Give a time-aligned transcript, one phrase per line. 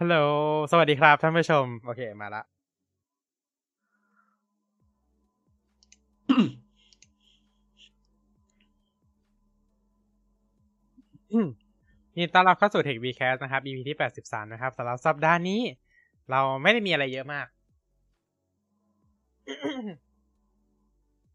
[0.00, 0.16] ฮัลโหล
[0.70, 2.42] สวัสดีครับท่านผู้ชม โอเค มาละ
[12.16, 15.60] ยินดีต้อนรับเข้าสู่ Tech v c a s t นะครับ EP ที่ 83 นะครับสำหรับสัปดาห์นี้
[16.30, 17.46] เราไม่ได้มีอะไรเยอะมาก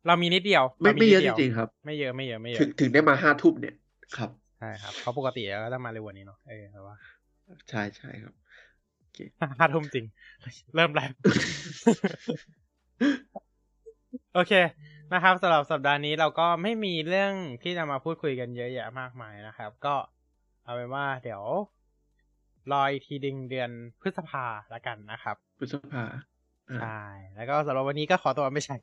[0.08, 3.76] เรามีนิดเดียว ไม่ราไม่เยอะนิจดดีวริงๆครับ ไม่เยอะไม่เยอะไม่เยถึอะงถึงได้มาห้าทุ่มเนี่ย
[4.18, 4.30] ครับ
[4.60, 6.96] ใช่ครับเพราะปกติเราก็จะมาเร็วกว่านี้เนาะ เออแต่ว่า
[7.70, 8.39] ใช่ใช่ครับ
[9.60, 10.06] ห้าทุ่มจริง
[10.76, 11.10] เริ่มแล้ว
[14.34, 14.54] โอเค
[15.14, 19.96] นะครับสำหรับสัปดาห์นี้เราก็ไม่มีเรื่องที่จะมาพูดคุยกันเยอะแยะมากมายนะครับ ก็
[20.64, 21.44] เอาเป็นว่าเดี๋ยว
[22.72, 23.70] รออีกทีดึงเดือน
[24.02, 26.04] พฤษภาละกันนะครับ พฤษภา
[26.70, 27.02] อ่าใช่
[27.36, 28.76] แล้วก็สำหรับวันนี้ก็ขอตัวไม่ใช่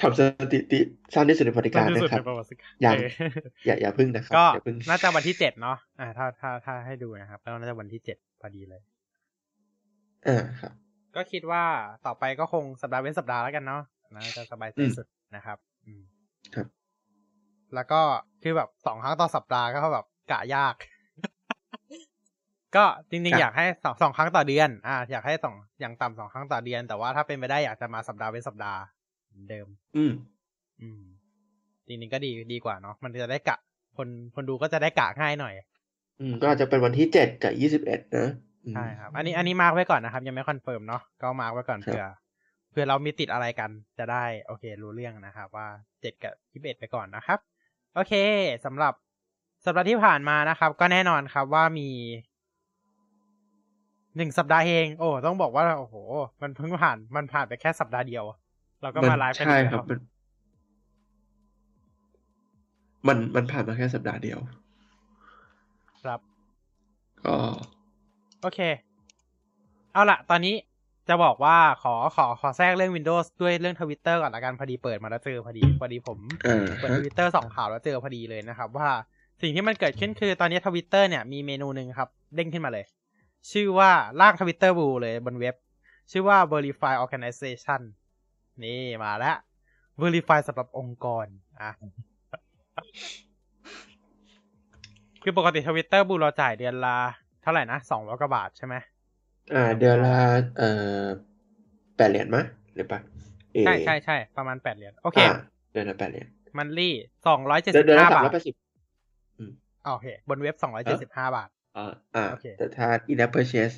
[0.00, 0.20] ทำส
[0.52, 0.80] ถิติ
[1.14, 3.10] สั้นที่สุดในปฏิการที่สุดนะครับในประวัติศาสตร์ยังเออ
[3.66, 8.80] อย่าอย่าพึ่งนะครับก็อย่าพึ่งน่าจะวันที่เจ็ดเนาะอ่าถ้าถ้าถ้าให้ดูนะครับก็น่าจะวันที่เจ็ดพอดีเลย
[10.26, 10.72] อ่าครับ
[11.16, 11.64] ก็คิดว่า
[12.06, 13.82] ต่อไปก็คงสัปดาห์เว้นสัปดาห์แล้วกันเนาะ
[14.14, 16.02] น่าจะสบายใจอืมสุดนะครับ อืม
[16.54, 16.66] ครับ
[17.74, 18.00] แล้วก็
[18.42, 20.74] คือแบบสองครั้งต่อสัปดาห์ก็แบบกะยาก
[22.76, 28.97] ก็จริงๆอยากให้สองสองครั้งต่อเดือน อ่า อยากให้สองอย่างต่ำสองครั้งต่อเดือน แต่ว่าถ้าเป็นไปได้อยากจะมาสัปดาห์เว้นสัปดาห์เห
[29.38, 30.12] มือนเดิม อืม
[30.82, 31.02] อืม
[31.86, 33.56] จริงๆก็ดีดีกว่าเนาะมันจะได้กะ
[33.96, 35.54] คนคนดูก็จะได้กะง่ายหน่อย
[36.20, 38.28] อืม ก็อาจจะเป็นวันที่เจ็ดกับยี่สิบเอ็ดนะ
[38.64, 42.04] อืมใช่ครับ อันนี้อันนี้ mark ไว้ก่อนนะครับ ยังไม่ confirm เนาะก็ mark ไว้ก่อนครับเผื่อ
[42.70, 45.66] เผื่อเรามีติดอะไรกันจะได้ โอเค รู้เรื่องนะครับ ว่า
[46.00, 47.38] เจ็ดกับยี่สิบเอ็ดไปก่อนนะครับ
[47.94, 48.12] โอเค
[48.64, 48.92] สำหรับ
[49.64, 51.88] สัปดาห์ที่ผ่านมานะครับ ก็แน่นอนครับว่ามี
[54.16, 55.94] หนึ่งสัปดาห์เอง โอ้ต้องบอกว่าโอ้โห
[56.42, 58.24] มันเพิ่งผ่านมันผ่านไปแค่สัปดาห์เดียว
[58.82, 59.98] เราก็มาไลฟ์กันใช่อีกแล้วครับ มัน
[63.08, 64.38] มันมันผ่านมาแค่สัปดาห์เดียว
[66.02, 66.20] ครับ
[67.24, 67.34] ก็
[68.42, 68.60] โอเค
[69.92, 70.54] เอาละตอนนี้
[71.08, 78.88] จะบอกว่าขอขอขอแทรกเรื่อง Windows ด้วยเรื่องทวิตเตอร์ก่อนละกันพอดีเปิดมาแล้วเจอพอดีพอดีผมอ่าเปิดฮะทวิตเตอร์สองข่าวแล้วเจอพอดีเลยนะครับ ว่า
[79.42, 82.84] สิ่งที่มันเกิดขึ้นคือตอนนี้ทวิตเตอร์เนี่ยมีเมนูหนึ่งครับ เด้งขึ้นมาเลย
[83.50, 85.54] ชื่อว่าล่างทวิตเตอร์บูเลยบนเว็บ
[86.10, 87.80] ชื่อว่า verify organization
[88.64, 89.36] นี่มาแล้ว
[90.00, 91.26] verify สำหรับองค์กร
[91.60, 91.70] อะ
[95.22, 96.96] คือปกติทวิตเตอร์บูเราจ่ายเดือนละ
[97.42, 98.74] เท่าไหร่นะสองร้อยกว่าบาทใช่ไหม
[99.54, 100.16] อ่า เดือนละ
[100.58, 100.70] เอ่
[101.02, 101.04] อ
[101.96, 103.00] แปดเหรียญมะหรือปะ
[103.52, 105.28] เอ่อใช่ใช่ใช่ประมาณแปดเหรียญโอเคอ่า
[105.72, 106.26] เดือนละแปดเหรียญ
[106.58, 106.94] มันลี่
[107.26, 108.54] สองร้อยเจ็ดเดือสินเดือนบละห้าสามบาร้อทยแปดสิบ
[109.84, 113.74] โอเค บนเว็บสองร้อยเจ็ดสิบห้าบาทอ่าอ่าโอเคแต่ถ้า in-app purchase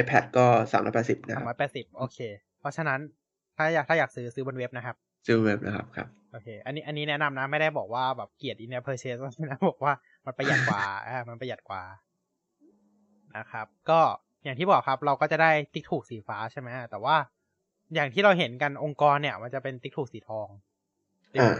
[0.00, 2.18] iPad ก็สามร้อยแปดสิบนะสาคมร้รัอบยแปดสิบโอเค
[2.60, 3.00] เพราะฉะนั้น
[3.58, 4.96] ถ้าอยากถ้าอยากซื้อซื้อบนเว็บนะครับ
[5.26, 9.16] ซื้อเว็บนะครับครับโอเค อันนี้อันนี้แนะนำนะไม่ได้บอกว่าแบบเกลียดอินเนอร์เพอร์เชส
[9.50, 9.92] นะบอกว่า
[10.24, 11.82] มันประหยัดกว่าอ่ามันประหยัดกว่า
[13.36, 14.00] นะครับ ก็
[14.44, 17.16] อย่างที่บอกครับเราก็จะได้ติ๊กถูกสีฟ้าใช่ไหมแต่ว่า
[17.94, 20.48] อย่างที่เราเห็นกันองค์กรเนี่ย มันจะเป็นติ๊กถูกสีทอง
[21.40, 21.54] อ่า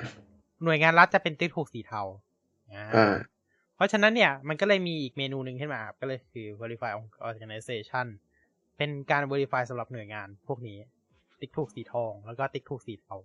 [0.64, 2.02] หน่วยงานรัฐจะเป็นติ๊กถูกสีเทา
[2.74, 3.14] อ่าอ่า
[3.76, 6.92] เพราะฉะนั้นเนี่ยมันก็เลยมีอีกเมนูหนึ่งขึ้นมาครับก็เลยคือ verify
[7.28, 8.06] organization
[8.76, 10.78] เป็นการ verify สำหรับหน่วยงานพวกนี้
[11.40, 13.16] ติ๊กถูกสีทอง แล้วก็ติ๊กถูกสีเทา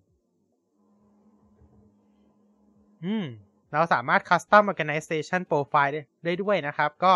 [3.05, 3.25] อืม
[3.73, 7.13] เราสามารถ custom organization profile ได้ได้ด้วยนะครับ ก็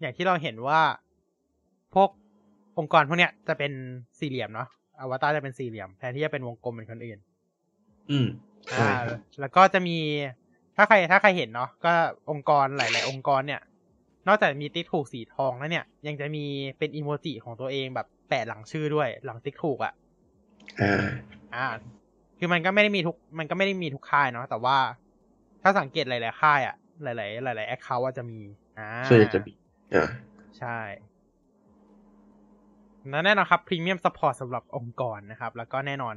[0.00, 0.80] อย่างที่เราเห็นว่า
[1.94, 2.10] พวก
[2.78, 3.72] องค์กรพวกเนี้ยจะเป็น
[4.18, 4.68] สี่เหลี่ยมเนาะ
[5.00, 7.18] อวตารจะเป็นสี่เหลี่ยมแทนที่จะเป็นวงกลมเหมือนคนอื่น
[8.10, 8.28] อืม
[8.66, 9.96] ใช่อ่าครับแล้วก็จะมี
[10.76, 11.92] ถ้าใครถ้าใครเห็นเนาะก็
[12.30, 13.60] องค์กรหลาย ๆ องค์กรเนี่ย
[14.28, 16.44] นอกจากมีติ๊กถูกสีทองแล้วเนี่ย ยังจะมี
[16.78, 19.92] เป็นอีโมจิของตัวเองแบบแปะหลังชื่อด้วย หลังติ๊กถูกอะ่ะ
[20.80, 20.94] อ่า
[21.54, 21.66] อ่า
[22.38, 24.78] คือมันก็ไม่ได้มีทุก มันก็ไม่ได้มีทุกค่ายเนาะ แต่ว่า
[25.62, 27.12] ถ้าสังเกตหลาย ๆ ค่ายอะ่ะหลา
[27.52, 28.40] ย ๆ หลาย ๆ account จะมี
[28.78, 29.52] อ่าส่วนใหญ่จะมี
[29.94, 30.08] อ่า
[30.58, 30.78] ใช่
[33.10, 36.14] และแน่นอนครับ premium support สำหรับองค์กรนะครับ แล้วก็แน่นอน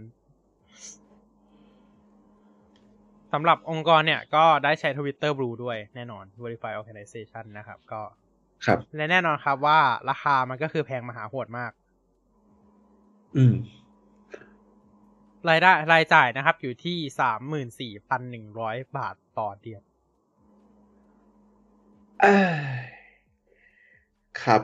[3.34, 8.02] สำหรับองค์กรเนี่ยก็ได้ใช้ Twitter Blue ด้วยแน่นอน Verify Organization นะครับ ก็
[8.66, 11.72] ครับ และแน่นอนครับว่าราคามันก็คือแพงมหาโหดมาก
[13.38, 13.54] อืม
[15.50, 19.82] รายได้รายจ่ายนะครับ อยู่ที่สามหมื่นสี่พันหนึ่งร้อยบาทต่อเดือน
[22.22, 22.38] เอ้
[22.82, 22.84] ย
[24.44, 24.62] ครับ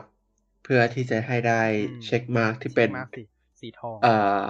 [0.62, 3.22] เพื่อที่จะให้ได้อืมเช็คมาร์กที่เป็นมากสี
[3.60, 4.42] สีทองเอ่อ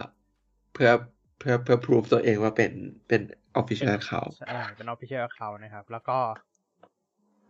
[0.73, 0.91] เพื่อ
[1.39, 2.73] เพื่อเพื่อพิสูจตัวเองว่าเป็น
[3.09, 3.21] เป็น
[3.61, 6.19] official account ใช่เป็น official account นะครับ แล้วก็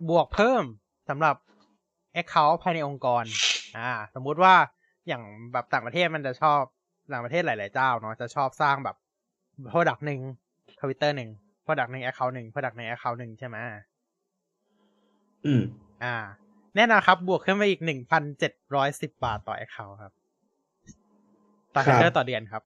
[0.09, 0.65] บวกเพิ่ม
[1.09, 1.37] สำหรับ
[2.21, 3.25] account ภายในองค์กร
[3.79, 4.55] อ่า สมมุติว่า
[5.09, 5.23] อย่าง
[5.53, 6.61] แบบต่างประเทศมันจะชอบ
[7.13, 8.97] ต่างประเทศหลาย ๆ เจ้าเนาะจะชอบสร้างแบบ
[9.71, 10.21] product หนึ่ง
[10.81, 11.31] ทวิตเตอร์หนึ่ง
[11.65, 13.57] product หนึ่ง account หนึ่ง product ใน account หนึ่งใช่ไหม
[15.47, 15.63] อืม
[16.05, 16.17] อ่า
[16.77, 20.13] แน่นอนครับ บวกขึ้นมาอีกหนึ่งพันเจ็ดร้อยสิบบาทต่อแอคเคาท์ครับ
[21.75, 22.63] ต่อครัแฮบกเกอร์ต่อเดือนครับ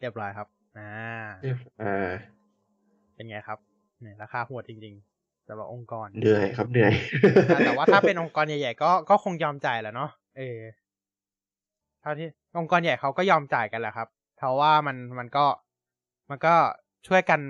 [0.00, 0.48] เรียบร้อยครับ
[0.78, 0.90] อ่า
[1.82, 2.10] อ่า
[3.14, 3.58] เป็นไงครับ
[4.00, 6.92] เนี่ยราคาโหดจริง ๆสำหรับองค์กรเหนื่อยครับเหนื่อย
[7.50, 10.58] อ่าแต่ว่าถ้าเป็นองค์กรใหญ่ ๆ ก็ก็คงยอมจ่ายแหล้วเนาะเออ
[12.00, 12.28] เท่าที่
[12.58, 15.44] องค์กรใหญ่เขาก็ยอมจ่ายกันแหละครับ เพราะว่ามันมันก็
[16.30, 16.54] มันก็
[17.06, 17.40] ช่วยกัน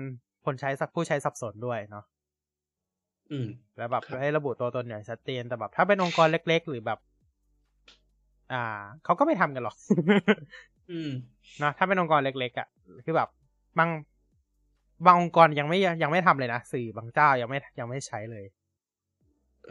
[0.45, 2.05] คนใช้สับผู้ใช้สับสนด้วยเนาะ
[3.31, 3.47] อืม
[3.77, 6.99] แล้วแบบครับให้ระบุตัวตนอย่างชัดเจนแต่แบบ ถ้าเป็นองค์กรเล็ก ๆ หรือแบบ
[8.53, 8.63] อ่า
[9.03, 9.75] เขาก็ไม่ทำกันหรอก
[10.91, 11.11] อืม
[11.59, 12.67] เนาะถ้าเป็นองค์กรเล็กๆอะ
[13.05, 13.29] คือแบบ
[13.79, 13.89] บาง
[15.05, 18.45] บางองค์กรยังไม่ยังไม่ทำเลยนะสื่อบางเจ้ายังไม่ยังไม่ใช้เลย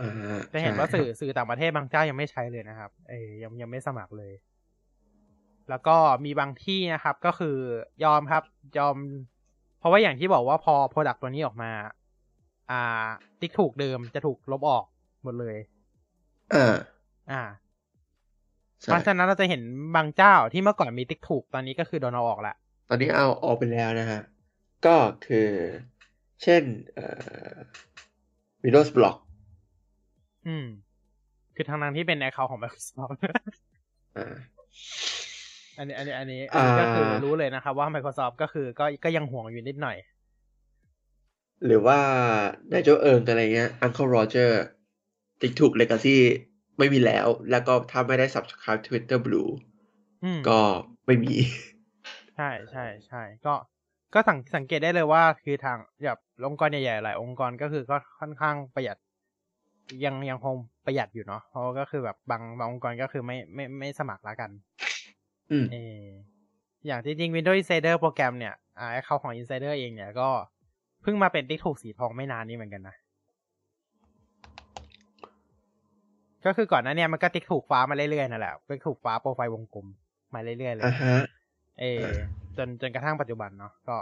[0.00, 0.10] อ่า
[0.52, 4.32] จะเห็นว่าใช่สื่อสื่อต่างประเทศบางเจ้ายังไม่ใช้เลยนะครับ เออยังยังไม่สมัครเลย
[5.70, 7.56] แล้วก็มีบางที่นะครับก็คือ
[8.04, 8.42] ยอมครับ
[8.78, 8.96] ยอม
[9.78, 11.70] เพราะว่าอย่างที่บอกว่าพอโปรดักต์ตัวนี้ออกมา
[12.70, 13.06] อ่า
[13.40, 14.84] ติ๊กถูกเดิมจะถูกลบออก
[15.22, 15.56] หมดเลย
[16.54, 16.74] อ่า
[17.32, 17.42] อ่า
[18.80, 19.62] ใช่เพราะฉะนั้นเราจะเห็น
[19.96, 22.54] บางเจ้าที่เมื่อก่อนมีติ๊กถูกตอนนี้ก็คือโดนเอาออกละ
[22.88, 24.20] ตอนนี้เอาออกไปแล้วนะฮะ
[24.86, 24.96] ก็
[25.26, 25.48] คือ
[26.42, 26.62] เช่น
[26.94, 27.06] เอ่
[27.50, 27.54] อ
[28.64, 29.16] Windows Block
[30.46, 30.66] อืม
[31.54, 33.16] คือทางนั้นที่เป็นแอคเคาท์ของ Microsoft
[34.16, 34.34] อ่า
[35.78, 39.96] อันนี้อันนี้อันนี้อันนี้อ่าก็คือรู้เลยนะครับว่า Microsoft ก็คือก็ก็ยังห่วงอยู่นิดหน่อย
[41.66, 41.98] หรือว่า
[42.72, 44.50] นายโจเอิงอะไรเงี้ย Uncle Roger
[45.40, 46.16] ติ๊กถูก Legacy
[46.78, 49.50] ไม่มีแล้ว แล้วก็ถ้าไม่ได้ subscribe Twitter Blue
[50.24, 50.60] อืมก็
[51.06, 51.34] ไม่มี
[52.36, 53.54] ใช่ใช่ใช่ก็
[54.14, 58.96] ก็สังสังเกตได้เลยว่าคือทางแบบองค์กรใหญ่ๆหลายองค์กรก็คือก็ค่อนข้างประหยัด
[60.04, 60.54] ยังยังคง
[60.86, 64.50] ประหยัดอยู่เนาะเพราะก็คือแบบบางบางองค์กรก็คือไม่ไม่ไม่สมัครละกัน
[65.52, 66.04] อืมเออ
[66.86, 70.28] อย่างที่จริง Windows Insider โปรแกรมเนี่ยอ่าเขาของ Insider เองเนี่ยก็
[71.02, 72.96] เพิ่งมาเป็นติ๊กถูกสีทองไม่นานนี้เหมือนกันนะ
[76.46, 79.86] ก็คือก่อนหน้าเนี้มันก็ติ๊กถูกฟ้ามาเรื่อยๆนั่นแหละติ๊กถูกฟ้าโปรไฟล์วงกลม
[80.34, 81.16] มาเรื่อยๆเลยอ่าฮะ
[81.80, 82.18] เออเออ
[82.56, 83.96] จนจนกระทั่งปัจจุบันเนาะก็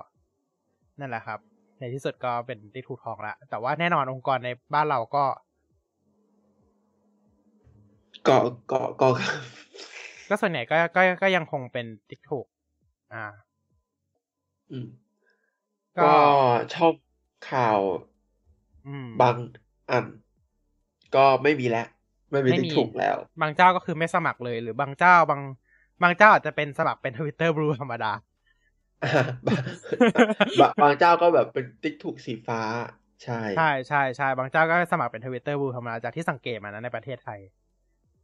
[1.01, 1.39] นั่นแหละครับ
[1.79, 5.25] ในที่สุดก็เป็นติ๊กถูกทองละแต่ว่าแน่นอนองค์กรในบ้านเราก็
[8.29, 8.37] ก็
[8.73, 9.09] ก็ก็
[10.33, 12.47] ก็ส่วนใหญ่ก็ก็ก็ยังคงเป็นติ๊กถูก
[13.13, 13.25] อ่า
[14.71, 14.87] อืม
[15.97, 16.15] ก็ก็
[16.75, 16.95] ช่อง
[17.43, 17.81] ข่าว
[18.87, 19.37] อืมบาง
[19.91, 20.05] อัน
[21.15, 21.87] ก็ไม่มีแล้ว
[22.31, 25.41] ไม่มีไม่ติ๊มีกถูกแล้ว บางเจ้าก็คือไม่สมัครเลย หรือบางเจ้าบาง
[26.03, 28.07] บางเจ้าอาจจะเป็นสมัครเป็นทวิตเตอร์บลูธรรมดา
[29.03, 29.09] อ่า
[29.47, 29.63] บาง
[30.59, 32.59] บางบางเจ้าก็แบบเป็นติ๊กถูกสีฟ้า
[33.23, 37.41] ใช่ ใช่ใช่ใช่บางเจ้าก็สมัครเป็น Twitter Blue ธรรมดาจากที่สังเกตมานะในประเทศไทย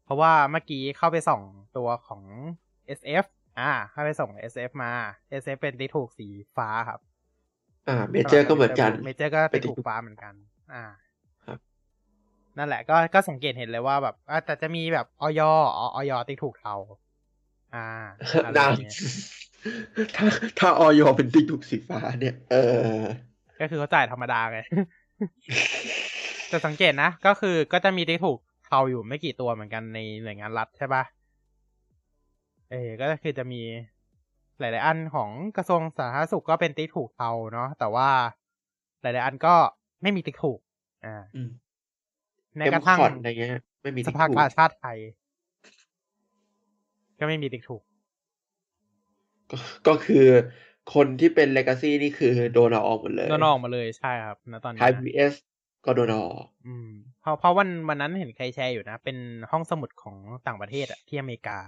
[0.09, 1.43] เพราะว่าเมื่อกี้เข้าไปส่อง
[1.77, 2.23] ตัวของ
[2.99, 3.25] SF
[3.59, 4.93] อ่า เข้าไปส่อง SF มา
[5.43, 6.27] SF เป็นติ๊กถูกสี
[6.57, 7.01] ฟ้าครับ
[7.89, 10.35] อ่า เมเจอร์ก็เหมือนกัน เมเจอร์ก็เป็ติ๊นกติ๊กถูกฟ้าเหมือนกัน
[10.73, 10.85] อ่า
[11.47, 11.59] ครับ
[12.59, 15.41] นั่นแหละก็ก็สังเกตเห็นเลยว่าแบบอะแต่จะมีแบบออย
[15.95, 16.75] ออยติ๊กถูกเทา
[17.75, 17.87] อ่า
[18.45, 18.95] อะไรนาอนย่างเงี้ย
[20.17, 20.27] ถ้า
[20.59, 22.57] ถ้าออยเป็นติ๊กถูกสีฟ้าเนี่ย เอ
[23.01, 23.03] อ
[23.61, 24.61] ก็คือเขาจ่ายธรรมดาไง
[26.49, 28.39] แต่สังเกตนะ ก็คือก็จะมีติ๊กถูก
[28.69, 31.03] เทาอยู่ไม่กี่ตัวเหมือนกันในหน่วยงานรัฐใช่ปะ
[32.71, 33.63] เออก็คือจะมี
[34.61, 38.09] หลาย ๆ อันของกระทรวงสาธารณสุขก็เป็นติ๊กถูกเทาเนาะแต่ว่า
[39.03, 39.55] หลาย ๆ อันก็
[40.03, 40.61] ไม่มีติ๊กถูก
[41.07, 41.51] อ่าอืม
[42.57, 44.99] แม้กระทั่ง MCOT อะไรเงี้ยไม่มีติ๊กถูกสภากาชาติไทย
[47.19, 47.83] ก็ไม่มีติ๊กถูก
[49.51, 49.57] ก็
[49.89, 50.25] ก็คือ
[50.95, 55.35] คนที่เป็น legacy นี่คือโดนเอาออกหมดเลยโดนออกมาเลยใช่ครับณตอนนี้ไทยพีบีเอส
[55.85, 59.17] ก็โดนเอาออกอืมเพ ราะเพราะวันวันนั้นเห็นใครแชร์อยู่นะ เป็น
[59.51, 60.17] ห้องสมุดของ
[60.47, 61.59] ต่างประเทศอะที่อเมริกา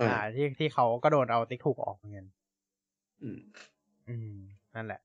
[0.00, 2.26] อ่าอ่าที่ที่เขาก็โดนเอาติ๊กถูกออกเหมือนกัน
[3.22, 3.40] อืม
[4.08, 4.36] อืม
[4.74, 5.00] นั่นแหละ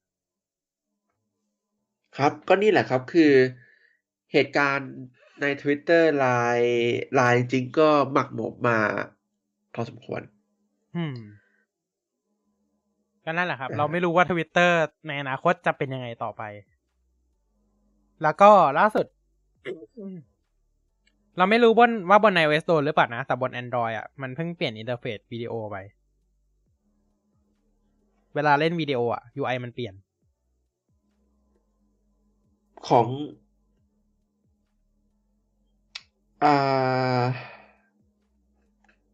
[2.18, 3.32] ครับก็นี่แหละครับคือ
[4.34, 4.92] เหตุการณ์
[5.42, 8.78] ใน Twitter ไลน์ไลน์จริงก็หมักหมมมา
[9.74, 10.22] พอสมควร
[10.98, 11.18] อืม
[13.26, 16.44] ก็นั่นแหละครับอ่าเราไม่รู้ว่าทวิตเตอร์ในอนาคตจะเป็นยังไงต่อไป
[18.24, 19.06] แล้วก็ล่าสุด
[21.38, 25.78] เราไม่รู้บนว่าบน iOS โดนหรือเปล่านะ แต่บน Android อะ มันเพิ่งเปลี่ยนอินเทอร์เฟซวิดีโอไป
[28.36, 29.94] เวลาเล่นวิดีโออะ UI มันเปลี่ยน
[32.88, 33.08] ของ
[36.44, 37.24] อ่า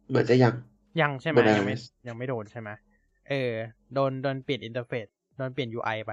[0.08, 0.54] เหมือนจะยัง
[1.00, 2.70] ยังใช่ไหมบนยังไม่ iOS ยังไม่โดนใช่ไหม
[3.28, 3.52] เออ
[3.94, 6.12] โดนโดนเปลี่ยนอินเทอร์เฟซโดนเปลี่ยน UI ไป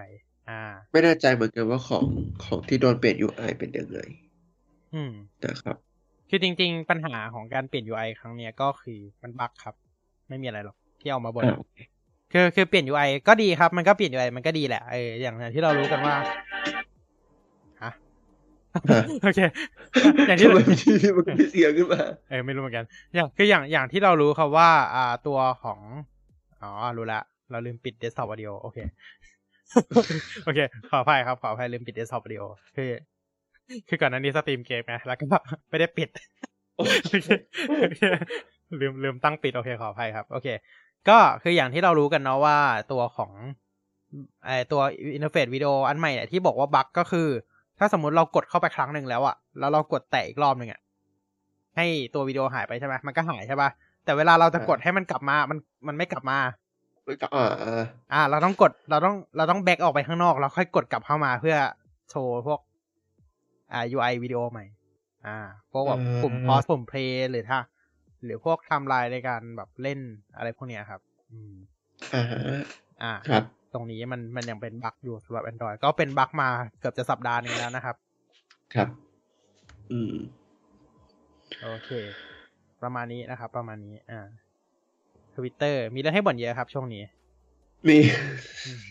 [0.49, 0.61] อ่า
[0.91, 2.05] ไม่แน่ใจเหมือนกันว่าของ
[2.43, 3.99] ของที่โดนเปลี่ยน UI เป็นยังไง
[4.95, 5.11] อืม
[5.43, 5.77] นะครับ
[6.29, 9.75] คือจริง ๆ ปัญหาของการเปลี่ยน UI ครั้งเนี้ยก็คือมันบั๊กครับ
[10.29, 11.57] ไม่มีอะไรหรอกที่เอามาบ่นอ่า
[12.33, 16.15] คือคือเปลี่ยน UI ก็ดีครับ มันก็เปลี่ยน UI มันก็ดีแหละเอออย่างอย่างที่เรารู้กันว่า
[17.83, 17.91] ฮะ
[18.91, 19.39] ฮะโอเค
[20.27, 22.85] อย่างที่ทำไมมันที่มันมีเสียงขึ้นมาเออไม่รู้เหมือนกัน
[23.15, 25.79] อย่างคืออย่างอย่างที่เรารู้ครับว่า อ่าตัวของ
[26.61, 27.19] อ๋อรู้ละ
[27.51, 28.77] เราลืมปิด desktop audio โอเค
[30.45, 30.59] โอเค
[30.89, 32.43] ขออภัยครับ ขออภัยลืมปิด desktop audio
[32.75, 32.89] คือ
[33.89, 35.25] คือก่อนหน้านี้สตรีมเกมไงแล้วก็
[35.69, 36.09] ไม่ได้ปิด
[36.75, 37.29] โอเค
[37.81, 38.01] โอเค
[38.79, 40.47] ลืมลืมตั้งปิดโอเคขออภัยครับ โอเค
[41.09, 42.57] ก็คืออย่างที่เรารู้กันเนาะว่า
[42.91, 43.31] ตัวของ
[44.45, 44.81] ไอตัว
[45.15, 47.27] อินเทอร์เฟซวิดีโออันใหม่เนี่ยที่บอกว่าบั๊กก็คือ
[47.79, 50.79] ถ้าสมมติเรากดเข้าไปครั้งหนึ่งแล้วอะแล้วเรากดแตะอีกรอบหนึ่งอะ
[51.77, 53.69] ให้ตัววิดีโอหายไปใช่ไหมมันก็หายใช่ปะ
[54.05, 56.37] แต่เวลาเราจะกดให้มันกลับมา มันมันไม่กลับมา
[57.05, 61.55] ไม่ก็อ่าอ่าอ่า เราต้องกดเราต้องเราต้อง back ออกไปข้างนอก แล้วค่อยกดกลับเข้ามาเพื่อ
[62.09, 62.59] โชว์พวก
[63.73, 64.65] อ่า UI วิดีโอใหม่
[65.27, 65.37] อ่า
[65.71, 67.59] พวกแบบปุ่ม pause ปุ่ม play หรือถ้า
[68.23, 69.99] หรือพวกไทม์ไลน์ในการแบบเล่น
[70.35, 71.01] อะไรพวกเนี้ยครับ
[71.31, 71.53] อืม
[72.13, 72.41] อ่าฮะ
[73.03, 76.49] อ่าครับ ตรงนี้มันมันยังเป็นบั๊กอยู่สำหรับ Android ก็เป็นบั๊กมา
[76.79, 77.95] เกือบจะสัปดาห์หนึงแล้วนะครับ
[78.75, 78.87] ครับ
[79.91, 80.13] อืม
[81.63, 81.89] โอเค
[82.81, 84.27] ประมาณนี้นะครับ ประมาณนี้ อ่า
[85.35, 87.03] ทวิตเตอร์มีเรื่องให้บ่นเยอะครับ ช่วงนี้
[87.87, 87.97] มี
[88.65, 88.81] อืม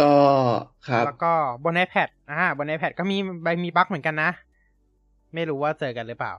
[0.00, 0.12] ก็
[0.88, 1.32] ครับแล้วก็
[1.64, 4.30] บน iPad อ่าบน iPad ก็มีใบมีบั๊กเหมือนกันนะ
[5.34, 6.32] ไม่รู้ว่าเจอกันหรือเปล่า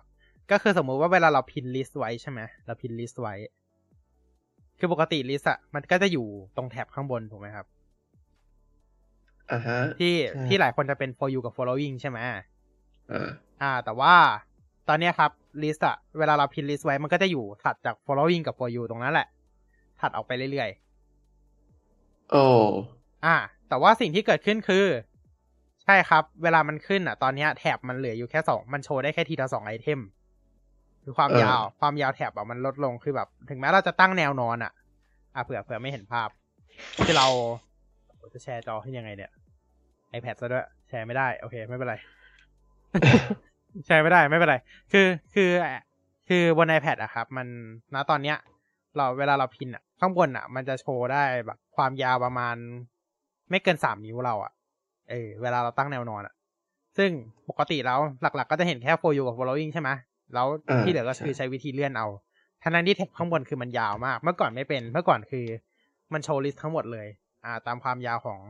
[0.52, 3.36] ก็คือสมมุติว่าเวลาเรา pin list ไว้ใช่ไหมเรา pin list ไว้
[4.80, 7.66] คือปกติ list อะมันก็จะอยู่ตรงแท็บข้างบนถูกไหมครับ
[9.52, 12.20] อ่าฮะที่ใช่ที่หลายคนจะเป็น for you กับ following ใช่ไหม
[13.12, 13.30] อ่า
[13.62, 14.14] อ่า แต่ว่า
[14.88, 15.32] ตอนเนี้ยครับ
[15.64, 19.28] list อะเวลาเรา pin list ไว้มันก็จะอยู่ถัดจาก following กับ for you ตรงนั้นแหละ
[20.02, 20.70] ถัดออกไปเรื่อย
[22.32, 23.36] โอ้ๆ อ่า
[23.70, 24.86] แต่ว่าสิ่งที่เกิดขึ้นคือ
[25.84, 30.00] ใช่ครับ เวลามันขึ้นอะตอนเนี้ยแท็บมันเหลืออยู่แค่สองมันโชว์ได้แค่ทีละสองไอเทม
[31.04, 34.72] คือความยาว ความยาวแท็บอะมันลดลงคือแบบ ถึงแม้เราจะตั้งแนวนอนอะ
[35.36, 36.30] อะเผื่อเผื่อไม่เห็นภาพ
[37.06, 37.28] คือเรา
[38.34, 39.32] จะแชร์จอให้ยังไงเนี่ย
[40.16, 41.96] iPad ซะด้วย แชร์ไม่ได้ โอเค ไม่เป็นไร
[43.86, 44.56] แชร์ไม่ได้ไม่เป็นไร
[44.92, 45.50] คือคือ
[46.28, 47.48] คือบน iPad อะครับ มัน
[47.94, 48.38] ณตอนเนี้ย
[48.96, 52.56] เราเวลาเราพิมพ์อะข้างบนอะมันจะโชว์ได้แบบ ความยาวประมาณ
[53.50, 54.52] ไม่เกินสามนิ้วเราอะ
[55.10, 56.34] เออเวลาเราตั้งแนวนอนอะ
[56.98, 57.10] ซึ่ง
[57.50, 59.90] ปกติแล้วหลักๆ ก็จะเห็นแค่ for you กับ following ใช่ไหม
[60.34, 60.48] แล้ว
[60.86, 62.08] ที่เหลือก็คือใช้วิธีเลื่อนเอา
[62.64, 65.46] ทั้งนั้นที่แท็บข้างบนคือมันยาวมาก เมื่อก่อนไม่เป็น เมื่อก่อนคือ
[66.14, 67.08] มันโชว์ลิสต์ทั้งหมดเลย
[67.46, 68.42] อ่า ตามความยาวของ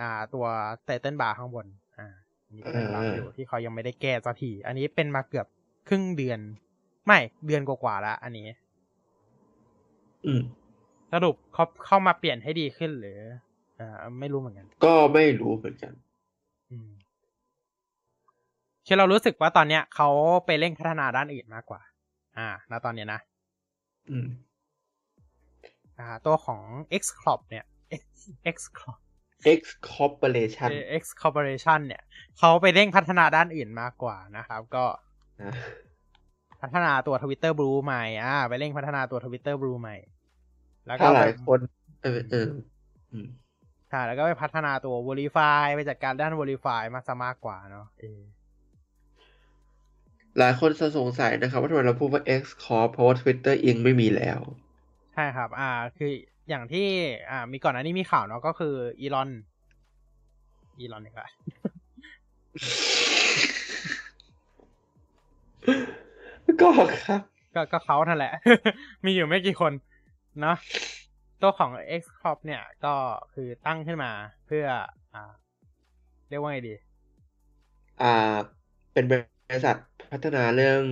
[0.00, 0.46] อ่า ตัว
[0.84, 1.66] ไตเติลบาร์ข้างบน
[1.98, 2.06] อ่า
[2.44, 5.46] อันนี้ก็เป็นบั๊กอยู่ที่เขายังไม่ได้แก้สักที อันนี้เป็นมาเกือบ
[5.88, 6.38] ครึ่งเดือน
[7.06, 8.48] ไม่เดือนกว่าๆแล้วอันนี้
[10.26, 10.42] อืม
[11.12, 13.18] สรุปเขาเข้ามาเปลี่ยนให้ดีขึ้นหรือ
[13.80, 15.92] อ่า ไม่รู้เหมือนกัน ก็ไม่รู้เหมือนกัน
[16.70, 16.90] อืม
[18.86, 20.08] คือเรารู้สึกว่าตอนเนี้ยเขา
[20.46, 21.80] ไปเร่งพัฒนาด้านอื่นมากกว่า
[22.38, 23.20] อ่าณตอนเนี้ยนะ
[24.10, 24.26] อืม
[25.98, 26.62] อ่า ตัวของ
[27.00, 27.64] X Crop เนี่ย
[28.00, 28.04] X
[28.54, 29.00] X Crop
[29.58, 30.70] X Corporation
[31.00, 32.02] X Corporation เนี่ย
[32.38, 34.84] เขาไปเร่งพัฒนาด้านอื่นมากกว่านะครับ ก็
[35.42, 35.52] นะ
[36.60, 39.96] พัฒนาตัว Twitter Blue ใหม่ อ่า ไปเร่งพัฒนาตัว Twitter Blue ใหม่
[40.86, 41.60] แล้วก็ถ้าหไปลายคน
[42.02, 42.48] เออเออ
[43.12, 43.26] อืม
[43.90, 48.20] ใช่แล้วก็ไปพัฒนาตัว Verify ไปจัดการด้าน Verify มากซะมากกว่าเนาะเออ
[50.38, 54.40] หลายคนจะสงสัยนะครับ ว่าทำไมเราพูดว่า X Corp เพราะว่า Twitter เองไม่มีแล้ว
[55.14, 56.10] ใช่ครับ อ่า คือ
[56.48, 56.86] อย่างที่
[57.30, 59.30] อ่า มีก่อนหน้านี้มีข่าวเนาะก็คืออีลอน
[60.78, 61.22] อีลอนนี่ก็
[66.62, 66.68] ก็
[67.06, 67.20] ครับ
[67.54, 68.32] ก็ก็เขานั่นแหละ
[69.04, 69.72] มีอยู่ไม่กี่คน
[70.40, 70.56] เนาะ
[71.42, 71.70] ตัวของ
[72.00, 72.94] X Corp เนี่ยก็
[73.34, 74.12] คือตั้งขึ้นมา
[74.46, 74.66] เพื่อ
[75.14, 75.32] อ่า
[76.28, 76.74] เรียกว่าไงดี
[78.02, 78.06] อ่า
[78.92, 79.12] เป็นบ
[79.52, 79.76] ริษัท
[80.10, 80.82] พัฒนาเรื่อง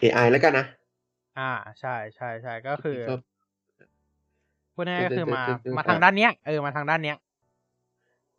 [0.00, 0.64] AI แล้วกันนะ
[1.38, 1.50] อ่า
[1.80, 3.14] ใช่ใช่ใช่ก็คือก็
[4.74, 7.16] พูดง่ายๆก็คือมาเดี๋ยวเดี๋ยวมาทางด้านเนี้ยเออมาทางด้านเนี้ย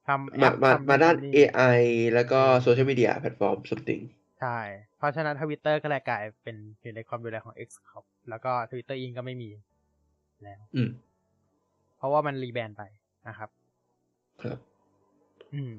[0.08, 1.62] ทำแอปมามาทำมาด้านนี่ AI
[2.14, 4.02] แล้วก็โซเชียลมีเดียแพลตฟอร์ม something
[4.40, 4.60] ใช่
[4.98, 9.50] เพราะฉะนั้นทวิตเตอร์ก็เลยกลายเป็นอยู่ในความดูแลของ X Corp แล้วก็ Twitter Inc ก็ไม่มี
[10.44, 11.13] แล้ว อืมเพ
[12.04, 12.84] ราะว่ามัน rebrand ไป
[13.28, 13.50] นะครับ
[14.44, 14.58] ครับ
[15.54, 15.74] อืม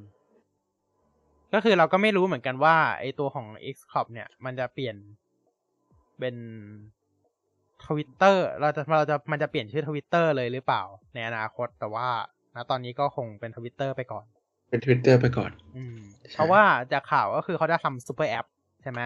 [1.54, 4.96] ก็คือเราก็ไม่รู้เหมือนกันว่าไอตัวของ X Corp เนี่ย มันจะเปลี่ยน
[6.18, 6.36] เป็น
[7.86, 10.82] ทวิตเตอร์เราจะเราจะมันจะเปลี่ยนชื่อทวิตเตอร์เลยหรือเปล่า
[11.14, 12.08] ในอนาคตแต่ว่า
[12.54, 14.24] ณตอนนี้ก็คงเป็นทวิตเตอร์ไปก่อน
[14.70, 15.98] เป็น Twitter ไปก่อน อืม
[16.30, 16.62] ใช่เพราะว่า
[16.92, 18.46] จากข่าวก็คือเขาจะทำซูเปอร์แอป
[18.82, 19.00] ใช่ไหม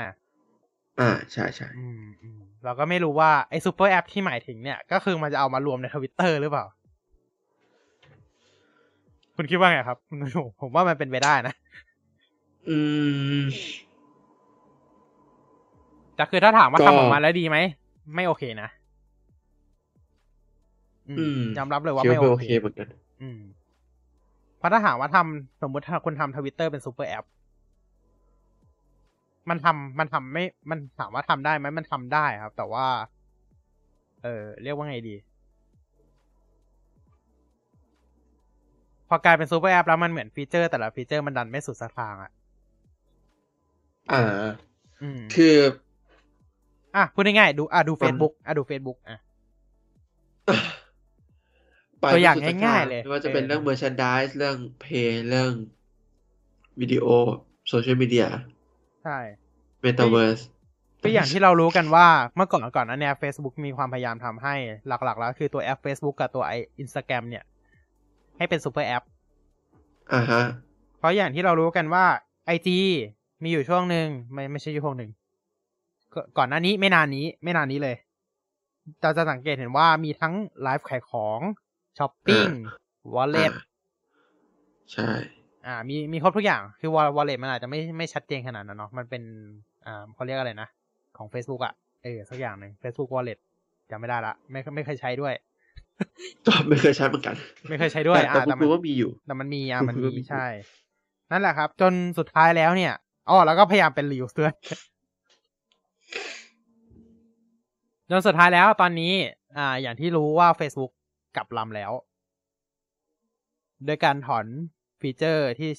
[1.00, 6.66] อ่าใช่ใช่อืมอืมเราก็ไม่รู้ว่าไอ้ซูเปอร์แอปที่หมายถึงเนี่ย ก็คือมันจะเอามารวมในทวิตเตอร์หรือเปล่า
[9.40, 9.99] คุณคิดว่าไงครับ
[10.61, 11.54] ผมว่ามันเป็นไปได้นะ
[12.68, 12.78] อื
[13.40, 13.42] ม
[16.16, 17.59] แต่คือถ้าถามว่าก็ทำออกมาแล้วดีไหม
[18.14, 18.68] ไม่โอเคนะ
[21.09, 22.88] อืมอืมยอมรับเลยว่าคิดว่าไม่ไม่โอเคโอเคเหมือนกัน
[23.23, 23.40] อืม
[24.59, 27.25] เพราะถ้าถามว่าทำสมมติถ้าคุณทำทวิตเตอร์เป็นซูเปอร์แอป
[29.50, 32.87] มันทำมันทำไม่ มันถามว่าทำได้ไหมมันทำได้ครับ แต่ว่า
[34.23, 35.14] เออเรียกว่าไงดี
[39.09, 42.31] พอกลายเป็นซูเปอร์แอปแล้วมันเหมือนฟีเจอร์ แต่ละฟีเจอร์มันดันไม่สุดสักทางอะ
[44.12, 44.25] อ่า
[45.03, 45.57] อืมคือ
[46.97, 49.19] อะพูดง่ายๆดูอะดูมัน Facebook อะดู Facebook อะ
[52.00, 55.53] เป็นตัวอย่างไม่สุดสักทางเลยไม่ว่าจะเป็นเออเรื่อง merchandise เรื่อง pay เรื่อง
[56.81, 57.07] วิดีโอ
[57.69, 58.27] โซเชียลมีเดีย
[59.05, 59.19] ใช่
[59.85, 60.43] metaverse
[61.03, 64.55] ก็อย่างที่เรารู้กันว่าเมื่อก่อนก่อนอันเนี้ย Facebook มีความพยายามทำให้
[64.88, 67.45] หลักๆ แล้ว คือตัวแอป Facebook กับตัวไอ Instagram เนี่ย
[68.38, 69.02] ให้เป็นซูเปอร์แอป
[70.12, 70.42] อ่าฮะ
[70.99, 72.04] เพราะอย่างที่เรารู้กันว่า
[72.57, 72.68] IG
[73.42, 75.11] มีอยู่ช่วงหนึ่งไม่ไม่ใช่ช่วงหนึ่ง
[76.14, 77.97] ก่อนหน้านี้ไม่นานนี้ ไม่นานนี้เลย
[79.02, 81.40] เราจะสังเกตเห็นว่ามีทั้งไลฟ์ขายของ
[81.99, 82.47] ช้อปปิ้ง
[83.14, 83.64] wallet อ่า
[84.92, 85.09] ใช่
[85.66, 89.23] อ่า มีมีครบทุกอย่างคือ wallet มันอาจจะไม่ไม่ชัดเจนขนาดนั้นเนาะมันเป็น
[89.87, 90.68] อ่าเขาเรียกอะไรนะ
[91.16, 93.38] ของ Facebook อะเออสักอย่างหนึ่ง Facebook Wallet
[93.90, 95.35] จำไม่ได้ละ ไม่ไม่เคยใช้ด้วย
[96.46, 97.37] ก็ไม่เคยใช้เหมือนกัน
[97.68, 100.46] ไม่เคยใช้ด้วยแต่อ่าแต่แต่ผมมันรู้ว่ามีอยู่ แต่มันมีอะผมมันรู้มีว่ามีใช่
[101.30, 102.94] นั่นแหละครับ จนสุดท้ายแล้วเนี่ย
[103.28, 104.52] อ๋อแล้วก็พยายามเป็นรีวิวด้วย
[108.10, 109.12] จนสุดท้ายแล้วตอนนี้
[109.58, 110.92] อ่า อย่างที่รู้ว่า Facebook
[111.37, 111.92] กลับลำแล้ว
[113.87, 114.46] โดยการถอน
[115.00, 115.70] ฟีเจอร์ที่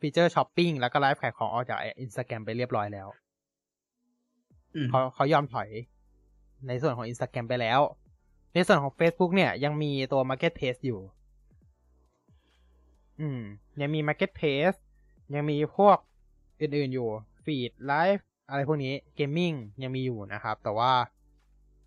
[0.00, 3.08] ฟีเจอร์ช้อปปิ้งแล้วก็ไลฟ์ขายของออกจากอินสตาแกรมไปเรียบร้อยแล้ว
[4.74, 5.68] อืมเขาเขายอมถอย
[6.68, 7.80] ในส่วนของ Instagram ไปแล้ว
[8.58, 11.00] ในส่วนของ Facebook เนี่ยยังมีตัว Marketplace อยู่
[13.20, 13.40] อืม
[13.80, 14.78] ยังมี Marketplace
[15.34, 15.98] ยังมีพวก
[16.60, 17.08] อื่นๆอยู่
[17.44, 20.92] Feed Live อะไรพวกนี้ Gaming ยังมีอยู่นะครับ แต่ว่า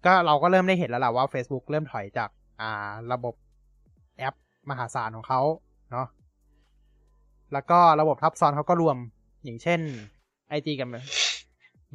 [0.06, 2.30] ก็เราก็เริ่มได้เห็นแล้วล่ะว่า Facebook เริ่มถอยจาก
[2.62, 3.36] อ่า ระบบ
[4.18, 4.36] แอป
[4.70, 5.42] มหาศาลของเขา
[5.92, 6.08] เนาะ
[7.54, 8.98] แล้วก็ระบบทับซ้อนเขาก็รวม
[9.44, 9.80] อย่างเช่น
[10.58, 10.90] IG กับ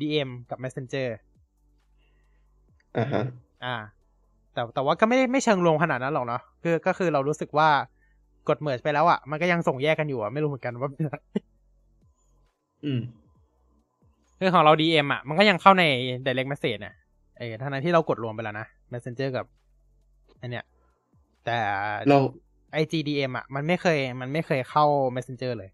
[0.01, 1.09] DM กับ Messenger
[2.97, 3.23] อ่าฮะ
[3.65, 3.77] อ่า
[4.57, 7.69] แต่แต่ว่าก็ไม่ได้ไม่เชิงรวมขนาดนั้นหรอกเนาะคือก็คือเรารู้สึกว่า
[8.49, 11.23] กดเมิร์ไปแล้วอะ่ะ มันก็ยังส่งแยกกันอยู่อะ่ะไม่รู้เหมือนกันว่าเป็นอะไร
[12.85, 13.01] อืม
[14.39, 15.85] คือของเรา DM อะ มันก็ยังเข้าใน
[16.25, 16.95] direct message เนี่ย
[17.39, 19.47] เออทั้งนั้นที่เรากดรวมไปแล้วนะ Messenger กับ
[20.41, 20.65] อันเนี้ย
[21.45, 21.59] แต่
[22.09, 22.19] เรา
[22.81, 24.85] IGDM อะ มันไม่เคย มันไม่เคยเข้า
[25.17, 25.71] Messenger เลย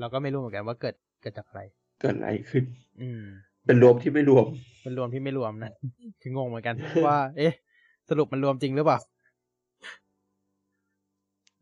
[0.00, 1.62] เราก็ไม่รู้เหมือนกันว่าเกิดเกิดจากอะไร
[2.00, 2.64] เกิดอะไรขึ้น
[3.00, 3.22] อืม
[3.66, 4.46] เป็นรวมที่ไม่รวม
[4.82, 5.72] เป็นรวมที่ไม่รวมนะ
[6.20, 6.74] คืองงเหมือนกัน
[7.06, 7.52] ว่า เอ๊ะ
[8.08, 8.98] สรุปมันรวมจริงหรือเปล่า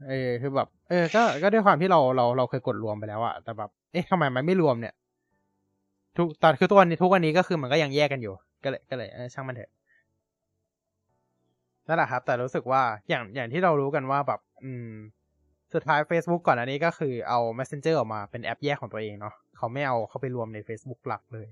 [0.09, 4.95] เออคือแบบ เออ ก็ก็ด้วยความที่เราเราเราเคยกดรวมไปแล้วอะแต่แบบ เอ๊ะทำไมมันไม่รวมเนี่ย
[6.17, 9.71] ทุกตอนคือตัวนี้ทุกวันนี้ก็คือมันก็ยังแยกกันอยู่ ก็เลยก็เลยเออช่างมันเถอะ
[11.89, 14.91] นั่นแหละครับ แต่รู้สึกว่าอย่างอย่างที่เรารู้กันว่าแบบ อืม
[15.75, 21.49] สุดท้าย Facebook ก่อนอันนี้ก็คือเอา Messenger ออกมาเป็นแอปแยกของตัวเองเนาะเขาไม่เอาเข้าไปรวมใน Facebook หลักเลย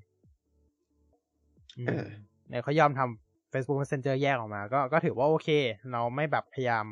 [1.79, 2.07] อืมเออ
[2.49, 5.49] เนี่ยเขายอมทำ Facebook Messenger แยกออกมา ก็ก็ถือว่าโอเค
[5.93, 6.85] เราไม่แบบพยายาม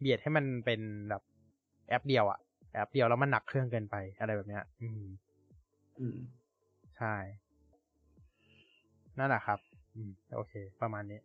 [0.00, 1.22] เบียดให้มันเป็นแบบ
[1.88, 2.38] แอปเดียวอะ
[2.74, 5.04] แอปเดียวแล้วมันหนักเครื่องเกินไปอะไรแบบเนี้ย อืม
[6.00, 6.18] อืม
[6.98, 7.14] ใช่
[9.18, 9.58] นั่นแหละครับ
[9.94, 11.20] อืม โอเค ประมาณนี้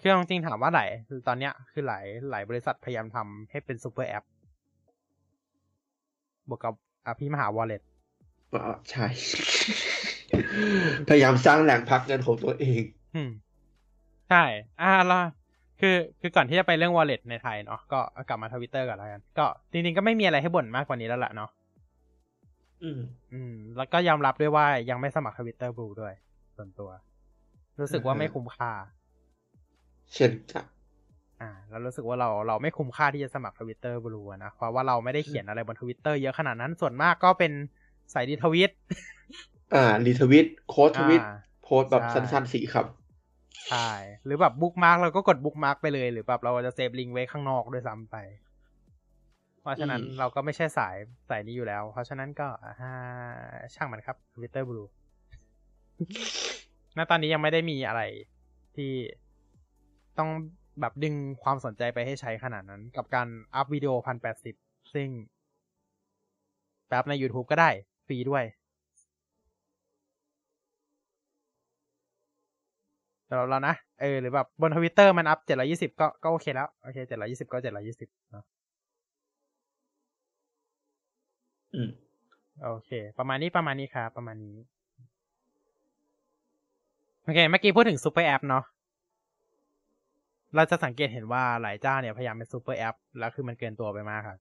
[0.00, 4.24] คือเอาจริงๆถามว่าหลายคือตอนเนี้ยคือหลายหลายบริษัทพยายามทำให้เป็น super app
[6.48, 6.74] บวกกับ
[7.06, 7.82] อภิมหา wallet
[8.52, 9.06] ก็ใช่
[11.08, 12.82] พยายามสร้างแหล่งพักเงินของตัวเอง
[13.14, 13.30] อืม
[14.30, 14.44] ใช่
[14.82, 15.22] อ่าละ
[15.80, 21.50] คือคือก่อนที่จะไปเรื่อง wallet ในไทยเนาะก็กลับมาทวิตเตอร์ก่อนแล้วกัน ก็จริงๆก็ไม่มีอะไรให้บ่นมากกว่านี้แล้วล่ะเนาะ
[22.82, 23.00] อืม
[23.32, 26.14] อืม แล้วก็ยอมรับด้วยว่ายังไม่สมัคร Twitter Blue ด้วย
[26.56, 26.90] ส่วนตัว
[27.80, 28.72] รู้สึกว่าอ่าฮะไม่คุ้มค่า
[30.14, 30.64] เช่นกัน
[31.40, 37.52] อ่าเรารู้สึกว่าเราเราไม่คุ้มค่าที่จะสมัคร Twitter Blue นะเพราะว่าเราไม่ได้เขียนอะไรบนทวิตเตอร์เยอะขนาดนั้นส่วนมากก็เป็น
[38.14, 38.70] สาย retweet
[39.74, 42.86] อ่า retweet quote tweet อ่าโพสต์แบบใช่สั้นๆสี่ครับ
[43.70, 43.90] ใช่
[44.24, 48.16] หรือแบบ bookmark เราก็กด bookmark ไปเลย หรือแบบเราจะเซฟลิงก์ไว้ข้างนอกด้วยซ้ำไป
[49.60, 50.96] เพราะฉะนั้นอืมเราก็ไม่ใช่สาย
[51.28, 52.92] สายนี้อยู่แล้ว เพราะฉะนั้นก็อ่า
[53.74, 54.84] ช่างมันครับ Twitter Blue
[56.96, 58.02] ณตอนนี้ยังไม่ได้มีอะไร
[58.76, 58.92] ที่
[60.18, 60.30] ต้อง
[60.80, 64.54] แบบดึงความสนใจไปให้ใช้ขนาดนั้น กับการ up วิดีโอพันแปดสิบ
[64.94, 65.08] ซึ่ง
[66.88, 67.70] อัปใน YouTube ก็ได้
[68.06, 68.44] ฟรีด้วย
[73.28, 78.44] สำหรับเรานะ เออ หรือแบบบนทวิตเตอร์มัน up เจ็ดร้อยยี่สิบก็ก็โอเคแล้ว โอเคเจ็ดร้อยยี่สิบก็เจ็ดร้อยยี่สิบเนาะ
[81.74, 81.90] อืม
[82.64, 84.56] โอเค ประมาณนี้ประมาณนี้ครับประมาณนี้
[87.24, 88.64] โอเค เมื่อกี้พูดถึง super app เนาะ
[90.54, 94.38] เราจะสังเกตเห็นว่าหลายเจ้าเนี่ยพยายามเป็น super app แล้วคือมันเกินตัวไปมากครับ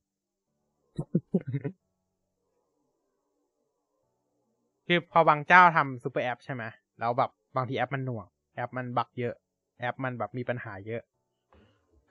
[4.88, 6.64] คือพอบางเจ้าทำ super app ใช่ไหม
[7.00, 9.36] แล้วแบบบางทีแอปมันหน่วง แอปมัน bug เยอะ
[9.80, 11.02] แอปมันแบบมีปัญหาเยอะ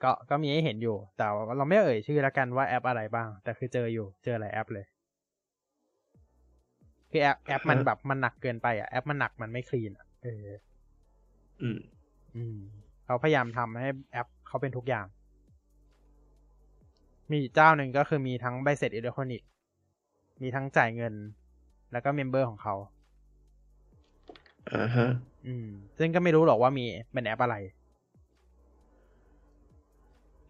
[0.03, 4.85] ก็ก็มีให้เห็นอยู่ แต่ว่าเราไม่เอ่ยชื่อแล้วกันว่าแอปอะไรบ้าง แต่คือเจออยู่ เจอหลายแอปเลย
[7.11, 10.47] คือแอปแอปมันแบบมันหนักเกินไปอะ แอปมันหนักมันไม่ clean อะ เออ
[11.61, 11.79] อืม
[12.35, 12.57] อืม
[13.05, 15.05] เขาพยายามทำให้แอปเขาเป็นทุกอย่าง
[17.31, 19.47] มีเจ้าหนึ่งก็คือมีทั้งใบเสร็จอิเล็กทรอนิกส์
[20.41, 21.13] มีทั้งจ่ายเงิน
[21.91, 22.75] แล้วก็ member ของเขา
[24.73, 25.07] อ่าฮะ
[25.47, 27.55] อืม ซึ่งก็ไม่รู้หรอกว่ามีเป็นแอปอะไร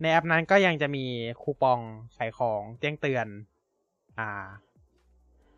[0.01, 1.05] ในแอปนั้นก็ยังจะมี
[1.41, 1.79] คูปอง
[2.15, 3.27] ขายของแจ้งเตือน
[4.19, 4.29] อ่า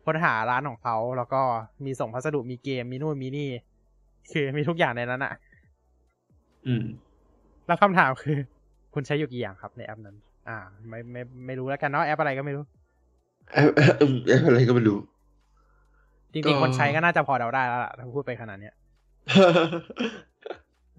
[0.04, 1.42] ค้นหาร้านของเขาแล้วก็
[1.84, 3.48] มีส่งพัสดุมีเกมมีนู่นมีนี่
[4.32, 5.34] คือมีทุกอย่างในนั้นอะ
[6.66, 6.84] อืม
[7.66, 8.38] แล้วคำถามคือ
[8.94, 10.16] คุณใช้อยู่กี่อย่างครับในแอปนั้น
[10.48, 10.56] อ่า
[10.88, 12.64] ไม่ไม่ไม่รู้แล้วกันเนาะแอปอะไรก็ไม่รู้
[13.52, 14.98] แอปแอปอืมแอปอะไรก็ไม่รู้
[16.32, 18.74] จริงก็ๆคนใช้ก็น่าจะพอเดาได้แล้วล่ะถ้าพูดไปขนาดเนี้ย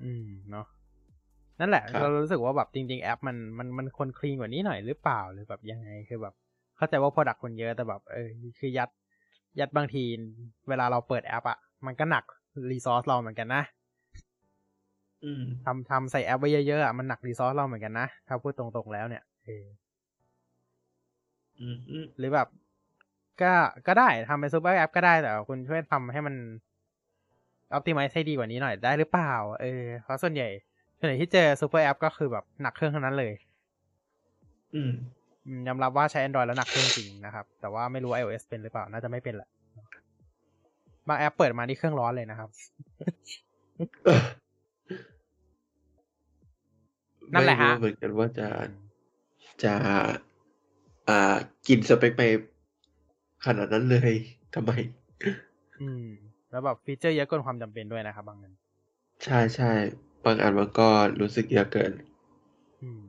[0.03, 0.65] อืมเนาะ
[1.59, 6.33] นั่นแหละครับเรารู้สึกว่าแบบจริง ๆ แอปมันมันมันควรคลีนกว่านี้หน่อยหรือเปล่าหรือแบบยังไงคือแบบ
[6.77, 8.27] เข้าใจว่า Product คนเยอะแต่แบบเออ
[8.59, 8.89] คือยัด
[9.59, 10.03] ยัดบางที
[10.69, 12.23] เวลาเราเปิดแอปอะมันก็หนัก
[12.71, 13.63] รีซอสเราเหมือนกันนะ
[15.25, 19.65] อืมทำทำใส่แอปไว้เยอะๆอะมันหนัก resource เราเหมือนกันนะถ้าพูดตรงๆแล้วเนี่ยเออ
[21.59, 22.47] อืมอืมหรือแบบ
[23.41, 23.53] ก็
[23.87, 26.35] ก็ได้ทำเป็น super app ก็ได้แต่ว่าคุณช่วยทำให้มัน
[27.73, 30.47] อ p ติ i z e ให้ดีกว่านี้หน่อยได้หรือเปล่า เออ เพราะส่วนใหญ่
[30.99, 33.33] ส่วนใหญ่ที่เจอ super app ก็คือแบบหนักเครื่องทั้งนั้นเลย
[34.75, 34.91] อืม
[35.45, 39.49] อืมยอมรับว่าใช้ Android แล้วหนักเครื่องจริงนะครับ แต่ว่าไม่รู้ iOS เป็นหรือเปล่า น่าจะไม่เป็นแหละ
[41.07, 42.49] บางแอปเปิดมานี่เครื่องร้อนเลยนะครับ
[47.33, 48.47] นั่นแหละฮะไม่รู้เหมือนกันว่าจะ
[49.63, 49.73] จะ
[51.09, 51.35] อ่า
[51.67, 52.23] กินสเปคไป
[53.45, 54.13] ขนาดนั้นเลย
[54.53, 54.71] ทำไม
[55.81, 56.05] อืม
[56.51, 58.53] แล้วแบบฟีเจอร์เยอะเกินความจำเป็นด้วยนะครับ บางอัน
[59.23, 59.71] ใช่ใช่
[60.25, 60.87] บางอันมันก็
[61.21, 61.91] รู้สึกเยอะเกิน
[62.81, 63.01] อืม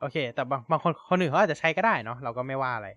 [0.00, 2.88] โอเค แต่บางบางคนคนอื่นเขาอาจจะใช้ก็ได้เนาะเราก็ไม่ว่าอะไร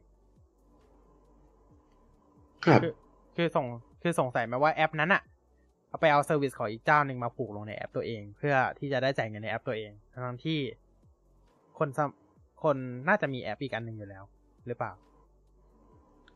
[2.66, 2.94] ครับ คือ
[3.36, 3.66] คือส่ง
[4.02, 5.22] คือสงสัยไหมว่าแอปนั้นอะ
[5.90, 10.60] เอาไปเอา service ของอีกเจ้าหนึ่งมาผูกลงในแอปตัวเอง เพื่อที่จะได้จ่ายเงินในแอปตัวเอง ทั้งที่
[11.80, 12.10] คนสม
[12.64, 14.24] คนน่าจะมีแอปอีกอันหนึ่งอยู่แล้ว
[14.68, 14.92] หรือเปล่า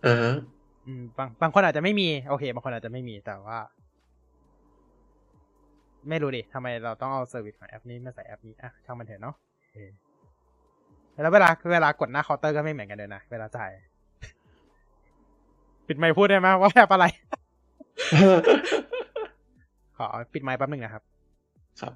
[0.05, 0.33] อ่าฮะ
[0.85, 3.57] อืมบางบางคนอาจจะไม่มี โอเค บางคนอาจจะไม่มีแต่ว่า
[6.09, 9.75] ไม่รู้ดิทำไมเราต้องเอา service ของแอปนี้มาใส่แอปนี้อะช่างมันเถอะเนาะโอเค
[11.21, 13.71] แล้วเวลาเวลากดหน้าเคาน์เตอร์ก็ไม่เหมือนกันเลยนะเวลาจ่าย
[15.87, 17.05] ปิดไมค์พูดได้ไหมว่าแอปอะไร
[19.97, 21.03] ขอปิดไมค์แป๊บหนึ่งนะครับ
[21.81, 21.93] ครับ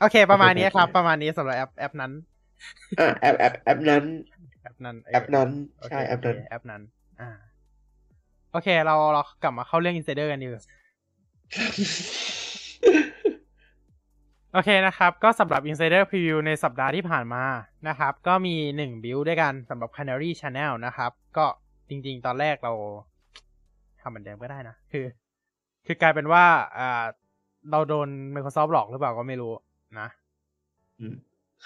[0.00, 2.12] โอเค ประมาณนี้ครับ ประมาณนี้สำหรับแอปแอปนั้น
[3.00, 4.04] อ่าแอปแอปแอปนั้น
[4.62, 6.82] แอปนั้นแอปนั้นโอเคใช่แอปนั้นโอเคแอปนั้น
[7.20, 7.30] อ่า
[8.52, 10.64] โอเค เราเรากลับมาเข้าเรื่อง Insider กันดีกว่า
[14.52, 17.44] โอเคนะครับ ก็สำหรับ Insider Preview ในสัปดาห์ที่ผ่านมา
[17.88, 21.46] นะครับ ก็มีหนึ่ง build ด้วยกันสำหรับ Canary Channel นะครับ ก็
[21.88, 22.72] จริง ๆ ตอนแรกเรา
[24.00, 25.04] ทำเหมือนเดิมก็ได้นะ คือ
[25.86, 26.44] คือกลายเป็นว่า
[26.78, 27.04] อ่า
[27.70, 29.52] เราโดน Microsoft หลอกหรือเปล่าก็ไม่รู้
[30.00, 30.08] นะ
[31.00, 31.14] อืม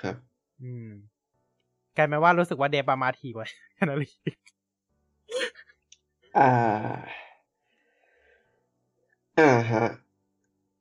[0.00, 0.14] ครับ
[0.62, 0.88] อืม
[1.96, 4.10] กลายเป็นว่ารู้สึกว่าเดฟอะมาทีกว่าแคนารี
[6.38, 6.50] อ่า
[9.38, 9.84] อ่าฮะ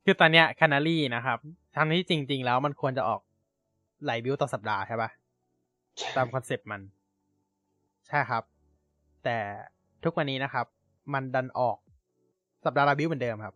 [0.04, 1.38] คือตอนเนี้ยแคนารีนะครับ
[1.76, 3.20] ทั้งที่จริง ๆ แล้วมันควรจะออก
[4.06, 5.10] หลายบิวต่อสัปดาห์ใช่ปะ
[6.16, 6.80] ตามคอนเซปต์มัน
[8.08, 8.42] ใช่ครับ
[9.24, 9.38] แต่
[10.04, 10.66] ทุกวันนี้นะครับ
[11.14, 11.76] มันดันออก
[12.64, 13.54] สัปดาห์ละบิวเหมือนเดิมครับ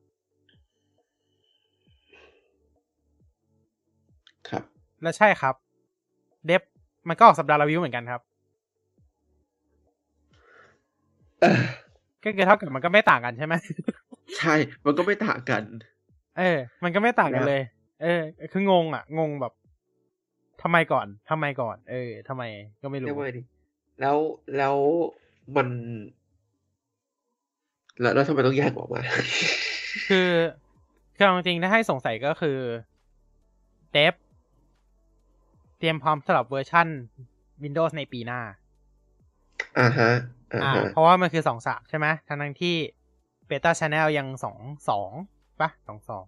[5.02, 5.54] และใช่ครับ
[6.46, 6.62] เดฟ
[7.08, 8.20] มันก็ออกสัปดาห์ละบิวเหมือนกันครับ
[11.40, 11.62] เออ
[12.22, 13.54] ก็คือเท่ากับมันก็ไม่ต่างกันใช่ไหม
[14.38, 14.54] ใช่
[14.86, 15.62] มันก็ไม่ต่างกัน
[16.38, 17.62] เออ มันก็ไม่ต่างกันนะเลย
[18.02, 18.20] เออ
[18.52, 19.52] คืองงอะ งงแบบ
[20.62, 22.42] ทำไมก่อนทำไมก่อน เออทำไม
[22.82, 23.42] ก็ไม่รู้เรียกว่าไงดี
[24.00, 24.16] แล้ว
[24.56, 24.76] แล้ว
[25.56, 25.68] มัน
[28.00, 29.00] แล้วแล้วทำไมต้องแยกออกมา
[30.08, 30.30] คือ
[31.16, 32.58] คือเอาจริงๆถ้าให้สงสัยก็คือ
[33.92, 34.14] เดฟ
[35.82, 36.88] เตรียมพร้อมสำหรับเวอร์ชัน
[37.62, 38.40] Windows ในปีหน้า
[39.78, 40.10] อ่าฮะ
[40.52, 42.74] อ่าอ่าฮะเพราะว่ามันคือสองสามใช่ไหมทั้งทั้งที่
[43.46, 45.10] เบต้าช n แนลยังสองสอง
[45.60, 46.26] ปะสองสอง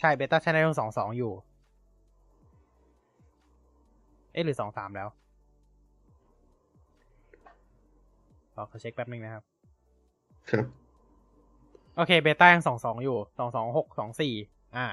[0.00, 1.32] ใช่เบต้าช n แนลยังสองสองอยู่
[4.32, 5.08] เอ๊ะหรือสองสามแล้ว
[8.54, 9.42] ขอขอเช็คแป๊บนึงนะครับ
[10.50, 10.64] ครับ
[11.96, 14.34] โอเคเบต้ายังสองสองอยู่สองสองหกสองสี่
[14.76, 14.86] อ่า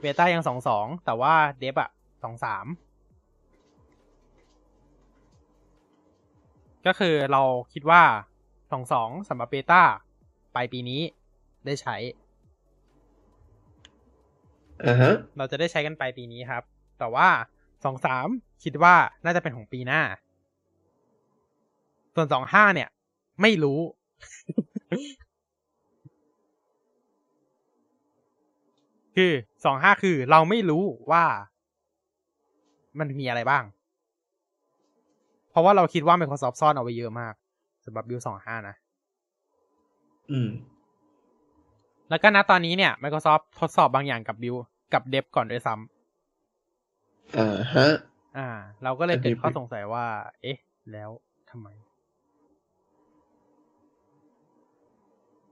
[0.00, 1.90] เบต้ายังสองสองแต่ว่าเดฟอะ
[2.22, 2.66] สองสาม
[6.86, 8.02] ก็คือเราคิดว่า
[8.72, 9.82] สองสองสำหรับเบต้า
[10.54, 11.02] ปลายปีนี้
[11.66, 11.96] ได้ใช้
[14.86, 16.62] อ่าฮะเราจะได้ใช้กันปลายปีนี้ครับ
[16.98, 17.28] แต่ว่า
[17.84, 18.26] สองสาม
[18.64, 20.02] คิดว่าน่าจะเป็นของปีหน้า
[22.14, 22.88] ส่วนสองห้าเนี่ย
[23.42, 23.80] ไม่รู้
[29.18, 29.32] คือ
[29.64, 31.24] สองห้าคือเราไม่รู้ว่า
[32.98, 33.64] มันมีอะไรบ้าง
[35.50, 37.34] เพราะว่าเราคิดว่า Microsoft ซ่อนเอาไว้เยอะมาก
[37.84, 38.76] สำหรับบิลสองห้านะ
[40.30, 40.50] อืม
[42.10, 44.54] แล้วก็ณตอนนี้เนี่ย Microsoft ทดสอบบางอย่างกับบิล
[44.94, 47.94] กับเดฟก่อนด้วยซ้ำอ่าฮะ
[48.38, 48.48] อ่า
[48.82, 50.04] เราก็เลยอันนี้เกิดข้อสงสัยว่า
[50.42, 50.58] เอ๊ะ
[50.92, 51.10] แล้ว
[51.50, 51.68] ทำไม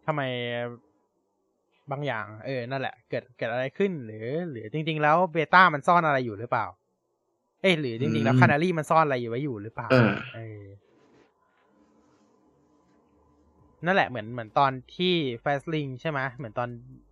[0.06, 0.22] ทำไม
[1.90, 6.66] บางอย่าง เออ นั่นแหละ เกิดเกิดอะไรขึ้น หรือ หรือจริง ๆ แล้วเบต้ามันซ่อนอะไรอยู่หรือเปล่า
[7.60, 10.02] เอ้ยหรือจริง ๆ แล้วอืมคานารีมันซ่อนอะไรอยู่ไว้อยู่หรือเปล่าอ่า
[10.34, 10.62] เออ
[13.86, 16.68] นั่นแหละ เหมือนเหมือนตอนที่ Fast Ring ใช่ไหมเหมือนตอน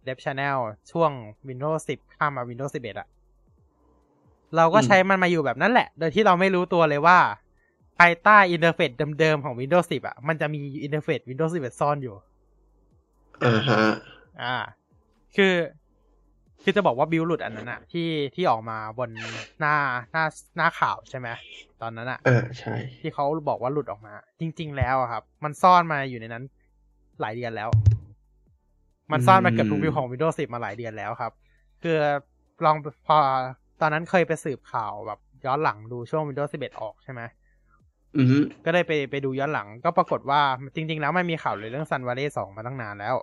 [0.06, 0.58] Dev Channel
[0.92, 1.10] ช่วง
[1.48, 3.08] Windows 10 ข้ามมา Windows 11อะ
[4.56, 7.18] เราก็อืมใช้มันมาอยู่แบบนั้นแหละ โดยที่เราไม่รู้ตัวเลยว่า
[7.98, 8.90] ภายใต้ interface
[9.20, 12.14] เดิมๆของ Windows 10อะมันจะมี interface Windows 11 ซ่อนอยู่
[13.44, 13.82] อ่าฮะ
[14.42, 14.56] อ่า
[15.36, 15.54] คือ
[16.62, 19.10] คือจะบอกว่า build หลุดอันนั้นอะที่ที่ออกมาบน
[19.60, 19.76] หน้า
[20.12, 20.24] หน้า
[20.56, 21.28] หน้าข่าวใช่ไหม
[21.82, 26.44] ตอนนั้นอะอ่าใช่ ที่เขาบอกว่าหลุดออกมา จริง ๆ แล้วอะครับ มันซ่อนมาอยู่ในนั้น
[27.20, 27.68] หลายเดือนแล้ว
[29.12, 31.32] มันซ่อนมาเกือบทุกวิวของ Windows 10 มาหลายเดือนแล้วครับ
[31.82, 31.96] คือ
[32.64, 33.16] ลองพอ
[33.80, 37.20] ตอนนั้นเคยไปสืบข่าวแบบย้อนหลังดูช่วง Windows 11 ออกใช่ไหม
[38.16, 40.40] อือฮึก็ได้ไปไปดูย้อนหลังก็ปรากฏว่า
[40.74, 43.14] จริง ๆ แล้วมันมีข่าวเลยเรื่อง Sun Valley 2มาตั้งนานแล้ว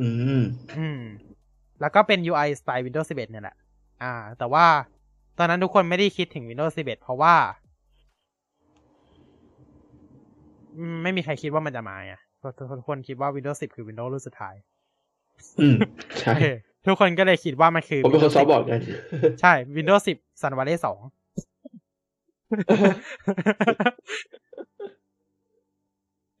[0.00, 0.08] อื
[0.40, 0.44] ม
[0.78, 1.00] อืม
[1.80, 3.56] แล้วก็เป็น UI สไตล์ Windows 11 เนี่ยแหละ
[4.02, 4.66] อ่า แต่ว่า
[5.38, 7.34] ตอนนั้นทุกคนไม่ได้คิดถึง Windows 11 เพราะว่า
[10.76, 14.54] อืมไม่มีใครคิดว่ามันจะมาไงทุกทุกคนคิดว่า Windows 10 คือ Windows รุ่นสุดท้าย
[15.60, 15.76] อืม
[16.20, 16.56] ใช่เออ
[16.86, 18.80] ทุกคนก็เลยคิดว่ามันคือผมเป็นคน Windows ซอฟบอกกัน
[19.10, 20.86] 10ใช่ Windows 10 Sun Valley 2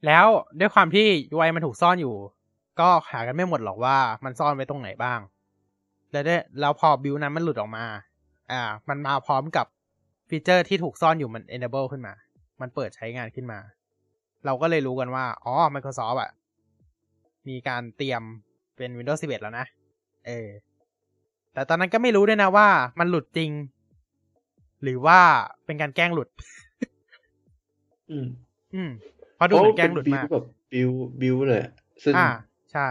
[0.06, 0.26] แล้ว
[0.58, 2.14] ด้วยความที่ UI มันถูกซ่อนอยู่
[2.80, 5.20] ก็หากันไม่หมดหรอกว่ามันซ่อนไว้ตรงไหนบ้าง
[6.12, 7.84] แล้วได้แล้วพอบิวนั้นมันหลุดออกมา
[8.52, 9.66] อ่า มันมาพร้อมกับ
[10.28, 12.14] ฟีเจอร์ที่ถูกซ่อนอยู่มัน enable ขึ้นมา
[12.60, 13.58] มันเปิดใช้งานขึ้นมา
[14.46, 16.30] เราก็เลยรู้กันว่า อ๋อ Microsoft อะ
[17.48, 18.22] มีการเตรียม
[18.76, 19.66] เป็น Windows 11 แล้วนะ
[20.26, 20.48] เออ
[21.52, 23.50] แต่ตอนนั้นก็ไม่รู้ด้วยนะว่ามันหลุดจริง
[24.82, 25.18] หรือว่า
[25.66, 26.28] เป็นการแกล้งหลุด
[28.10, 28.26] อืม
[28.74, 28.90] อืม
[29.36, 31.72] เพราะดูเหมือนแกล้งหลุดบิวมากแบบบิวบิวเลยอะ
[32.04, 32.28] ซึ่งอ่า
[32.72, 32.88] ใช่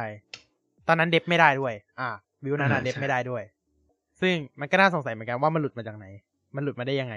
[0.87, 2.09] ตอนนั้นเดฟไม่ได้ด้วย อ่า
[2.43, 3.43] วิวนั้นอะอ่าเดฟใช่ไม่ได้ด้วย
[4.21, 6.05] ซึ่งมันก็น่าสงสัยเหมือนกันว่ามันหลุดมาจากไหน
[6.55, 7.15] มันหลุดมาได้ยังไง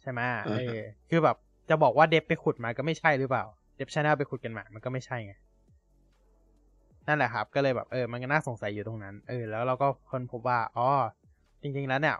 [0.00, 1.36] ใช่ไหมเออคือแบบ
[1.70, 3.44] จะบอกว่าเดฟไปขุดมาก็ไม่ใช่หรือเปล่า
[3.76, 5.34] เดฟชาแนลไปขุดกันมา มันก็ไม่ใช่ไง
[7.08, 10.88] นั่นแหละครับ ก็เลยแบบเออ มันก็น่าสงสัยอยู่ตรงนั้น เออ แล้วเราก็ค้นพบว่า อ๋อ
[11.62, 12.16] จริง ๆ แล้วเนี่ย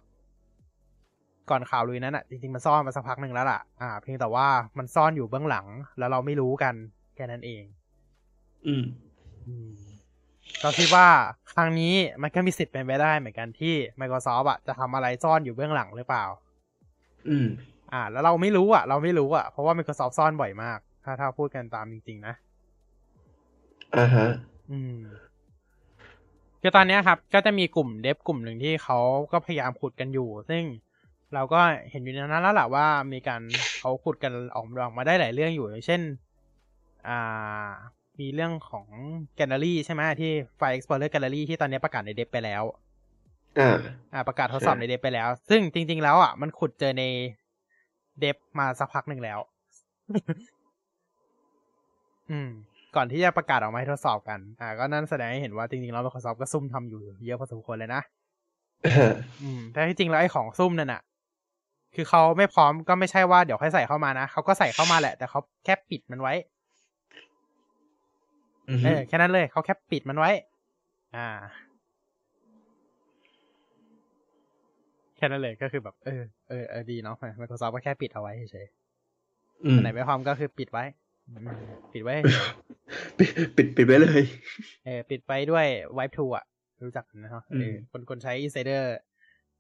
[1.50, 4.46] ก่อนข่าวลุยนั้นอะ จริง ๆ มันซ่อนมาสักพักหนึ่งแล้วล่ะ อ่า เพียงแต่ว่า
[4.78, 5.66] มันซ่อนอยู่เบื้องหลัง
[5.98, 6.74] แล้วเราไม่รู้กัน
[7.14, 7.62] แค่นั้นเอง
[8.66, 8.84] อืม
[9.46, 9.70] อืม
[10.62, 11.08] ก็คิดว่า
[11.52, 16.24] ครั้งนี้มันก็มีสิทธิ์เป็นไปได้เหมือนกันที่ Microsoft อะจะทำอะไรซ่อนอยู่เบื้องหลังหรือเปล่า
[17.28, 17.48] อืม
[17.92, 22.34] อ่า แล้วเราไม่รู้อะเราไม่รู้อะเพราะว่า Microsoft ซ่อนบ่อยมาก ถ้าถ้าพูดกันตามจริง ๆ นะ
[23.96, 24.28] อ่าฮะ
[24.70, 24.96] อืม
[26.60, 28.98] คือตอนเนี้ยครับ ก็จะมีกลุ่มเดฟกลุ่มหนึ่งที่เขา
[29.32, 30.62] ก็พยายามขุดกันอยู่ ซึ่ง
[31.34, 33.42] เราก็เห็นอยู่ในนั้นแล้วแหละว่ามีการ
[33.78, 36.00] เขาขุดกันออกออกมาได้หลายเรื่องอยู่อย่างเช่น
[37.08, 37.70] อ่า
[38.22, 38.86] มีเรื่องของ
[39.36, 42.62] แกลเลอรี่ใช่ไหมที่ไฟ Explorer Gallery ที่ตอนนี้ประกาศในเดฟไปแล้ว
[43.60, 43.76] อ่า
[44.12, 47.04] อ่าประกาศทดสอบใช่ในเดฟไปแล้ว ซึ่งจริง ๆ แล้วอะมันขุดเจอใน
[48.20, 49.38] เดฟมาสักพักหนึ่งแล้ว
[52.30, 52.50] อืม
[52.96, 58.02] ก่อนที่จะประกาศออกมาให้ทดสอบกัน อ่า ก็นั่นแสดงให้เห็นว่าจริงๆแล้ว Microsoft ก็ซุ่มทำอยู่เยอะพอสมควรเลยนะ
[59.42, 61.02] อืม แต่ที่จริงแล้วไอ้ของซุ่มนั่นน่ะ
[61.94, 66.51] คือเขาไม่พร้อมก็ไม่ใช่ว่าเดี๋ยวค่อยใส่เข้ามานะเขาก็ใส่เข้ามาแหละ แต่เขาแค่ปิดมันไว้อือ
[68.84, 70.30] เอฮึอแค่นั้นเลยเขาแค่ปิดมันไว้
[71.16, 71.28] อ่า
[75.16, 78.66] แค่นั้นเลยก็คือแบบ เออเออเออดีเนาะ Microsoft ก็แค่ปิดเอาไว้เฉย
[79.64, 80.84] อืๆมอันไหนไม่พร้อมก็คือปิดไว้
[81.28, 81.58] อืม
[81.92, 82.48] ปิดไว้เฉย
[83.18, 86.44] ปิดปิดปิดไว้เลยๆเออปิดไปด้วย Wipe to อะ
[86.84, 88.82] รู้จักนะฮะอืมเออคนคนใช้ Insider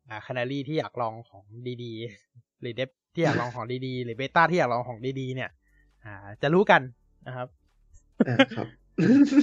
[0.08, 1.44] อ่า Canary ที่อยากลองของ
[1.82, 5.50] ดีๆหรือเดฟที่อยากลองของดีๆหรือเบต้าที่อยากลองของดีๆเนี่ย
[6.04, 6.82] อ่า จะรู้กัน
[7.26, 7.48] นะครับ
[8.28, 8.68] อ่าครับ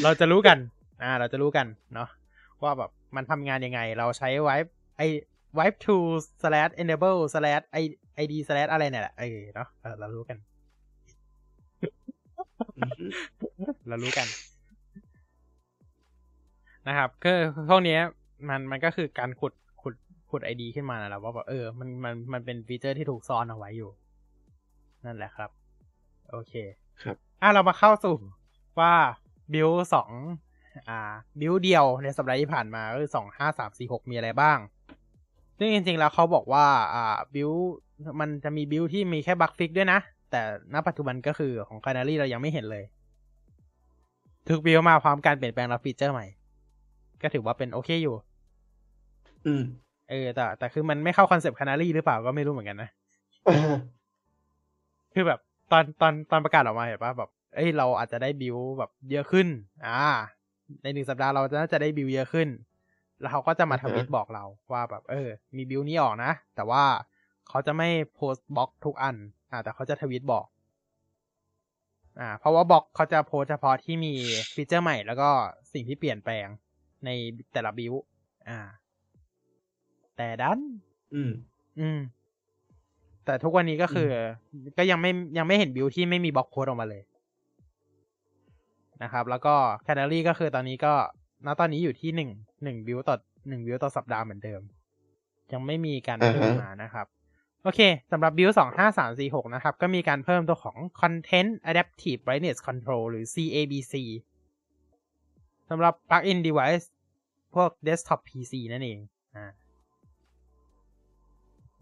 [0.04, 0.58] เราจะรู้กัน
[1.04, 2.10] อ่า เราจะรู้กันเนาะ
[2.64, 5.02] ว่าแบบมันทำงานยังไง เราใช้ wipe ไอ
[5.58, 5.96] wipe to
[6.42, 7.84] slash enable slash
[8.24, 10.38] id slash อะไรเนี่ยแหละเออเนาะเออเรารู้กัน
[12.78, 13.06] อือฮึ
[13.88, 14.28] เรารู้กัน
[16.88, 17.32] นะครับก็
[17.70, 18.02] พวกเนี้ย
[18.50, 19.94] มันมันก็คือการขุดขุด
[20.32, 23.92] ขุด ID ขึ้นมานะแหละว่าแบบเออมันมันมันเป็น feature ที่ถูกซ่อนเอาไว้อยู่
[25.06, 25.50] นั่นแหละครับ
[26.32, 26.54] โอเค
[27.04, 28.16] ครับ อะเรามาเข้าสู่
[28.80, 28.94] ว่า
[29.54, 30.12] build สอง
[30.90, 31.00] อ่า
[31.40, 34.58] build เดียวในสัปดาห์ที่ผ่านมาก็คือสองห้าสามสี่หกมีอะไรบ้าง
[35.58, 37.52] ซึ่งจริงๆแล้วเขาบอกว่าอ่า build
[38.20, 40.00] มันจะมี build ที่มีแค่ bug fix ด้วยนะ
[40.32, 40.42] แต่
[40.74, 42.84] ณปัจจุบันก็คือของ Canary เรายังไม่เห็นเลย
[44.48, 46.26] ทุก build มาพร้อมการเปลี่ยนแปลงและฟีเจอร์ใหม่
[47.22, 48.16] ก็ถือว่าเป็นโอเคอยู่
[49.46, 49.64] อืม
[50.10, 52.90] เออ แต่ แต่คือมันไม่เข้าคอนเซปต์ Canary หรือเปล่าก็ไม่รู้เหมือนกันนะ
[53.48, 53.76] อ่า
[55.14, 55.40] คือแบบ
[55.72, 59.48] ตอนตอนตอนประกาศออกมาเห็นปะแบบ เอ้ยเราอาจจะได้บิวแบบเยอะขึ้น
[59.88, 60.04] อ่า
[60.84, 62.48] ในหนึ่งสัปดาห์เราจะน่าจะได้บิวเยอะขึ้น
[63.20, 66.84] แล้วเขาก็จะมาทวิตบอกเราว่าแบบ เออ มีบิวนี้ออกนะ แต่ว่า
[67.50, 69.16] เขาจะไม่โพสต์บล็อกทุกอัน
[69.52, 70.46] อ่า แต่เขาจะทวิตบอก
[72.20, 74.14] อ่า เพราะว่าบล็อกเขาจะโพสต์เฉพาะที่มี
[74.54, 75.30] ฟีเจอร์ใหม่แล้วก็
[75.74, 76.48] สิ่งที่เปลี่ยนแปลง
[77.06, 77.10] ใน
[77.54, 77.94] แต่ละบิว
[78.50, 78.60] อ่า
[80.18, 80.60] แต่ดัน
[81.14, 81.32] อืม
[81.80, 82.00] อืม
[83.26, 87.04] แต่ทุกวันนี้ก็คือก็ยังไม่ยังไม่เห็น build ที่ไม่มีบล็อกโพสต์ออกมาเลย
[89.04, 89.56] นะครับ แล้วก็
[89.88, 90.94] Canary ก็คือตอนนี้ก็
[91.46, 92.30] ณตอนนี้อยู่ที่หนึ่ง
[92.64, 93.16] หนึ่งบิวต่อ
[93.50, 94.62] หนึ่งบิวต่อสัปดาห์เหมือนเดิม
[95.52, 97.06] ยังไม่มีการอ่าฮะเพิ่มมานะครับ
[97.64, 97.80] โอเค
[98.12, 103.94] สำหรับบิวสองห้าสามสี่หกนะครับ ก็มีการเพิ่มตัวของ Content Adaptive Brightness Control หรือ CABC
[105.70, 106.86] สำหรับ Plug-in Device
[107.56, 109.00] พวก Desktop PC นั่นเอง
[109.36, 109.46] อ่า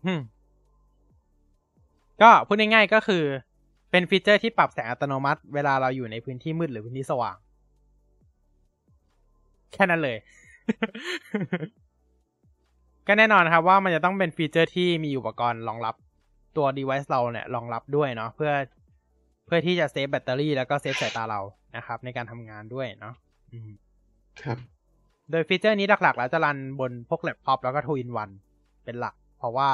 [0.05, 0.21] อืม
[2.21, 3.23] ก็พูดง่ายๆก็คือ
[3.91, 7.37] เป็นฟีเจอร์ที่ปรับแสงอัตโนมัติ เวลาเราอยู่ในพื้นที่มืดหรือพื้นที่สว่าง
[9.73, 10.17] แค่นั้นเลย
[13.07, 15.95] ก็แน่นอนครับว่ามันจะต้องเป็นฟีเจอร์ที่มีอุปกรณ์รองรับ
[16.57, 18.51] ตัว device เราเนี่ยรองรับด้วยเนาะเพื่อ
[19.45, 21.41] เพื่อที่จะเซฟแบตเตอรี่แล้วก็เซฟสายตาเรา
[21.75, 23.15] นะครับ ในการทำงานด้วยเนาะ
[23.51, 23.71] อืม
[24.43, 24.57] ครับ
[25.31, 28.29] โดยฟีเจอร์นี้หลักๆ แล้วจะรันบนพวกแล็ปท็อปแล้วก็ two in one
[28.85, 29.69] เป็นหลัก เพราะว่า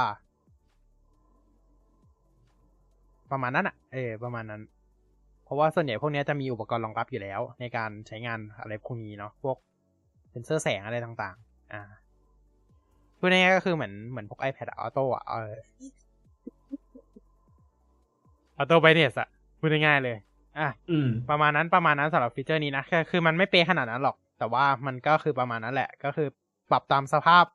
[3.31, 4.61] ประมาณนั้นอะเออ ประมาณนั้น
[5.45, 9.57] เพราะว่าส่วนใหญ่พวกเนี้ยจะมีอุปกรณ์รองรับอยู่แล้ว ในการใช้งานอะไรพวกนี้เนาะ พวก
[10.31, 11.81] เซนเซอร์แสงอะไรต่างๆ อ่า
[13.17, 15.53] พูดง่ายๆก็คือเหมือนเหมือนพวก iPad ออโต้อะเออ
[18.57, 19.27] ออโต้ไบเนสอะ
[19.59, 20.17] พูดง่ายๆเลย
[20.59, 26.27] อะอืมประมาณนั้นประมาณนั้นสำหรับฟีเจอร์นี้นะคือคือมันไม่เป๊ะขนาดนั้นหรอก แต่ว่ามันก็คือประมาณนั้นแหละ ก็คือ
[26.69, 27.45] ปรับตามสภาพ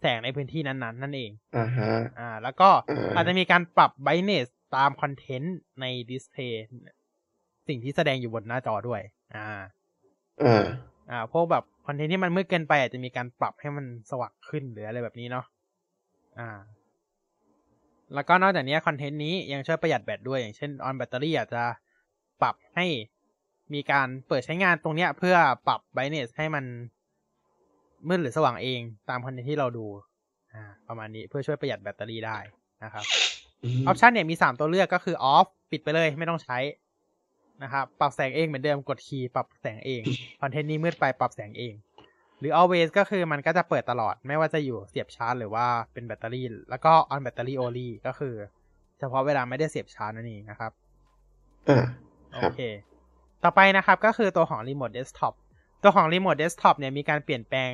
[0.00, 6.66] แสงในพื้นที่นั้นๆ นั่นเอง อ่าฮะ อ่า แล้วก็อ่าอาจจะมีการปรับ brightness ตามคอนเทนต์ใน display
[7.68, 9.00] สิ่งที่แสดงอยู่บนหน้าจอด้วย
[9.34, 9.46] อ่า
[10.44, 10.64] อ่า
[11.10, 15.44] อ่าพวกแบบคอนเทนต์ที่มันมืดเกินไปอาจจะมีการปรับให้มันสว่างขึ้นหรืออะไรแบบนี้เนาะ
[16.38, 16.50] อ่า
[18.14, 21.62] แล้วก็นอกจากนี้คอนเทนต์นี้ยังช่วยประหยัดแบตด้วยอย่างเช่น on battery อาจจะ
[22.42, 22.86] ปรับให้
[23.74, 25.36] มีการเปิดใช้งานตรงเนี้ย เพื่อ
[25.68, 26.64] ปรับ brightness ให้มัน
[28.08, 29.86] มืดหรือสว่างเองตามคอนเทนต์ที่เราดู
[30.54, 32.38] อ่า ประมาณนี้เพื่อช่วยประหยัดแบตเตอรี่ได้
[32.84, 33.04] นะครับ
[33.64, 36.58] อืมออปชันเนี่ยมีสามตัวเลือกก็คือ off ปิดไปเลยไม่ต้องใช้
[37.62, 40.02] นะครับปรับแสงเองเหมือนเดิมกดคีย์ปรับแสงเอง
[40.40, 41.74] คอนเทนต์นี้มืดไปปรับแสงเอง
[42.38, 48.34] หรือ always ก็คือมันก็จะเปิดตลอดไม่ว่าจะอยู่เสียบชาร์จหรือว่าเป็นแบตเตอรี่ แล้วก็ on battery only ก็คือ
[48.98, 50.72] เฉพาะเวลาไม่ได้เสียบชาร์จนั่นเองนะครับ
[51.68, 51.86] อ่า
[52.30, 52.62] โอครับเค
[53.44, 55.34] ต่อไปนะครับก็คือตัวของ Remote Desktop
[55.82, 57.70] ตัวของ Remote Desktop เนี่ยมีการเปลี่ยนแปลง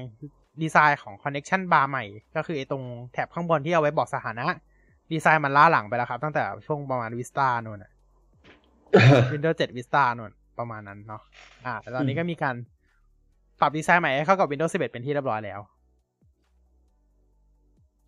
[0.63, 2.05] ดีไซน์ของ Connection Bar ใหม่
[2.37, 2.83] ก็คือไอ้ตรง
[3.13, 4.47] แถบข้างบนที่เอาไว้บอกสถานะ
[5.13, 7.93] ดีไซน์มันล้าหลังไปแล้วครับ ตั้งแต่ช่วงประมาณ Vista นู่นน่ะ
[9.33, 11.23] Windows 7 Vista นู่นประมาณนั้นเนาะ
[11.67, 12.55] อ่า แต่ตอนนี้ก็มีการ
[13.61, 15.61] ปรับดีไซน์ใหม่ให้เข้ากับ Windows 11 เป็นที่เรียบร้อยแล้ว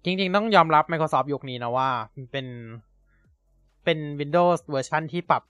[0.05, 2.47] จริง ๆ ต้องยอมรับ Microsoft ยุคนี้นะว่ามันเป็น
[3.85, 5.43] เป็น Windows เวอร์ชันที่ปรับ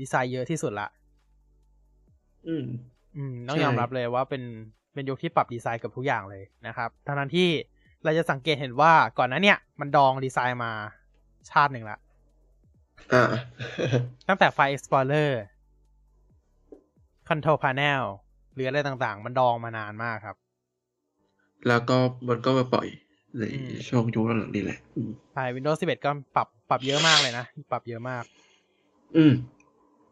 [0.00, 0.88] ดีไซน์เยอะที่สุดละ
[2.48, 2.64] อืม
[3.16, 4.42] อืม ต้องใช่ยอมรับเลยว่าเป็น
[4.94, 7.48] เป็นยุคที่ปรับดีไซน์กับทุกอย่างเลยนะครับทั้งนั้นที่
[8.04, 10.72] เราจะสังเกตเห็นว่าก่อนหน้าเนี่ย มันดองดีไซน์มา
[11.50, 11.98] ชาติหนึ่งละ
[13.12, 13.24] อ่า
[14.28, 15.30] ตั้งแต่ File Explorer
[17.28, 18.02] Control Panel
[18.54, 20.36] หรืออะไรต่างๆ มันดองมานานมากครับ
[21.68, 21.96] แล้วก็
[22.28, 22.88] มันก็มาปล่อย
[23.38, 28.24] ในอืมช่วงยุคหลังๆนี่แหละอืมใช่ Windows 11 ก็ปรับปรับเยอะมากเลยนะ ปรับเยอะมาก
[29.16, 29.32] อืม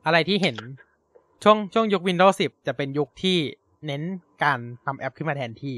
[0.07, 0.57] อะไรที่เห็น
[1.43, 3.39] ช่วงช่วงยุค Windows 10 จะเป็นยุคที่
[3.87, 4.03] เน้น
[4.43, 5.77] การทำแอปขึ้นมาแทนที่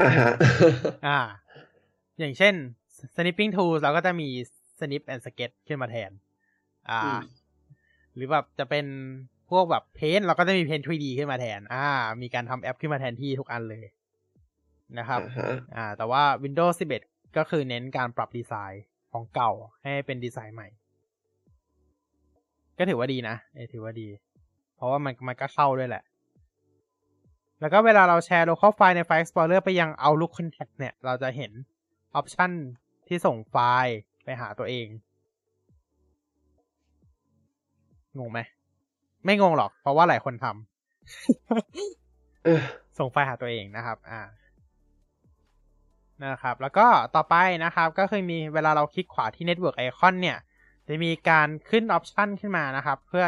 [0.00, 0.30] อ่าฮะ
[1.06, 1.18] อ่า
[2.18, 2.54] อย่างเช่น
[3.14, 4.28] snipping tools เราก็จะมี
[4.78, 6.10] snip and sketch ขึ้นมาแทน
[6.90, 7.20] อ่าอืม
[8.14, 8.86] หรือแบบจะเป็น
[9.50, 11.86] พวกแบบ paint เราก็จะมี paint 3D ขึ้นมาแทน อ่า
[12.22, 13.84] มีการทำแอปขึ้นมาแทนที่ทุกอันเลย
[14.98, 16.74] นะครับอ่าฮะอ่า แต่ว่า Windows
[17.06, 20.68] 11 ก็คือเน้นการปรับดีไซน์ของเก่าให้เป็นดีไซน์ใหม่
[22.78, 24.08] ก็ถือว่าดีนะเอยถือว่าดี
[24.76, 26.02] เพราะว่ามันมันก็เข้าด้วยแหละ
[27.62, 31.52] แล้วก็เวลาเราแชร์ local file ในไฟล์ Explorer ไปยัง Outlook Contact เนี่ย เราจะเห็น
[32.14, 32.52] ออปชัน
[33.08, 33.94] ที่ส่งไฟล์
[34.24, 34.86] ไปหาตัวเอง
[38.18, 38.40] งงไหม
[39.24, 42.62] ไม่งงหรอก เพราะว่าหลายคนทำเออ
[42.98, 44.20] ส่งไฟล์หาตัวเองนะครับ อ่า
[46.24, 46.86] นะครับ แล้วก็
[47.16, 50.38] ต่อไปนะครับ ก็คือมีเวลาเราคลิกขวาที่ Network Icon เนี่ย
[50.88, 53.24] จะมีการขึ้นออปชันขึ้นมานะครับ เพื่อ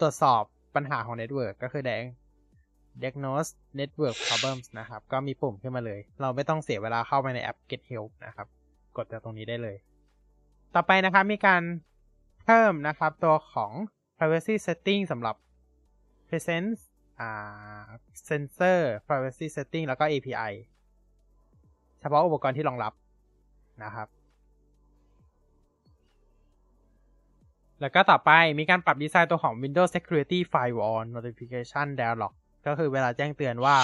[0.00, 0.42] ตรวจสอบ
[0.74, 2.14] ปัญหาของ Network ก็คือ diag-
[3.02, 8.46] diagnose network problems นะครับ ก็มีปุ่มขึ้นมาเลย เราไม่ต้องเสียเวลาเข้าไปในแอป Get Help นะครับ
[8.96, 9.76] กดจากตรงนี้ได้เลย
[10.74, 11.62] ต่อไปนะครับ มีการ
[12.44, 13.72] เพิ่มนะครับ ตัวของ
[14.18, 15.36] privacy setting สำหรับ
[16.28, 16.78] presence
[17.20, 17.86] อ่า
[18.28, 20.52] sensor privacy setting แล้วก็ API
[22.00, 22.92] เฉพาะอุปกรณ์ที่รองรับ
[23.84, 24.08] นะครับ
[27.80, 32.32] แล้วก็ต่อไปมีการปรับดีไซน์ตัวของ Windows Security Firewall Notification Dialog
[32.68, 33.76] ก็คือเวลาแจ้งเตือนว่า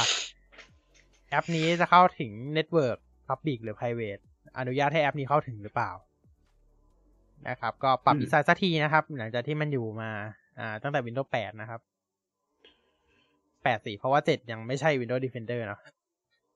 [1.30, 4.22] แอปนี้จะเข้าถึง Network Public หรือ Private
[4.58, 5.90] อนุญาตให้แอปนี้เข้าถึงหรือเปล่า
[7.48, 10.10] นะครับ ก็ปรับอืมดีไซน์สักทีนะครับ หลังจากที่มันอยู่มา
[10.58, 11.80] อ่า ตั้งแต่ Windows 8 นะครับ
[13.64, 15.80] 8สิเพราะว่า7ยังไม่ใช่ Windows Defender เนอะ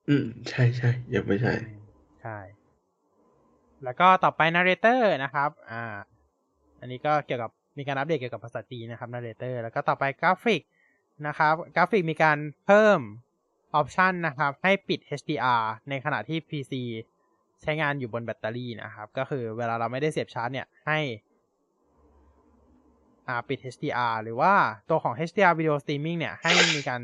[0.08, 1.52] อืม ใช่ใช่ยังไม่ใช่
[2.22, 2.38] ใช่
[3.84, 5.84] แล้วก็ต่อไป narrator นะครับ อ่า
[6.80, 10.62] อันนี้ก็เกี่ยวกับมีการอัปเดตเกี่ยวกับภาษาจีนนะครับ narrator แล้วก็ต่อไปกราฟิก
[11.26, 13.00] นะครับ กราฟิกมีการเพิ่ม
[13.74, 16.72] ออปชันนะครับ ให้ปิด HDR ในขณะที่ PC
[17.62, 20.98] ใช้งานอยู่บนแบตเตอรี่นะครับ ก็คือเวลาเราไม่ได้เสียบชาร์จเนี่ย ให้
[23.28, 24.52] อ่าปิด HDR หรือว่า
[24.90, 27.00] ตัวของ HDR Video Streaming เนี่ย ให้มีการ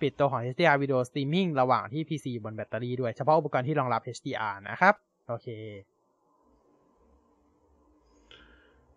[0.00, 4.94] ปิดตัวของ HDR Video Streaming ระหว่างที่ PC บนแบตเตอรี่ด้วย เฉพาะอุปกรณ์ที่รองรับ HDR นะครับ
[5.28, 5.48] โอเค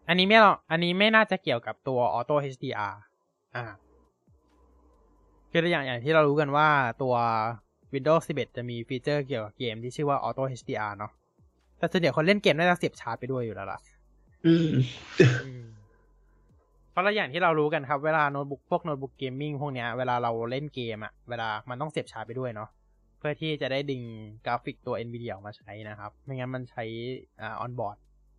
[0.08, 2.96] อันนี้ไม่หรอกอันนี้ไม่น่าจะเกี่ยวกับตัว Auto HDR
[3.56, 3.64] อ่า
[5.52, 6.68] คืออย่างอย่างที่เรารู้กันว่า
[7.02, 7.16] ตัว
[7.94, 11.12] Windows 11 จะมีฟีเจอร์เกี่ยวกับเกมที่ชื่อว่า Auto HDR เนาะ
[11.78, 13.80] แต่ส่วนใหญ่คนเล่นเกมน่าจะเสียบชาร์จไปด้วยอยู่แล้วล่ะ
[14.46, 14.72] อืม
[16.92, 22.70] เพราะเราอย่างที่เรารู้กันครับ เวลาโน้ตบุ๊กพวกโน้ตบุ๊ก gaming พวกเนี้ยเวลาเราเล่นเกมอะเวลามันต้องเสียบชาร์จไปด้วยเนาะ
[23.20, 24.02] เพื่อที่จะได้ดึง
[24.46, 26.84] กราฟิกตัว NVIDIA ออกมาใช้นะครับ ไม่งั้นมันใช้
[27.42, 27.98] อ่าออนบอร์ด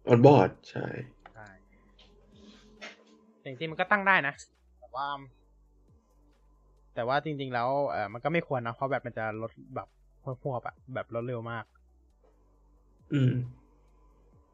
[0.08, 0.86] ออนบอร์ดใช่
[1.34, 1.48] ใช่
[3.40, 4.34] แต่จริงๆมันก็ตั้งได้นะ
[4.78, 5.06] แต่ว่า
[6.94, 9.88] แต่ว่าจริง ๆ แล้วเออมันก็ไม่ควรนะ เพราะแบบมันจะลดแบบ
[10.42, 11.64] หวบๆอะแบบลดเร็วมาก
[13.12, 13.32] อืม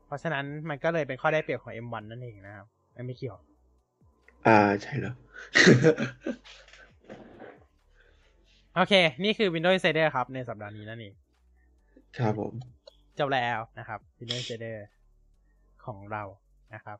[0.06, 3.36] เพราะฉะนั้นมันก็เลยเป็นข้อได้เปรียบของ M1 นั่นเองนะครับไม่ไม่เกี่ยว
[4.46, 5.14] อ่าใช่แล้ว
[8.74, 11.14] โอเค นี่คือ Windows Insider ครับ ในสัปดาห์นี้นั่นเอง
[12.18, 12.52] ครับผม
[13.18, 14.76] จบแล้วนะครับ Windows Insider
[15.84, 16.22] ของเรา
[16.74, 16.98] นะครับ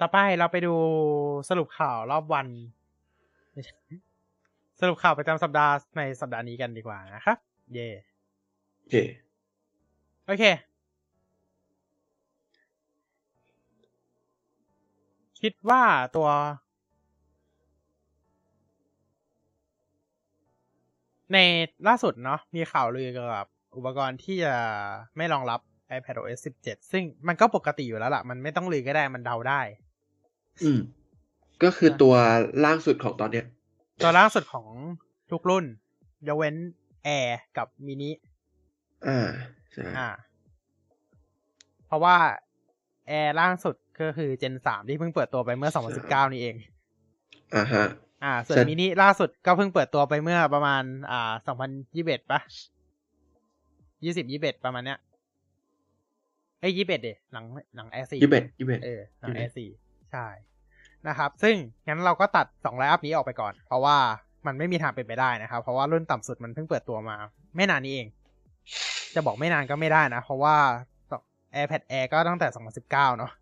[0.00, 0.74] ต่อไปเราไปดู
[1.48, 2.81] สรุปข่าวรอบวันไม่ใช่
[4.80, 7.38] สรุปข่าวประจำสัปดาห์ในสัปดาห์นี้กันดีกว่านะครับ
[7.72, 7.88] เย่
[8.78, 8.96] โอเค
[10.26, 10.44] โอเค
[15.40, 15.82] คิดว่า
[16.16, 16.28] ตัว
[21.32, 21.38] ใน
[21.88, 23.46] ล่าสุดเนาะมีข่าวลือเกี่ยวกับ
[23.76, 24.54] อุปกรณ์ที่จะ
[25.16, 25.60] ไม่รองรับ
[25.96, 29.60] iPadOS 17 ซึ่งมันก็ปกติอยู่แล้วล่ะ มันไม่ต้องลือก็ได้มันเดาได้
[30.62, 30.80] อืม
[31.64, 32.14] ก็คือตัว
[32.64, 33.46] ล่างสุดของตอนเนี้ย
[34.02, 34.66] ตัวล่าสุดของ
[35.30, 35.64] ทุกรุ่น
[36.28, 36.56] ยกเว้น
[37.06, 38.10] Air กับ mini
[39.06, 39.20] อ่า
[39.72, 40.08] ใช่อ่า
[41.86, 42.16] เพราะว่า
[43.10, 45.70] Air ล่างสุดก็คือ Gen 3ที่เพิ่งเปิดตัวไปเมื่อ
[46.02, 46.56] 2019นี่เอง
[47.54, 47.86] อ่าฮะ
[48.24, 51.32] อ่า ส่วนใช่มินิล่าสุดก็เพิ่งเปิดตัวไปเมื่อประมาณ อ่า
[51.82, 52.40] 2021ปะ
[54.02, 54.98] 20 21ประมาณเนี้ย
[56.60, 57.44] เอ้ย21เดหลัง
[57.76, 59.50] หลัง Air 4ยี่สิบเอ็ดยี่สิบเอ็ดเออหลัง21 Air
[59.80, 60.26] 4ใช่
[61.08, 61.54] นะครับ ซึ่ง
[61.86, 63.96] งั้นเราก็ตัดสองไลน์อัพนี้ออกไปก่อน เพราะว่า
[64.46, 67.16] มันไม่มีทางเป็นไปได้นะครับ เพราะว่ารุ่นต่ำสุดมันเพิ่งเปิดตัวมา
[67.56, 68.06] ไม่นานนี้เอง
[69.14, 70.56] จะบอกไม่นานก็ไม่ได้นะ เพราะว่า
[71.54, 72.48] AirPad Air ก็ตั้งแต่
[72.82, 73.32] 2019 เนาะ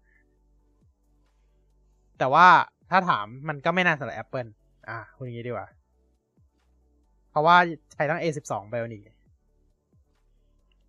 [2.19, 2.47] แต่ว่า
[2.91, 4.51] ถ้าถามมันก็ไม่นานสำหรับ Apple
[4.89, 5.69] อะคุณอย่างนี้ดีกว่า
[7.31, 7.57] เพราะว่า
[7.93, 9.03] ใช้ทั้ง A12 Bionic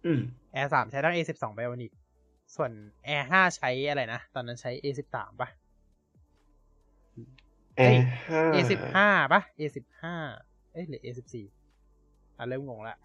[0.05, 0.21] อืม
[0.55, 1.91] Air 3ใช้ทั้ง A12 Bionic
[2.55, 2.71] ส่วน
[3.07, 5.49] Air 5 ใช้อะไรนะ ตอนนั้นใช้ A13 ปะ
[7.77, 8.97] แอร์ห้า A15
[9.33, 10.03] ปะ A15
[10.71, 11.33] เอ้ยหรือ A14
[12.37, 12.97] อะเริ่มงงละ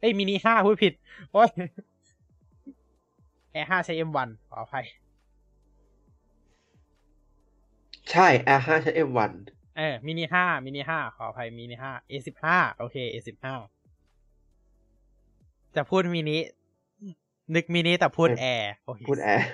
[0.00, 0.92] เอ้ยมินิ5พูดผิด
[1.32, 1.48] โอ้ย
[3.54, 4.84] Air 5ใช้ M1 ขออภัย
[8.10, 9.32] ใช่แอร์ห้าใช้ M1
[9.76, 12.44] เออมินิ5มินิ5ขออภัยมินิ5 A15
[12.78, 13.46] โอเค A15
[15.74, 16.38] จะพูดมินิ
[17.54, 19.46] นึกมินิแต่พูด Air โอเคพูดแอร์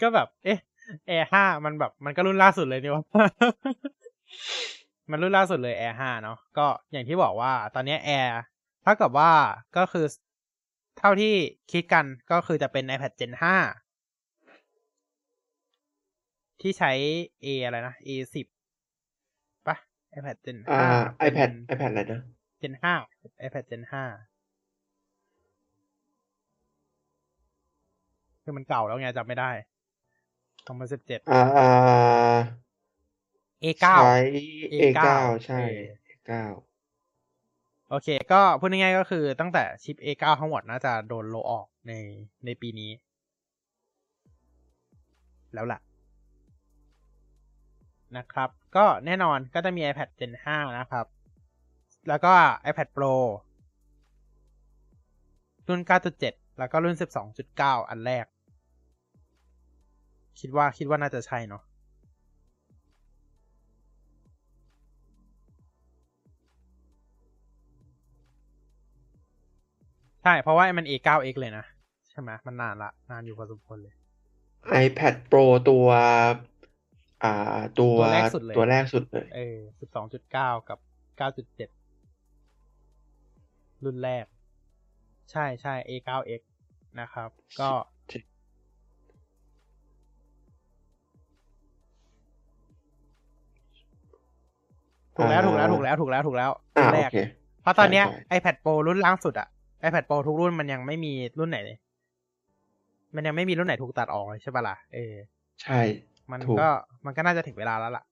[0.00, 0.58] ก็แบบ เอ๊ะ
[1.08, 3.04] Air 5มันแบบ มันก็รุ่นล่าสุดเลยนี่วะ
[5.10, 8.30] มันรุ่นล่าสุดเลย Air 5เนาะก็อย่างที่บอกว่า ตอนนี้ Air
[8.82, 9.32] เท่ากับว่า
[9.76, 10.06] ก็คือ
[10.98, 11.34] เท่าที่
[11.72, 13.44] คิดกันก็คือจะเป็น iPad Gen 5
[16.60, 16.92] ที่ใช้
[17.44, 18.46] A อะไรนะ A 10
[19.66, 19.76] ปะ
[20.18, 20.82] iPad Gen อ่า
[21.18, 22.20] 5 iPad iPad อะไรนะ
[22.60, 22.74] Gen
[23.08, 23.94] 5 iPad Gen 5
[28.42, 29.50] คือมันเก่าแล้วไงจำไม่ได้
[30.68, 32.38] 2017อ่า
[33.64, 34.16] A9 ใช้
[34.72, 35.08] A9 A9
[35.44, 36.32] ใช่เออ A9
[37.90, 41.92] โอเค ก็พูดง่ายๆก็คือตั้งแต่ชิป A9 ทั้งหมดน่าจะโดนโลออกใน
[42.44, 42.90] ในปีนี้
[45.54, 45.80] แล้วล่ะ
[48.16, 51.06] นะครับ ก็แน่นอนก็จะมี iPad Gen 5 นะครับ
[52.08, 52.32] แล้วก็
[52.70, 53.14] iPad Pro
[55.68, 55.80] รุ่น
[56.20, 56.96] 9.7 แล้วก็รุ่น
[57.42, 58.26] 12.9 อันแรก
[60.40, 61.62] คิดว่าคิดว่าน่าจะใช่เนาะ
[70.22, 71.64] ใช่เพราะว่ามัน A9X เลยนะ
[72.10, 73.94] ใช่ไหมมันนานละ นานอยู่พอสมควรเลย
[74.84, 75.86] iPad Pro ตัว
[77.24, 77.34] อ่า
[77.80, 79.56] ตัวตัวแรกสุดเลยตัวแรกสุดเลยเออ
[80.12, 80.78] 12.9กับ
[81.20, 84.24] 9.7รุ่นแรก
[85.30, 86.42] ใช่ใช่ A9X
[87.00, 87.30] นะครับ
[87.60, 87.70] ก็
[95.18, 97.18] ถูกแล้วถูกแล้วถูกแล้วถูกแล้วถูกแล้วอ่ารุ่นแรโอกเค
[97.62, 99.48] เพราะตอนเนี้ยใช่ใช่ iPad Pro รุ่นล่างสุดอะ
[99.86, 101.78] iPad Pro ทุกรุ่นมันยังไม่มีรุ่นไหนเลย
[103.14, 105.14] มันยังไม่มีรุ่นไหนถูกตัดออกเลยใช่ปะล่ะเออ
[105.62, 105.80] ใช่
[106.30, 106.68] มันถูกก็
[107.06, 108.04] มันก็น่าจะถึงเวลาแล้วล่ะ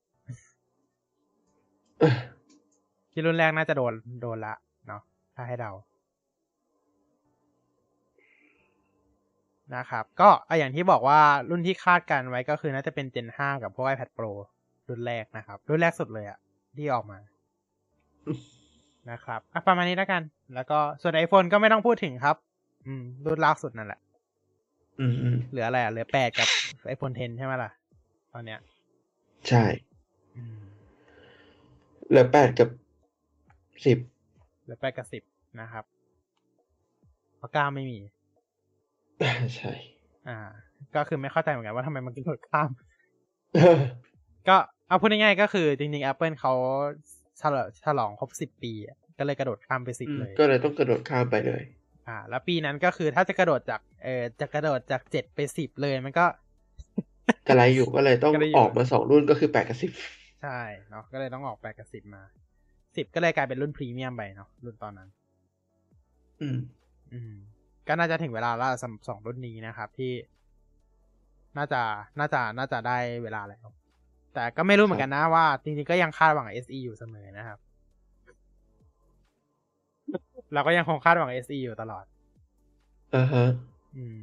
[1.99, 2.17] เอ้อ
[3.13, 4.55] ที่รุ่นแรกน่าจะโดนโดนละ
[4.87, 5.03] เนาะ
[5.37, 5.73] ถ้าให้เดา
[9.77, 14.33] นะครับ ก็อะอย่างที่บอกว่ารุ่นที่คาดการไว้ก็คือน่าจะเป็น Gen 5 กับพวก iPad Pro
[14.89, 16.39] รุ่นแรกนะครับ รุ่นแรกสุดเลยอะ
[16.79, 17.19] ที่ออกมา
[19.11, 20.23] นะครับอะประมาณนี้แล้วกัน
[20.55, 22.37] แล้วก็ส่วน iPhone ก็ไม่ต้องพูดถึงครับ
[22.87, 24.01] อืม รุ่นล่าสุดนั่นแหละ
[25.01, 26.49] อืมอืมเหลืออะไรอะเหลือแปดกับ
[26.95, 27.71] iPhone 10 ใช่ไหมล่ะ
[28.33, 28.59] ตอนเนี้ย
[29.49, 29.65] ใช่
[30.37, 30.59] อืม
[32.09, 32.69] เหลือแปดกับ
[33.87, 33.99] สิบ
[34.63, 35.23] เหลือแปดกับสิบ
[35.61, 35.85] นะครับ
[37.37, 37.99] เพราะเก้าไม่มี
[39.57, 39.73] ใช่
[40.29, 40.39] อ่า
[40.95, 42.71] ก็คือไม่เข้าใจเหมือนกันว่าทำไมมันกระโดดข้าม
[44.49, 44.57] ก็
[44.89, 46.55] เอาพูดง่ายๆก็คือจริงๆ Apple เขา
[47.41, 51.63] ฉลองฉลองครบสิบปีอะก็เลยกระโดดข้ามไปสิบอืมเลย ก็เลยต้องกระโดดข้ามไปเลย
[52.09, 56.27] อ่า แล้วปีนั้นก็คือถ้าจะกระโดดจากเออจะกระโดดจากเจ็ดไปสิบเลยมันก็
[57.49, 59.91] กระไรอยู่ก็เลยต้องกระไรอยู่ออกมาสองรุ่นก็คือแปดกับสิบ
[60.43, 60.61] ใช่
[60.91, 62.23] เนาะก็เลยต้องออกแปดกับสิบมา
[62.97, 65.09] สิบก็เลยกลายเป็นรุ่นพรีเมียมไปเนาะรุ่นตอนนั้น
[66.41, 66.59] อืม
[67.13, 67.35] อืม
[67.89, 70.13] ก็น่าจะถึงเวลาแล้วสำหรับสองรุ่นนี้นะครับที่
[71.57, 71.83] น่าจะ
[72.19, 73.67] น่าจะน่าจะได้เวลาแล้ว
[74.37, 77.59] แต่ก็ไม่รู้เหมือนกันนะว่าจริงๆก็ยังคาดหวัง SE อยู่เสมอนะครับ
[80.53, 82.05] เราก็ยังคงคาดหวัง SE อยู่ตลอด
[83.15, 83.49] อ่าฮะ
[83.97, 84.23] อืม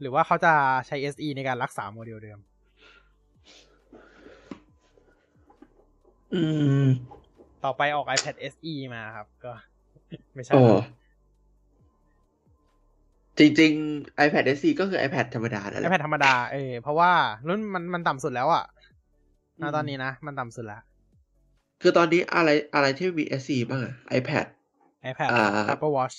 [0.00, 0.52] หรือว่าเขาจะ
[0.86, 2.38] ใช้ SE ในการรักษาโมเดลเดิม
[6.34, 6.42] อื
[6.84, 6.86] ม
[7.64, 9.52] ต่อไปออก iPad SE มาครับ ก็
[10.34, 10.64] ไม่ใช่โอ้
[13.38, 17.12] จริงๆ iPad SE ก็คือ iPad ธรรมดานั่นแหละ iPad ธรรมดา เออเพราะว่า
[17.48, 18.64] รุ่นมันมันต่ำสุดแล้วอะ
[19.58, 20.82] อืมณตอนนี้นะ มันต่ำสุดแล้ว
[21.82, 24.46] คือตอนนี้อะไรอะไรที่มี SE บ้างอะ iPad
[25.10, 25.40] iPad อ่า
[25.72, 26.16] Apple Watch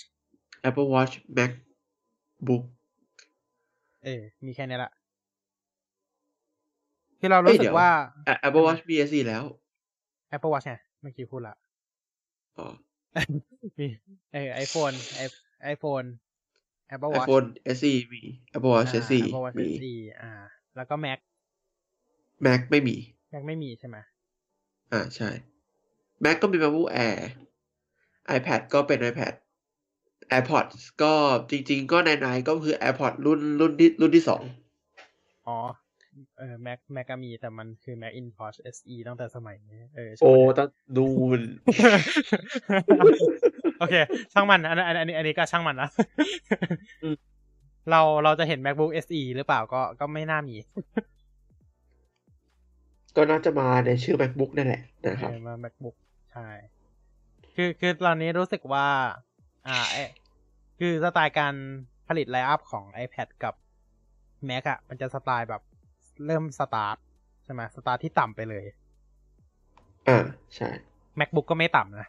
[0.67, 2.63] Apple Watch MacBook
[4.03, 4.91] เออมีแค่นี้ละ
[7.19, 7.89] คือเราเอ้รู้ยสึเดี๋กยวว่า
[8.27, 9.43] อะ Apple Watch มี SE แล้ว
[10.35, 11.55] Apple Watch ไงเมื่อกี้พูดละ
[12.57, 12.65] อ๋อ
[13.79, 13.87] มี
[14.31, 15.21] เออ iPhone ไอ
[15.73, 16.07] iPhone
[16.93, 18.21] Apple Watch iPhone SE มี
[18.55, 20.31] Apple Watch อ่า SE Apple Watch มี SE อ่า
[20.75, 21.19] แล้วก็ Mac
[22.45, 22.95] Mac ไม่มี
[23.33, 23.97] Mac ไม่มีใช่ไหม
[24.91, 25.29] อ่าใช่
[26.23, 27.19] Mac ก็มี MacBook Air
[28.37, 29.33] iPad ก็เป็น iPad
[30.37, 31.13] AirPods ก็
[31.49, 34.43] จริง ๆ ก็ในๆก็คือ AirPods รุ่นรุ่นที่รุ่นที่สอง
[35.47, 35.57] อ๋อ
[36.37, 41.07] เออ Mac Mac ก็มีแต่มันคือ Macintosh SE ตั้งแต่สมัยนี้เออโอ้ต้องดู
[41.37, 41.41] น
[43.79, 43.95] โอเค
[44.33, 45.89] ช่างมัน อันอันอันนี้อันนี้ก็ช่างมันนะ
[47.03, 47.15] อืม
[47.91, 50.55] เราเราจะเห็น MacBook SE หรือเปล่าก็ก็ไม่น่ามี
[53.15, 55.95] ก็น่าจะมาในชื่อ MacBook นั่นแหละนะครับเออมา MacBook
[56.31, 56.47] ใช่
[57.55, 58.87] คือคือตอนนี้รู้สึกว่า
[59.67, 60.11] อ่าเอ๊ะ
[60.79, 61.53] คือสไตล์การ
[62.07, 63.53] ผลิต line up ของ iPad กับ
[64.49, 65.61] Mac อะมันจะสไตล์แบบ
[66.25, 66.97] เริ่มสตาร์ท
[67.43, 68.65] ใช่ไหมสตาร์ทที่ต่ำไปเลย
[70.07, 70.69] อ่าใช่
[71.19, 72.07] MacBook ก็ไม่ต่ำนะ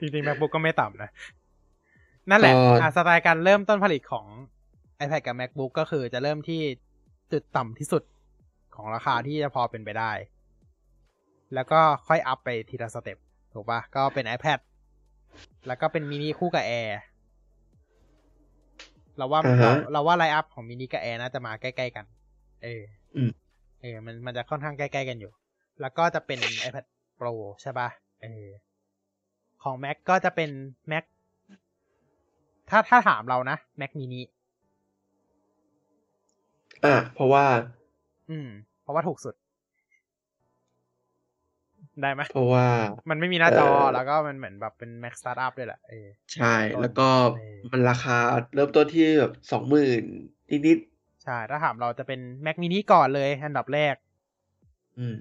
[0.00, 1.10] จริงจริงๆ MacBook ก็ไม่ต่ำนะ
[2.30, 4.26] นั่นแหละก็อะสไตล์การเริ่มต้นผลิตของ
[5.00, 6.60] iPad กับ MacBook ก็คือจะเริ่มที่
[7.32, 8.02] จุดต่ำที่สุด
[8.74, 10.12] ของราคาที่จะพอเป็นไปได้
[11.54, 13.18] แล้วก็ค่อยอัพไปทีละสเต็ป
[13.52, 14.60] ถูกปะก็เป็น iPad
[15.66, 16.90] แล้วก็เป็นมินิคู่กับ Air
[19.16, 22.04] เราว่าอ่าฮะเราเราว่าไลน์อัพของมินิกับ Air น่าจะมาใกล้ๆกัน
[22.62, 22.82] เออ
[23.16, 23.30] อม
[23.82, 25.32] เออ มันมันจะค่อนข้างใกล้ๆกันอยู่
[25.80, 26.86] แล้วก็จะเป็น iPad
[27.18, 27.88] Pro ใช่ปะ
[28.22, 28.46] เออ
[29.64, 30.50] ของ Mac ก็จะเป็น
[30.90, 31.04] Mac
[32.70, 34.20] ถ้าถ้าถามเรานะ Mac mini
[36.84, 37.44] อ่าเพราะว่า
[38.30, 38.48] อืม
[38.82, 39.34] เพราะว่าถูกสุด
[42.02, 42.66] ได้ไหมเพราะว่า
[43.10, 48.16] มันไม่มีหน้าจอเอ่อแล้วก็มันเหมือนแบบเป็น Mac Startup ด้วยแหละเออใช่ต้นแล้วก็เออมันราคา
[48.54, 50.02] เริ่มต้นที่แบบสองหมื่น
[50.66, 50.78] นิด
[51.24, 55.16] ใช่ ถ้าถามเราจะเป็น Mac mini ก่อนเลย อันดับแรกๆอืม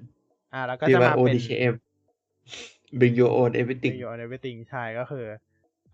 [0.54, 1.74] อ่า แล้วก็ดีจะว่ามาเป็น ODKM
[3.00, 5.26] bring your own everything Video and everything ใช่ก็คือ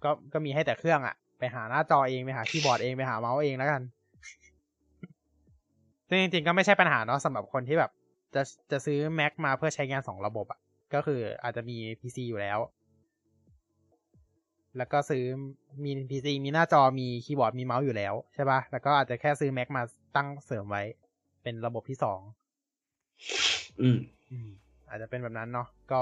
[0.03, 3.81] ก็ก็มีให้แต่เครื่องอะไปหาหน้าจอเอง ไปหาคีย์บอร์ดเองไปหาเมาส์เองแล้วกัน
[6.09, 7.91] ซึ่งจริงๆก็ไม่ใช่ปัญหาเนาะสำหรับคนที่แบบ
[8.35, 8.41] จะ
[8.71, 10.59] จะซื้อ Mac มาเพื่อใช้งานสองระบบอะ
[10.93, 12.59] ก็คืออาจจะมี PC อยู่แล้ว
[14.77, 15.23] แล้วก็ซื้อ
[15.83, 19.83] มี PC มีหน้าจอมีคีย์บอร์ดมีเมาส์อยู่แล้วใช่ปะ่ะ แล้วก็อาจจะแค่ซื้อ Mac มา
[20.15, 20.83] ตั้งเสริมไว้
[21.43, 22.19] เป็นระบบที่สอง
[23.81, 23.99] อืม
[24.31, 24.49] อืม
[24.89, 25.99] อาจจะเป็นแบบนั้นเนาะก็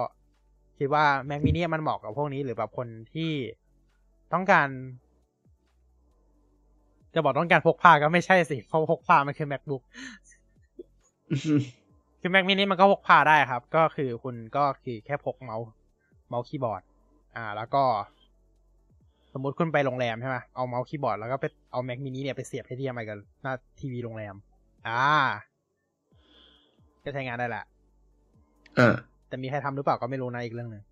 [0.78, 3.32] คิดว่า Mac mini มันเหมาะกับพวกนี้หรือแบบคนที่
[4.34, 4.68] ต้องการ
[7.16, 9.84] จะบอกต้องการพกพาก็ไม่ใช่สิเพราะพกพามันคือ MacBook
[12.20, 15.68] คือ Mac mini มันก็พกพาได้ครับ ก็คือคุณก็คือแค่พกเมาส์
[16.30, 16.82] เมาส์คีย์บอร์ด
[17.36, 17.84] อ่า แล้วก็
[19.34, 24.36] สมมุติคุณไปโรงแรมใช่ไหมเอาเมาส์คีย์บอร์ดแล้วก็ไปเอา Mac mini เนี่ยไปเสียบให้ที่ไมกับหน้าทีวีโรงแรม
[24.88, 25.04] อ่า
[27.04, 27.66] ก็ใช้งานได้แหละ
[28.80, 28.96] อ่า
[29.28, 30.84] แต่มีใครทำหรือเปล่าก็ไม่รู้นะอีกเรื่องหนึ่ง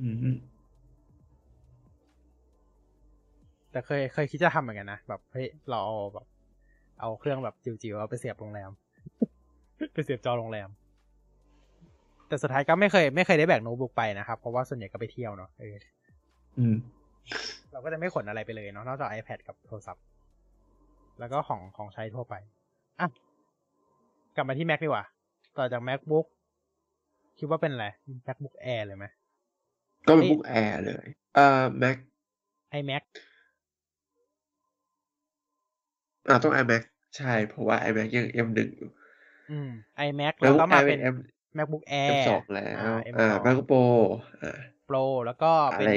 [0.00, 0.36] อืม
[3.70, 6.26] แต่เคยเคยคิดจะทำเหมือนกันนะแบบเฮ้ยเราเอาแบบ
[7.00, 8.70] เอาเครื่องแบบจิ๋วๆเอาไปเสียบโรงแรม
[9.94, 10.68] ไปเสียบจอโรงแรม
[12.28, 15.76] แต่สุดท้ายก็ไม่เคย ไม่เคยได้แบกโน้ตบุ๊กไปนะครับ เพราะว่าส่วนใหญ่ก็ไปเที่ยวเนาะเออ
[16.58, 16.76] อืม
[17.72, 20.04] เราก็จะไม่ขนอะไรไปเลยเนาะนอกจาก iPad กับโทรศัพท์
[21.18, 22.34] แล้วก็ของของใช้ทั่วไป
[23.00, 23.08] อะ
[24.36, 25.04] กลับมาที่ Mac ดีกว่า
[25.58, 26.26] ต่อจาก MacBook
[27.38, 27.86] คิดว่าเป็นอะไร
[28.26, 29.06] MacBook Air เลยไหม
[30.08, 31.06] ก็เป็น Book Air เลย
[31.36, 31.96] อ่า Mac
[32.78, 33.02] iMac
[36.28, 36.82] อ่าต้อง iMac
[37.16, 38.90] ใช่ เพราะว่า iMac ยัง M1 อยู่
[39.50, 39.70] อืม
[40.06, 41.16] iMac แล้ว MacBook ก็มา Air เป็เป็นน M
[41.58, 43.84] MacBook Air M2 แล้วอ่าอ่า M2 MacBook Pro
[44.42, 44.58] อ่า
[44.90, 45.92] Pro แล้วก็เป็นอะไร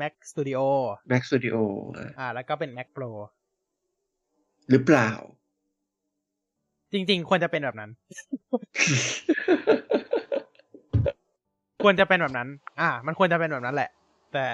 [0.00, 0.62] Mac Studio
[1.10, 1.56] Mac Studio
[1.96, 3.10] อ่าอ่า แล้วก็เป็น Mac Pro
[4.70, 5.10] หรือเปล่า
[6.92, 7.90] จริง ๆ ควรจะเป็นแบบนั้น
[11.82, 12.48] ควรจะเป็นแบบนั้น
[12.80, 13.90] อ่า มันควรจะเป็นแบบนั้นแหละ
[14.32, 14.46] แต่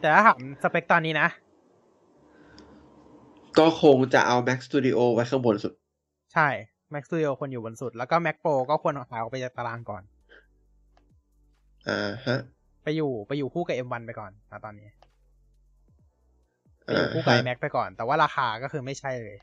[0.00, 1.28] แต่ถ้าถามสเปคตอนนี้นะ
[3.58, 5.72] ก็คงจะเอา Mac Studio ไว้ข้างบนสุด
[6.34, 6.48] ใช่
[6.92, 10.02] Mac Studio ควรอยู่บนสุด แล้วก็ Mac Pro ก็ควรหาออกไปจากตารางก่อน
[11.88, 12.40] อ่าฮะ
[12.82, 14.88] ไปอยู่ไปอยู่คู่กับ M1 ไปก่อนนะตอนนี้
[16.86, 19.38] จะอยู่คู่กับอ่าฮะ iMac ไปก่อน แต่ว่าราคาก็คือไม่ใช่เลย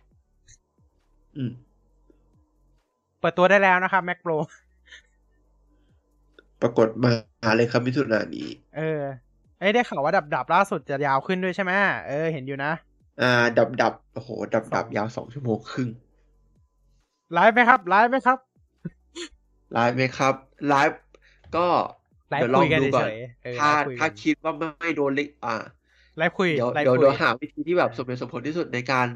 [1.38, 1.52] อืม
[3.20, 4.38] เปิดตัวได้แล้วนะครับ Mac Pro
[6.64, 7.12] ปรากฏมา
[7.56, 9.02] เลยครับมิถุนายนนี้ เออ
[9.60, 11.72] เอ้ยได้ข่าวว่าดับดับล่าสุดจะยาวขึ้นด้วยใช่ไหม
[12.08, 12.72] เออเห็นอยู่นะ
[13.22, 13.26] อ่า
[13.58, 15.90] ดับดับโอ้โห ดับดับยาวสองชั่วโมงครึ่ง
[17.34, 18.38] ไลฟ์ไหมครับไลฟ์ไหมครับ
[19.72, 20.34] ไลฟ์ไหมครับ
[20.68, 21.00] ไลฟ์
[21.56, 21.68] ก็
[22.30, 25.50] ไลเดี๋ยฟ์วลอคุงยกันดูก่อนเฉยๆเออถ้าไลฟ์คุยถ้ากันคิดว่าไม่โดนลิอ่า
[26.18, 29.08] ไลฟ์คุยเดี๋ยวไลฟ์เดี๋ยวคุยเดี๋ยวหาวิธีที่แบบสมเหตุสมผลที่สุดในการ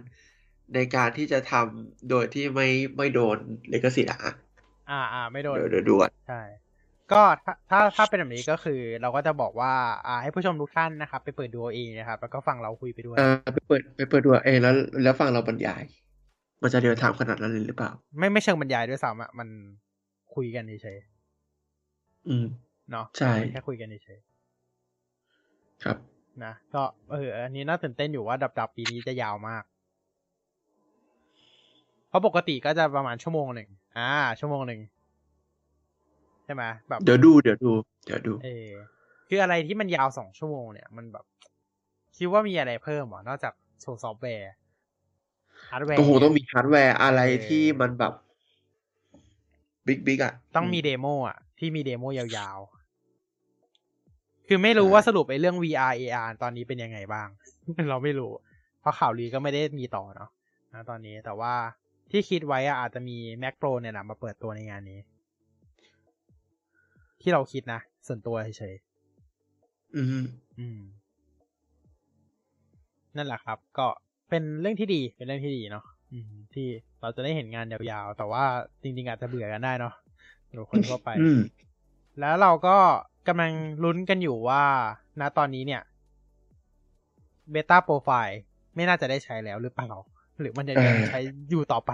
[0.74, 2.66] ในการที่จะทำโดยที่ไม่
[2.98, 3.38] ไม่โดน
[3.72, 4.20] ลิขสิทธิ์อะ
[4.90, 6.42] อ่าอ่าไม่โดนเดี๋ยวเดี๋ยวดูก่อนใช่
[7.12, 9.74] ก็ถ้าถ้าถ้าเป็นแบบนี้ก็คือ เราก็จะบอกว่า
[10.08, 15.84] อ่า ให้ผู้ชมทุกท่านนะครับ ไปเปิดดูเอาเองนะครับ แล้วก็ฟังเราคุยไปด้วยอ่าไปเปิดไปเปิดดูเองแล้ว แล้วฟังเราบรรยาย
[16.62, 19.48] มันจะเดียวถามขนาดนั้นเลยหรือเปล่า ไม่ไม่เชิงบรรยายด้วยซ้ำอะมัน
[20.36, 20.98] คุยกันเฉย
[22.30, 24.20] อืมๆเนาะใช่มันแค่คุยกันเฉย
[25.84, 29.64] ครับๆนะก็เอออันนี้น่าตื่นเต้นอยู่ว่าดับดับปีนี้จะยาวมาก
[32.10, 34.82] เพราะปกติก็จะประมาณชั่วโมงหนึ่งอ่า ชั่วโมงหนึ่ง
[36.48, 37.72] ใช่ไหมแบบเดี๋ยวดูเดี๋ยวดู
[38.06, 38.70] เดี๋ยวดู เออ
[39.28, 41.26] คืออะไรที่มันยาวสองชั่วโมงเนี่ยมันแบบ
[42.18, 44.52] คิดว่ามีอะไรเพิ่มเหรอนอกจากโชว์ซอฟต์แวร์
[45.70, 48.14] ฮาร์ดแวร์ก็คงต้องมีฮาร์ดแวร์อะไรเออที่มันแบบ
[49.88, 57.28] big big อะ ต้องมีเดโมอะ ที่มี demo ยาวๆ คือไม่รู้ว่าสรุปไอ้เรื่อง VR AR ตอนนี้เป็นยังไงบ้าง
[57.90, 58.32] เราไม่รู้
[58.82, 60.30] เพราะข่าวลือก็ไม่ได้มีต่อเนาะ
[60.74, 61.54] นะตอนนี้แต่ว่า
[62.12, 65.00] ที่คิดไว้อะอาจจะมี Mac Pro เนี่ยนะมาเปิดตัวในงานนี้
[67.22, 68.76] ที่เราคิดนะ ส่วนตัวเฉย
[69.96, 70.80] อืมๆอืม
[73.18, 73.88] นั่นแหละครับ ก็
[74.30, 76.68] เป็นเรื่องที่ดีเป็นเรื่องที่ดีเนาะอืมที่
[77.02, 78.44] เราจะได้เห็นงานยาวๆ แต่ว่า
[78.82, 79.94] จริงๆ อาจจะเบื่อกันได้เนาะ
[80.48, 81.40] สำหรับคนทั่วไปอืม
[82.20, 82.78] แล้วเราก็
[83.28, 83.52] กำลัง
[83.84, 84.64] ลุ้นกันอยู่ว่า
[85.22, 85.82] ณตอนนี้เนี่ย
[87.52, 88.40] เบต้าโปรไฟล์
[88.76, 89.92] ไม่น่าจะได้ใช้แล้วหรือเปล่า
[90.40, 91.92] หรือมันจะยังเออใช้อยู่ต่อไป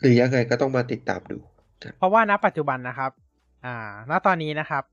[0.00, 1.38] หรือยังไงก็ต้องมาติดตามดู
[1.98, 3.10] เพราะว่าณปัจจุบันนะครับ
[3.66, 3.76] อ่า
[4.10, 4.84] ณตอนนี้นะครับ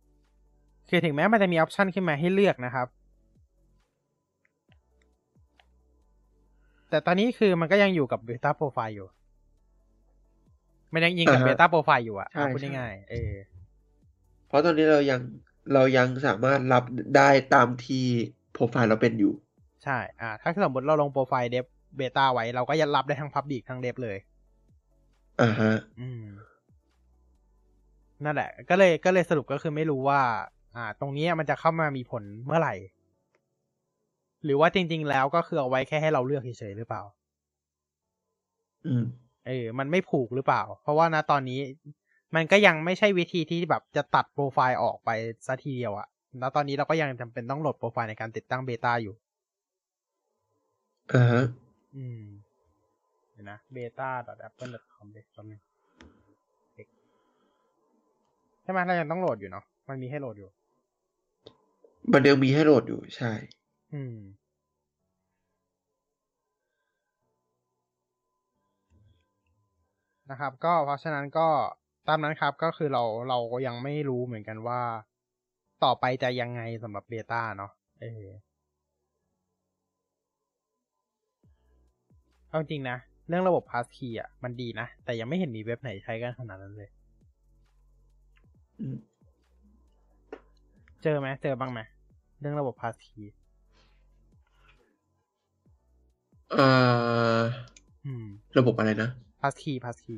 [0.90, 2.88] คือถึงแม้มันจะมีออปชันขึ้นมาให้เลือกนะครับ
[6.90, 9.08] แต่ตอนนี้คือมันก็ยังอยู่กับ beta profile อยู่
[10.94, 13.34] มันยังยิงกับอ่าฮะ beta profile อยู่อะใช่พูดใช่ง่ายๆเออ
[14.48, 15.20] เพราะตอนนี้เรายัง
[15.74, 16.84] เรายังสามารถรับ
[17.16, 18.06] ได้ตามที่
[18.54, 19.34] โปรไฟล์เราเป็นอยู่
[19.84, 21.66] ใช่ อ่า ถ้าสมมติเราลงโปรไฟล์ dev
[21.98, 24.18] เบต้าไว้ เราก็ยันรับได้ทั้งพับบิกทั้งเดฟเลย
[25.42, 26.26] อ่าฮะ อืม
[28.26, 30.22] นั่นแหละ ก็เลยก็เลยสรุปก็คือไม่รู้ว่า
[30.76, 32.76] อ่า ตรงนี้มันจะเข้ามามีผลเมื่อไหร่
[34.44, 37.04] หรือว่าจริง ๆ แล้วก็คือเอาไว้แค่ให้เราเลือกเฉยๆหรือเปล่า
[38.86, 39.04] อืม
[39.48, 41.60] เออ มันไม่ผูกหรือเปล่า เพราะว่าณตอนนี้
[42.36, 45.10] มันก็ยังไม่ใช่วิธีที่แบบจะตัดโปรไฟล์ออกไป
[45.48, 46.08] ซะทีเดียวอะ
[46.42, 49.16] ณตอนนี้เราก็ยังจำเป็นต้องโหลดโปรไฟล์ในการติดตั้งเบต้าอยู่
[51.14, 51.44] อ่าฮะ
[51.96, 52.24] อืม
[53.32, 55.62] เดี๋ยวนะ beta.apple.com เด็กแป๊บนึง
[56.74, 60.50] ใช่ไหมเรายังต้องโหลดอยู่เนาะมันมีให้โหลดอยู่
[62.12, 63.32] มันยังมีให้โหลดอยู่ใช่
[63.94, 64.18] อืม
[70.32, 71.48] นะครับ ก็เพราะฉะนั้นก็
[72.08, 74.82] ตามนั้นครับก็คือเราเราก็ยังไม่รู้เหมือนกันว่า
[75.84, 78.26] ต่อไปจะยังไงสำหรับเบต้าเนาะเออ
[82.50, 82.98] เอาจริงนะ
[83.28, 86.97] เรื่องระบบ passkey อะ มันดีนะ แต่ยังไม่เห็นมีเว็บไหนใช้กันขนาดนั้นเลยอืม
[91.04, 91.80] เจอไหมเจอบ้างไหม
[92.40, 93.26] เรื่องระบบ passkey
[96.56, 97.42] อ่า
[98.06, 98.26] อืม
[98.58, 99.10] ระบบอะไรนะ
[99.42, 100.18] passkey passkey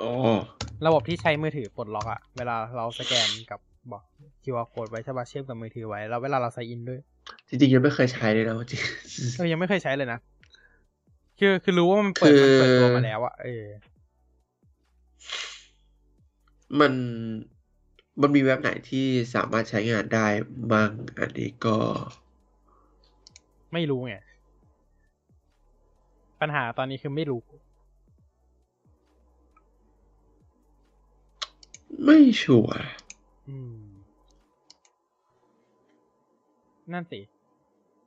[0.00, 0.10] อ๋อ
[0.86, 3.60] ระบบที่ใช้มือถือปลดล็อกอะเวลาเราสแกนกับ
[3.92, 4.02] บอก
[4.44, 7.00] QR code ไว้ใช่ปะเชื่อมกับมือถือไว้ แล้วเวลาเราใส่อินด้วย
[7.48, 8.80] จริงๆยังไม่เคยใช้เลยนะจริง
[9.36, 10.18] เออยังไม่เคยใช้เลยนะ
[11.38, 13.64] คือคือรู้ว่ามันเปิดคือมันเปิดตัวมาแล้วอะเออ
[16.80, 16.92] มัน
[18.20, 20.26] มันมีเว็บไหนที่สามารถใช้งานได้
[20.72, 21.76] บ้างอันนี้ก็
[23.72, 24.16] ไม่รู้ไง
[26.40, 27.40] ปัญหาตอนนี้คือไม่รู้
[32.04, 32.78] ไม่ชัวร์
[33.48, 33.76] อืม
[36.92, 37.20] นั่นสิ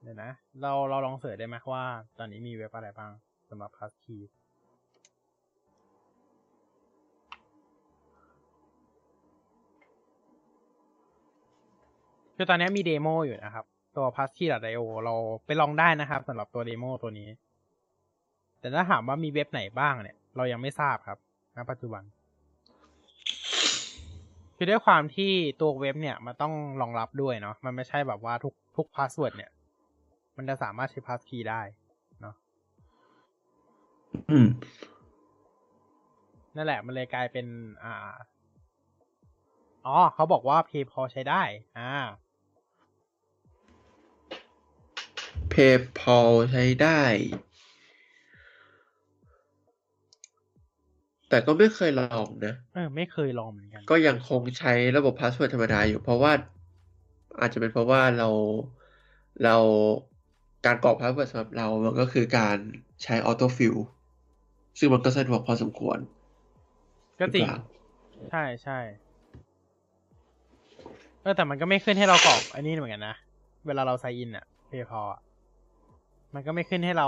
[0.02, 0.32] เดี๋ยวนะ
[0.62, 1.84] เราเราลองเสิร์ชได้ไหมว่า
[2.18, 3.12] ตอนนี้มีเว็บอะไรบ้าง
[3.50, 4.47] สำหรับ passkey คื
[12.42, 13.66] อตอนนี้มีเดโมอยู่นะครับ
[13.98, 15.14] ตัว passkey.io เรา
[15.46, 17.30] ไปลองได้นะครับสำหรับตัว demo ตัวนี้
[18.60, 21.18] แต่ถ้าถามว่ามีเว็บไหนบ้างเนี่ย เรายังไม่ทราบครับ
[21.56, 22.04] ณปัจจุบัน
[24.56, 25.32] คือด้วยความที่
[25.62, 29.52] ตัวเว็บเนี่ยมันต้องรองรับด้วยเนาะมันไม่ใช่แบบว่าทุกทุก password เนี่ย
[30.38, 31.62] มันจะสามารถใช้ passkey ได้
[32.22, 32.36] เนาะ
[34.30, 34.48] อืม
[36.56, 37.46] นั่นแหละ มันเลยกลายเป็น
[37.84, 38.16] อ่า
[39.86, 41.42] อ๋อ เขาบอกว่า PayPal ใช้ได้
[41.80, 41.92] อ่า
[45.54, 47.02] PayPal ใช้ได้
[51.30, 56.32] แต่ก็ไม่เคยลองนะเออไม่เคยลองเหมือนกัน ก็ยังคงใช้ระบบ password ธรรมดาอยู่ เพราะว่า
[57.40, 58.30] อาจจะเป็นเพราะว่าเรา
[59.44, 59.58] เรา
[60.66, 62.58] การกรอก password สำหรับเรา มันก็คือการ
[63.04, 63.76] ใช้ autofill
[64.80, 65.98] ซึ่งมันก็สะดวกพอสมควร
[67.20, 67.58] ก็จริงหอเปล่า
[68.32, 68.80] ใช่ใช่
[71.22, 73.16] เออแต่มันก็ไม่ขึ้นให้เรากรอกอันนี้เหมือนกันนะ
[73.68, 75.22] เวลาเราไซอินอะ PayPal อะ
[76.34, 77.08] มันก็ไม่ขึ้นให้เรา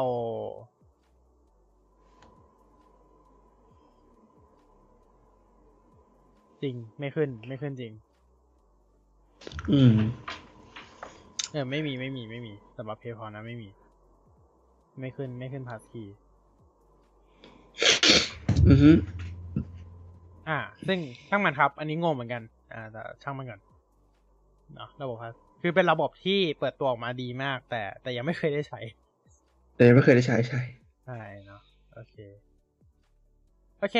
[6.61, 7.93] จริงไม่ขึ้นไม่ขึ้นจริง
[9.71, 9.95] อืม
[11.51, 13.69] เออไม่มีไม่มีไม่มีสำหรับ PayPal นะไม่มี
[14.99, 16.15] ไม่ขึ้นไม่ขึ้นพาสคีย์
[18.67, 18.91] อือฮึ
[20.47, 20.57] อ่า
[20.87, 20.99] ซึ่ง
[21.29, 22.41] ช่างมันครับ อันนี้งงเหมือนกัน
[22.73, 23.59] อ่าแต่ช่างมันก่อน
[24.75, 28.79] เนาะระบบพาสคือเป็นระบบที่เปิดตัวออกมาดีมาก แต่แต่ยังไม่เคยได้ใช้
[29.79, 30.61] แต่ยังไม่เคยได้ใช้ใช่
[31.05, 31.61] ใช่เนาะ
[31.93, 32.15] โอเค
[33.79, 33.95] โอเค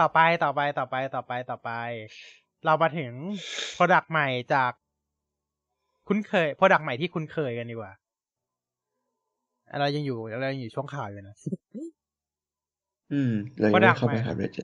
[0.00, 1.70] ต่อไปต่อไปต่อไปต่อไปต่อไป
[2.64, 3.12] เรามาถึง
[3.76, 4.72] Product ใหม่จาก
[6.08, 7.92] คุ้นเคย Product ใหม่ที่คุ้นเคยกันดีกว่า
[9.68, 11.36] อะเรายังอยู่เรายังอยู่ช่วงข่าวอยู่นะ
[13.12, 14.58] อืมเรายังไม่ได้เข้าไปหาเรจ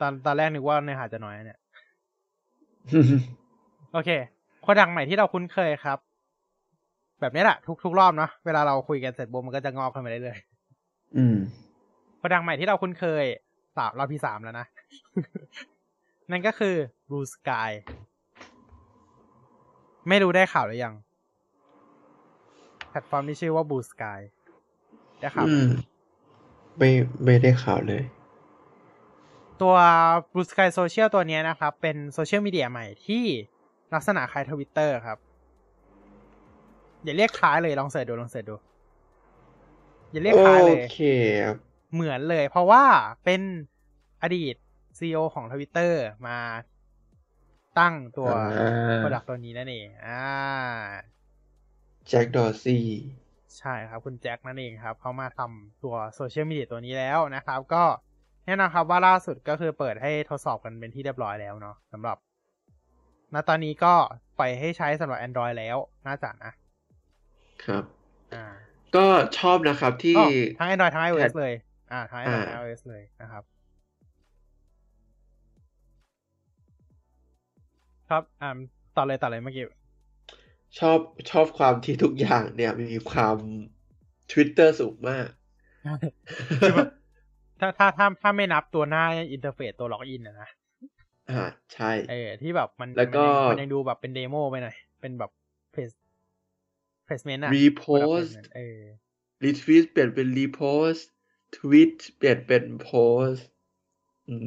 [0.00, 1.60] ตอนตอนแรกนึกว่าเนื้อหาจะน้อยนะเนี่ย
[3.92, 4.10] โอเค
[4.64, 5.98] Product ใหม่ที่เราคุ้นเคยครับ
[7.20, 11.36] แบบนี้แหละทุกทุกรอบเนาะเวลาเราคุยกันเสร็จปุ๊บมันก็จะงอกขึ้นมาเรื่อยๆอืม
[12.20, 13.24] Product ใหม่ที่เราคุ้นเคย
[13.76, 14.66] สามรอบที่สามแล้วนะ
[16.30, 16.74] นั่นก็คือ
[17.08, 17.70] Blue Sky
[20.08, 20.94] ไม่รู้ได้ข่าวหรือยัง
[22.88, 24.20] แพลตฟอร์มที่ชื่อว่า Blue Sky
[25.20, 25.68] ได้ข่าวอืไหมม
[26.78, 26.90] ไม่
[27.24, 28.02] ไม่ได้ข่าวเลย
[29.62, 29.76] ตัว
[30.32, 33.24] Blue Sky Social ตัวเนี้ยนะครับ เป็นโซเชียลมีเดียใหม่ที่
[33.94, 35.18] ลักษณะคล้ายทวิตเตอร์ครับ
[37.04, 38.56] อย่าเรียกคล้ายเลยลอง search ดูลอง search ดู
[40.10, 40.98] อย่าเรียกโอคล้ายเลยเค
[41.44, 41.56] ครับ
[41.94, 42.84] เหมือนเลย เพราะว่า
[43.24, 43.40] เป็น
[44.22, 44.54] อดีต
[44.98, 46.38] CEO ของทวิตเตอร์มา
[47.78, 48.28] ตั้งตัว
[48.58, 50.24] อ่า Product ตัวนี้นั่นเองอ่า
[52.08, 52.86] แจ็คดอร์ซี่
[53.58, 57.84] ใช่ครับ คุณแจ็คนั่นเองครับ เขามาทำตัวโซเชียลมีเดียตัวนี้แล้วนะครับ ก็
[58.46, 62.16] แน่นอนครับว่าล่าสุดก็คือเปิดให้ทดสอบกันเป็นที่เรียบร้อยแล้วเนาะสำหรับ
[63.34, 63.94] ณตอนนี้ก็
[64.38, 65.76] ปล่อยให้ใช้สำหรับ Android แล้ว
[66.06, 66.52] น่าจะนะ
[67.64, 67.84] ครับ
[68.34, 68.44] อ่า
[68.96, 69.06] ก็
[69.38, 70.26] ชอบนะครับที่อ๋อ
[70.58, 71.54] ทั้ง Android ทั้ง iOS แพทเลย
[71.92, 73.42] อ่าทั้ง Android อ่าทั้ง iOS เลยนะครับ
[78.10, 78.50] ครับอ่า
[78.96, 79.64] ต่อเลยต่อเลยเมื่อกี้
[80.78, 80.98] ชอบ
[81.30, 83.36] ชอบความที่ทุกอย่างเนี่ยมีความ
[84.30, 85.26] Twitter สูงมาก
[86.60, 86.88] คือแบบ
[87.60, 90.48] ถ้าถ้าถ้าถ้าไม่นับตัวหน้า interface ตัว login อะนะ
[91.30, 91.42] อ่า
[91.74, 95.30] ใช่ เออที่แบบมันแล้วก็มันยังมันยังดูแบบเป็นเดโมไปหน่อย เป็นแบบ
[95.72, 95.90] เพจ
[97.10, 98.80] เพจเมนต์อะ repost เออ
[99.44, 101.02] retweet เปลี่ยนเป็น repost
[101.56, 103.42] tweet เปลี่ยนเป็น post
[104.28, 104.46] อืม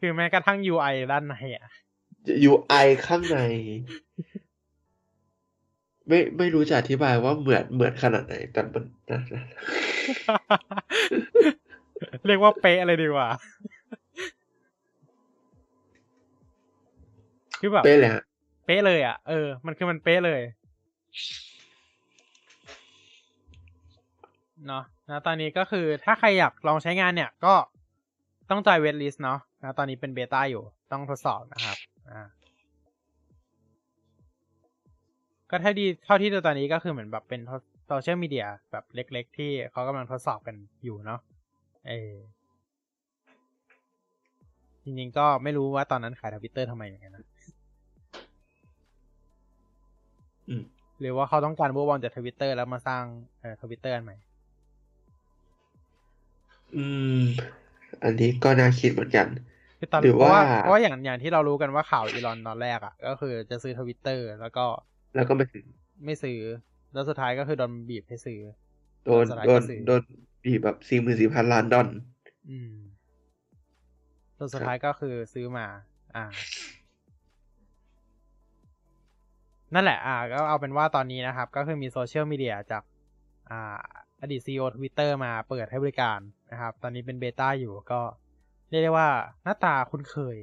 [0.00, 1.68] คือแม้กระทั่ง UI ด้านในอะ
[2.50, 3.38] UI ข้างใน
[6.08, 9.44] ไม่ไม่รู้จะอธิบายว่าเหมือนเหมือนขนาดไหน แต่มันนะนะ
[12.26, 13.28] เรียกว่าเป๊ะเลยดีกว่า
[17.60, 18.22] คือแบบเป๊ะเลยฮะ
[18.66, 20.40] เป๊ะเลยอะ เออ มันคือมันเป๊ะเลย
[24.68, 27.54] เนาะนะตอนนี้ก็คือถ้าใครอยากลองใช้งานเนี่ยก็
[28.50, 31.76] ต้อง join waitlist เนาะนะตอนนี้เป็น beta อยู่ต้องทดสอบนะครับ
[32.10, 32.22] อ่า
[35.50, 37.40] ก็ถ้าดีเท่าที่ดูตอนนี้ก็คือเหมือนแบบเป็น
[37.86, 41.20] โซเชียลมีเดียแบบเล็ก ๆ ที่เขากำลังทดสอบกันอยู่เนาะ
[41.88, 42.12] เออ
[44.84, 47.24] จริงๆก็ไม่รู้ว่าตอนนั้นขายทวิตเตอร์ทำไมเหมือนกันนะ
[50.48, 50.62] อืม
[51.00, 53.02] หรือว่าเขาต้องการบูบอลจากทวิตเตอร์แล้วมาสร้าง
[53.40, 54.16] เอ่อทวิตเตอร์อันใหม่
[56.76, 56.84] อื
[57.18, 57.22] ม
[58.02, 59.26] อันนี้ก็น่าคิดเหมือนกัน
[59.78, 64.64] คือตอนหรือเพราะว่าว่าเพราะว่าอย่างอย่างที่เรารู้กันว่าข่าวอีลอนตอนแรกอะ่ะ ก็คือจะซื้อทวิตเตอร์แล้วก็
[65.16, 65.64] แล้วก็ไม่ถึง
[66.04, 66.38] ไม่ซื้อ
[66.92, 68.40] แล้วสุดท้ายก็คือโดนบีบให้ซื้อ
[69.04, 70.02] โดนสลายโดนกระสือโดน
[70.44, 71.88] บีบแบบสี่หมื่นสี่พันล้านดอล
[72.50, 72.74] อืม
[74.36, 75.66] แล้วสุดท้ายก็คือซื้อมา
[76.16, 76.24] อ่า
[79.74, 82.82] นั่นแหละ อ่า ก็เอาเป็นว่าตอนนี้นะครับ ก็คือมีโซเชียลมีเดียจาก
[83.50, 83.80] อ่า
[84.22, 86.20] อดีต CEO ทวิตเตอร์มาเปิดให้บริการ
[86.52, 88.00] นะครับ ตอนนี้เป็น beta อยู่ก็
[88.70, 89.08] เรียกได้ว่า
[89.42, 90.36] หน้าตาคุ้นเคย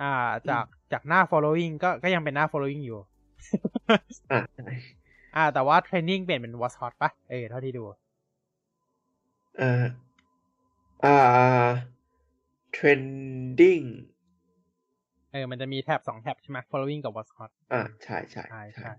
[0.00, 0.12] อ่า
[0.48, 2.98] จากจากหน้า following ก็ก็ยังเป็นหน้า following อยู่
[4.32, 4.66] อ่าใช่
[5.36, 7.84] อ่าแต่ว่า trending เปลี่ยนเป็น what's hot ปะเออเท่าที่ดู
[9.60, 9.84] อ่า
[11.04, 11.16] อ่า
[12.76, 13.86] trending
[15.32, 18.92] เออ มันจะมีแท็บสองแท็บใช่ไหม following กับ watch hot อ่าใช่ใช่ใช่ใช่ใช่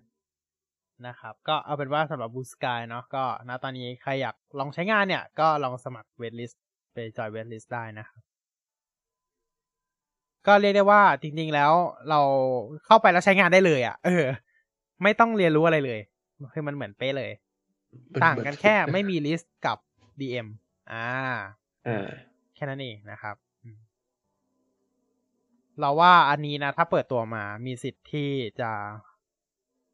[1.08, 6.56] นะครับ ก็เอาเป็นว่าสำหรับ Blue Sky เนาะก็ณตอนนี้ใครอยากลองใช้งานเนี่ย ก็ลองสมัคร waitlist
[6.94, 8.22] ไปจอย waitlist ได้นะครับ
[10.48, 11.72] ก็เรียกได้ว่าจริงๆแล้ว
[12.10, 12.22] เรา
[12.86, 14.26] เข้าไปแล้วใช้งานได้เลยอะ่ะ เออ
[15.04, 16.00] ไม่ต้องเรียนรู้อะไรเลย
[16.54, 17.32] คือมันเหมือนเป๊ะเลย
[18.14, 19.78] มัต่างกันแค่เหไม่มี list กับ
[20.20, 20.48] DM
[20.91, 21.08] อ่า
[21.88, 22.08] อ่า
[22.56, 23.80] แค่นั้นเองนะครับอืม
[25.80, 28.30] เราว่าอันนี้นะ ถ้าเปิดตัวมามีสิทธิ์ที่
[28.62, 28.72] จะ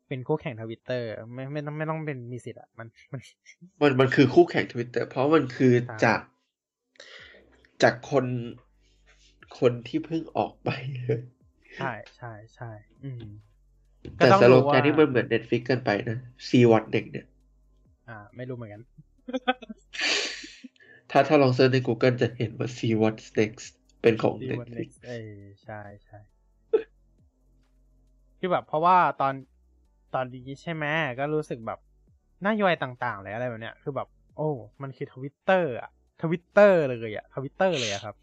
[0.09, 3.21] เป็นคู่แข่งทวิตเตอร์ไม่ไม่ต้องไม่ต้องเป็นมีสิทธิ์อะมันมัน
[3.81, 6.19] มันมันคือคู่แข่งทวิตเตอร์เพราะมันคือใช่จาก
[7.83, 8.25] จากคน
[9.59, 11.19] คนที่เพิ่งออกไปเลย
[11.77, 12.71] ใช่ใช่ใช่
[13.03, 13.23] อืม
[14.19, 17.27] ก็แต่ต้องสโลดูแกว่านนี่มันเหมือน Netflix เกินไปนะ See what next เนี่ย
[18.09, 18.81] อ่า ไม่รู้เหมือนกัน
[21.11, 23.65] ถ้าถ้าลองเซิร์ชใน Google จะเห็นว่า See what's next
[24.01, 25.33] เป็นของดีวัน Netflix เออ
[25.63, 26.19] ใช่ใช่
[28.39, 29.33] คือแบบเพราะว่าตอน
[30.13, 30.85] ตอนดีใช่ไหม
[31.19, 31.79] ก็รู้สึกแบบ
[32.47, 34.07] นโยบายต่างๆเลยอะไรแบบเนี้ยคือแบบ
[34.37, 34.49] โอ้
[34.81, 35.89] มันคือทวิตเตอร์อะ
[36.21, 38.15] ทวิตเตอร์เลยอะทวิตเตอร์เลยอะครับ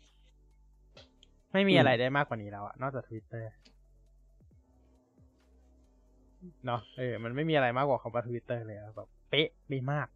[1.53, 3.51] ไม่มีอืมอะไรได้มากกว่านี้แล้วอะนอกจากทวิตเตอร์
[6.67, 10.07] เนาะเออมันไม่มีอะไรมากกว่าคำว่าทวิตเตอร์เลยอะแบบ เป๊ะดีมาก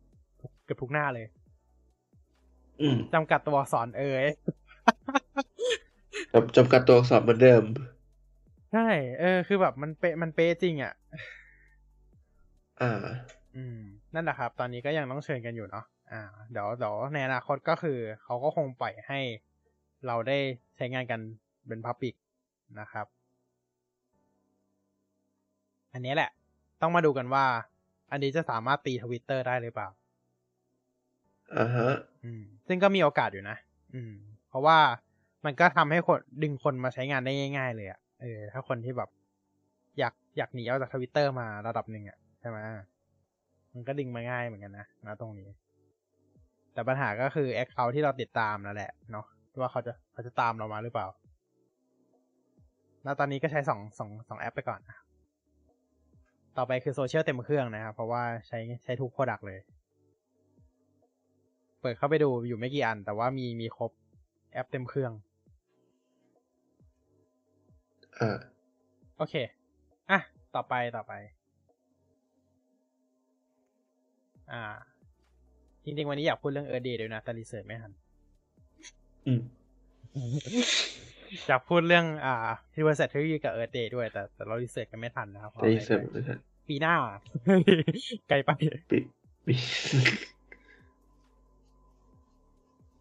[0.40, 1.26] ทุกเกือบทุกหน้าเลย
[2.80, 4.26] อืมจำกัดตัวอักษรเอ่ย
[6.32, 7.64] จำจำกัดตัวอักษรเหมือนเดิม
[8.72, 8.80] ใช่
[9.18, 10.92] เออ คือแบบมันเป๊ะมันเป๊ะจริงอะ
[12.82, 12.92] อ่า
[13.56, 13.78] อืม
[14.14, 19.20] นั่นแหละครับ ตอนนี้ก็ยังต้องเชิญกันอยู่เนาะอ่า เดี๋ยวเดี๋ยวในอนาคตก็คือ เขาก็คงปล่อยให้
[20.06, 20.38] เราได้
[20.76, 21.20] ใช้งานกัน
[21.66, 22.14] เป็นพับ l ิ c
[22.80, 23.06] นะครับ
[25.92, 26.30] อันนี้แหละ
[26.80, 27.44] ต้องมาดูกันว่า
[28.10, 29.88] อันนี้จะสามารถตีทวิตเตอร์ได้หรือเปล่า
[31.56, 31.90] อ่าฮะ
[32.24, 33.56] อืม ซึ่งก็มีโอกาสอยู่นะ
[33.94, 34.12] อืม
[34.48, 34.78] เพราะว่า
[35.44, 39.10] มันก็ทำให้คนดึงคนมาใช้งานได้ง่าย ๆ เลยอะ่ะ เออ ถ้าคนที่แบบ
[39.98, 42.58] อยากอยากหนีออกจากทวิตเตอร์มาระดับหนึ่งอะ่ะ ใช่ไหม
[43.74, 45.48] มันก็ดึงมาง่ายเหมือนกันนะนะตรงนี้
[46.72, 49.26] แต่ปัญหาก็คือ account ที่เราติดตามนั่นแหละเนาะ
[49.60, 51.06] ว่าเขาจะเขาจะตามเรามาหรือเปล่า
[53.04, 54.96] แล้วตอนนี้ก็ใช้สองสองสองแอปไปก่อนนะ
[56.56, 59.58] ต่อไปคือโซเชียลเต็มเครื่องนะครับ เพราะว่าใช้ใช้ทุก product เลย
[61.80, 63.90] เปิดเข้าไปดูอยู่ไม่กี่อัน แต่ว่ามีมีครบ
[64.52, 65.12] แอปเต็มเครื่อง
[68.18, 68.38] อ่า
[69.16, 69.34] โอเค
[70.10, 70.20] อะ
[70.54, 71.12] ต่อไปต่อไป
[74.52, 74.62] อ่า
[75.84, 77.92] จริงๆ วันนี้อยากพูดเรื่อง Earth Day ด้วยนะแต่ research ไม่ทัน
[79.26, 79.40] อืม
[81.48, 82.34] อยากพูดเรื่องอ่า
[82.72, 86.38] ที่บริษัทเทคโนโลยีกับ Earth Day ด้วย แต่แต่เรา research กันไม่ทันนะครับขอได้อภัยเสริมด้วยนะฮะ
[86.68, 86.94] ปีหน้า
[88.28, 88.50] ไกลไป
[88.90, 88.98] ปิ
[89.46, 89.54] ปิ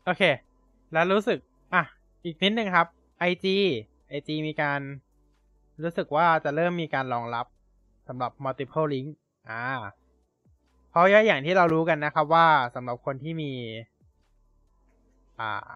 [0.05, 0.23] โอเค
[0.93, 1.39] แล้วรู้สึก
[1.73, 1.83] อะ
[2.25, 2.87] อีกนิดนึงครับ
[3.29, 3.45] IG
[4.17, 4.79] IG มีการ
[5.83, 7.45] รู้สึกว่าจะเริ่มมีการรองรับ
[8.07, 9.09] สำหรับ multiple link
[9.49, 9.63] อ่า
[10.89, 13.51] เพราะอย่างที่เรารู้กันนะครับว่าสำหรับคนที่มี
[15.39, 15.69] อ่า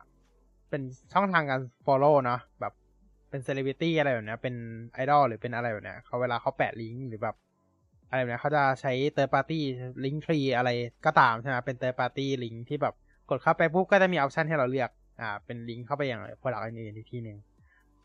[0.70, 0.82] เป็น
[1.14, 2.74] ช่องทางการ follow เนาะแบบ
[3.30, 4.56] เป็น celebrity อะไรแบบเนี้ยเป็น
[4.94, 7.36] ไอดอลหรือเป็นอะไรแบบเนี้ยเขาเวลาเขาแปะลิงก์หรือแบบ
[8.10, 9.60] อะไรแบบนี้เขาจะใช้ third party
[10.04, 10.70] link tree อะไร
[11.06, 12.94] ก็ตามใช่ไหมเป็น third party link ที่แบบ
[13.30, 14.90] กดเข้าไปปุ๊บก็จะมีออปชันให้เราเลือก
[15.22, 17.38] อ่า เป็นลิงก์เข้าไปอย่าง product อื่นๆอีกทีหนึ่ง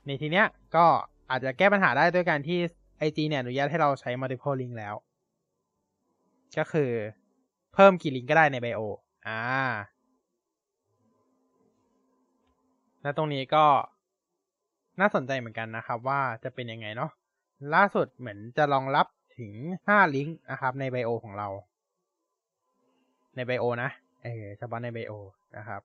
[0.07, 0.47] ในทีเนี้ย
[0.77, 0.85] ก็
[1.31, 2.59] อาจจะแก้ปัญหาได้ด้วยการที่
[3.07, 4.95] IG เนี่ยอนุญาตให้เราใช้ multiple link แล้ว
[6.57, 6.91] ก็คือ
[7.75, 8.81] เพิ่มกี่ลิงก์ก็ได้ในไบโอ
[9.27, 9.41] อ่า
[13.03, 13.65] และตรงนี้ก็
[15.01, 17.11] น่าสนใจเหมือนกันนะครับ ว่าจะเป็นยังไงเนาะ
[17.75, 19.07] ล่าสุดเหมือนจะรองรับ
[19.39, 19.53] ถึง
[19.87, 21.49] 5 ลิงก์นะครับ ใน bio ของเรา
[23.37, 23.91] ใน bio นะ
[24.23, 25.13] เออเฉพาะใน bio
[25.57, 25.83] นะครับ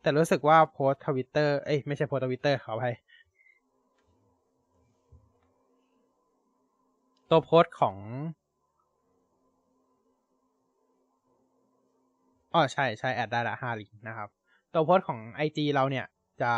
[0.00, 2.94] แต่รู้สึกว่าโพสทวิตเตอร์ เอ้ยไม่ใช่โพสทวิตเตอร์ขออภัย
[7.30, 7.96] ตัวโพสของ
[12.54, 14.28] อ๋อใช่ใช่ add ได้ละห้าลิงก์นะครับ
[14.72, 16.06] ตัวโพสต์ของ IG เราเนี่ย
[16.42, 16.52] จะ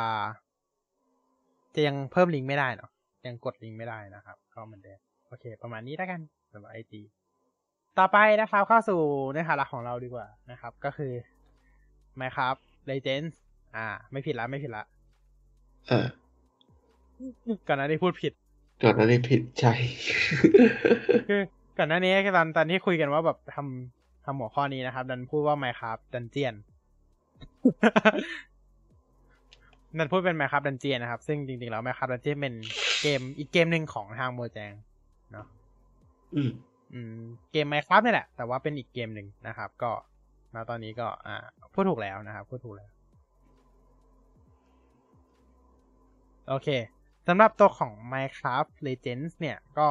[1.74, 2.90] จะยังเพิ่มลิงก์ไม่ได้เนาะ
[3.26, 6.20] ยังกดลิงก์ไม่ได้นะครับ ก็เหมือนเดิมโอเค ประมาณนี้แล้วกัน
[6.52, 6.92] สำหรับ IG
[7.98, 11.12] ต่อไปนะครับเข้าสู่เนื้อหาหลักของเราดีกว่านะครับ ก็คือ
[12.20, 13.34] Minecraft Legends
[13.76, 14.84] อ่า ไม่ผิดละไม่ผิดละ
[15.90, 16.06] อ่า
[17.68, 18.32] ก่อนหน้านี้พูดผิด
[18.82, 19.74] ก่อนหน้านี้ผิดใช่
[21.28, 21.40] คือ
[21.78, 26.54] ก่อนหน้านี้ตอนตอนที่คุยกันว่าแบบทำ ทำหัวข้อนี้นะครับ ดันพูดว่า Minecraft Dungeon
[29.96, 32.54] นั่นพูดเป็นแมคคับดันเจียนะครับ ซึ่งจริงๆแล้วแมคคับดันเจียเป็น
[33.02, 34.72] เกมอีกเกมหนึ่งของทางโมแจง
[35.32, 35.46] เนาะ
[36.34, 36.50] อืม
[36.92, 39.90] อืมเกมไมครับนี่แหละ แต่ว่าเป็นอีกเกมหนึ่งนะครับ ก็
[40.54, 41.36] มาตอนนี้ก็อ่า
[41.72, 42.90] พูดถูกแล้วนะครับพูดถูกแล้ว
[46.48, 46.68] โอเค
[47.28, 49.88] สำหรับตัวของ Minecraft Legends เนี่ยก็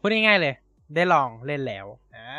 [0.00, 0.54] พูดง่ายๆเลย
[0.94, 1.86] ได้ลองเล่นแล้ว
[2.16, 2.30] อ่า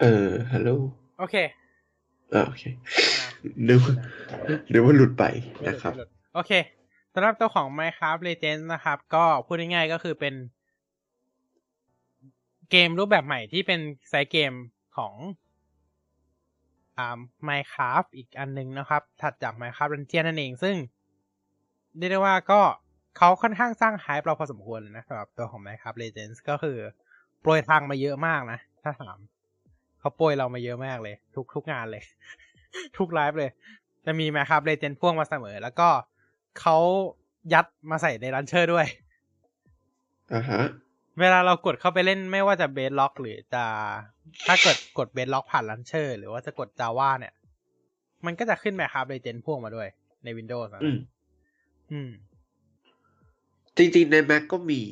[0.00, 0.70] เออฮัลโหล
[1.18, 1.36] โอเค
[2.32, 2.62] อ่าโอเค
[3.68, 3.94] นึกว่า
[4.72, 5.24] นึกว่าหลุดไป
[5.68, 5.92] นะครับ
[6.34, 6.52] โอเค
[7.14, 10.34] สำหรับตัวของ Minecraft Legends นะครับ ก็พูดง่ายๆก็คือเป็น
[12.70, 14.52] เกมรูปแบบใหม่ที่เป็น side game
[14.96, 15.14] ของ
[17.00, 20.76] อ่า Minecraft อีกอันหนึงนะครับ ถัดจาก Minecraft Dungeon นั่นเอง ซึ่ง
[21.98, 22.60] เรียกได้ว่าก็
[23.16, 26.76] เขาค่อนข้างสร้าง hype เราพอสมควรนะสำหรับตัวของ Minecraft Legends ก็คือ
[27.40, 29.18] โปรยทางมาเยอะมากนะ ถ้าถาม
[30.00, 32.02] เขาโปรยเรามาเยอะมากเลย ทุกทุกงานเลย
[32.96, 33.50] ทุกไลฟ์เลย
[34.04, 35.88] จะมี Minecraft Legends พ่วงมาเสมอ แล้วก็
[36.60, 36.76] เขา
[37.52, 38.86] ยัดมาใส่ใน launcher ด้วย
[40.34, 40.62] อ่าฮะ
[41.20, 43.64] เวลาเรากดเข้าไปเล่นไม่ว่าจะ Bedrock หรือจะ
[44.46, 47.32] ถ้าเกิดกด Bedrock ผ่าน launcher หรือว่าจะกด Java เนี่ย
[48.26, 49.88] มันก็จะขึ้น Minecraft Legends พ่วงมาด้วย
[50.24, 50.98] ใน Windows นะอืม
[51.92, 52.10] อืม
[53.76, 54.82] จริงๆ ใน Mac ก็มี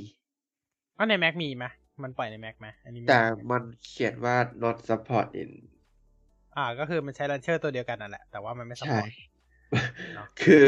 [0.99, 1.67] ก็ใน Mac มีไหม
[2.03, 5.51] มันปล่อยใน Mac ไหมอันนี้ไม่แต่รู้มันเขียนว่า not support in
[6.57, 9.11] อ่า ก็คือมันใช้ launcher ตัวเดียวกันนั่นแหละ แต่ว่ามันไม่สปใช่
[10.15, 10.67] เนอะคือ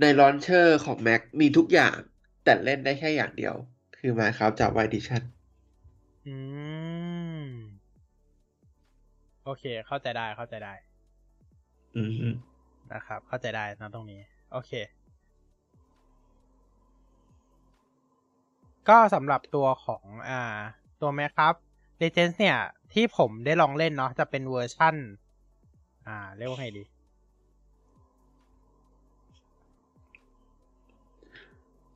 [0.00, 1.96] ในลอนเชอร์ของ Mac มีทุกอย่าง
[2.44, 3.54] แต่เล่นได้แค่อย่างเดียว
[3.98, 5.22] คือ Minecraft Java Edition
[6.26, 6.34] อื
[6.94, 6.95] ม
[9.46, 10.74] โอเค เข้าใจได้เข้าใจได้
[11.96, 12.28] อืมฮึ
[12.92, 14.20] นะครับ เข้าใจได้นะตรงนี้
[14.52, 14.72] โอเค
[18.88, 20.40] ก็สำหรับตัวของอ่า
[21.00, 21.60] ตัว Minecraft
[22.02, 22.58] Legends เนี่ย
[22.92, 24.94] ที่ผมได้ลองเล่นเนาะจะเป็นเวอร์ชั่น
[26.06, 26.84] อ่า เรียกว่าไงดี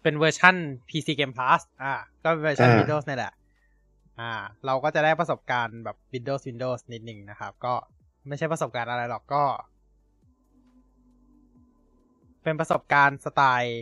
[0.03, 0.57] เป็นเวอร์ชั่น
[0.89, 1.93] PC Game Pass อ่า
[2.23, 3.33] ก็เป็นเวอร์ชันอ่า Windows นี่แหละ
[4.21, 4.33] อ่า
[4.67, 7.75] เราก็จะได้ประสบการณ์แบบ Windows Windows นิดหนึ่งนะครับ ก็
[8.29, 9.45] ไม่ใช่ประสบการณ์อะไรหรอกก็
[12.43, 13.81] เป็นประสบการณ์สไตล์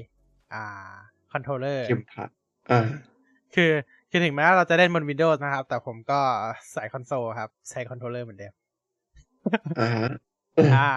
[0.55, 0.93] อ่า
[1.33, 2.29] controller Game Pass
[2.71, 2.87] อ่า
[3.55, 3.71] คือ
[4.11, 6.21] คือถึงแม้ว่าเราจะเล่นบน Windows นะครับ แต่ผมก็
[6.73, 8.53] ใส่คอนโซลครับ ใช้ controller เหมือนเดิม
[9.81, 10.09] อ่าฮะ
[10.75, 10.91] อ่า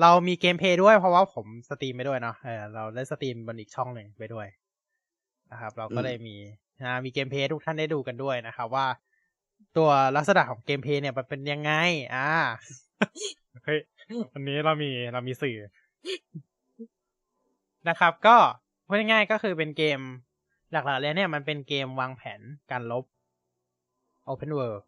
[0.00, 4.46] เรามี gameplay ด้วยเพราะว่าผม stream ไปด้วยเนาะเออเราได้ stream บนอีกช่องหนึ่งไปด้วย
[5.52, 6.36] นะครับ เราก็เลยมี
[6.84, 8.86] อ่ามี gameplay ทุกท่านได้ดูกันด้วยนะครับว่า
[9.76, 11.72] ตัวลักษณะของ gameplay เนี่ยมันเป็นยังไง
[12.14, 12.28] อ่า
[13.64, 13.80] เฮ้ย
[14.32, 15.58] วันนี้เรามีเรามีสื่อ
[17.88, 18.36] นะครับ ก็
[18.86, 19.98] พูดง่ายๆก็คือเป็นเกม
[20.72, 23.04] หลักๆเลยเนี่ยมันเป็นเกมวางแผนการลบ
[24.28, 24.82] Open World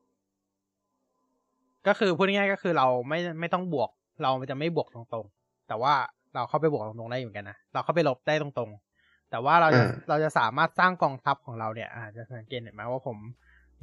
[1.87, 3.91] ก็คือพูดง่ายๆก็คือเราไม่ไม่ต้องบวก
[4.23, 5.95] เราจะไม่บวกตรงๆ แต่ว่า
[6.35, 8.94] เราเข้าไปบวกตรงๆได้เหมือนกันนะ เราเข้าไปลบได้ตรงๆ
[9.35, 13.18] แต่ว่าเราจะอ่าเราจะสามารถสร้างกองทัพของเราเนี่ย อาจจะสังเกตเห็นไหมว่าผม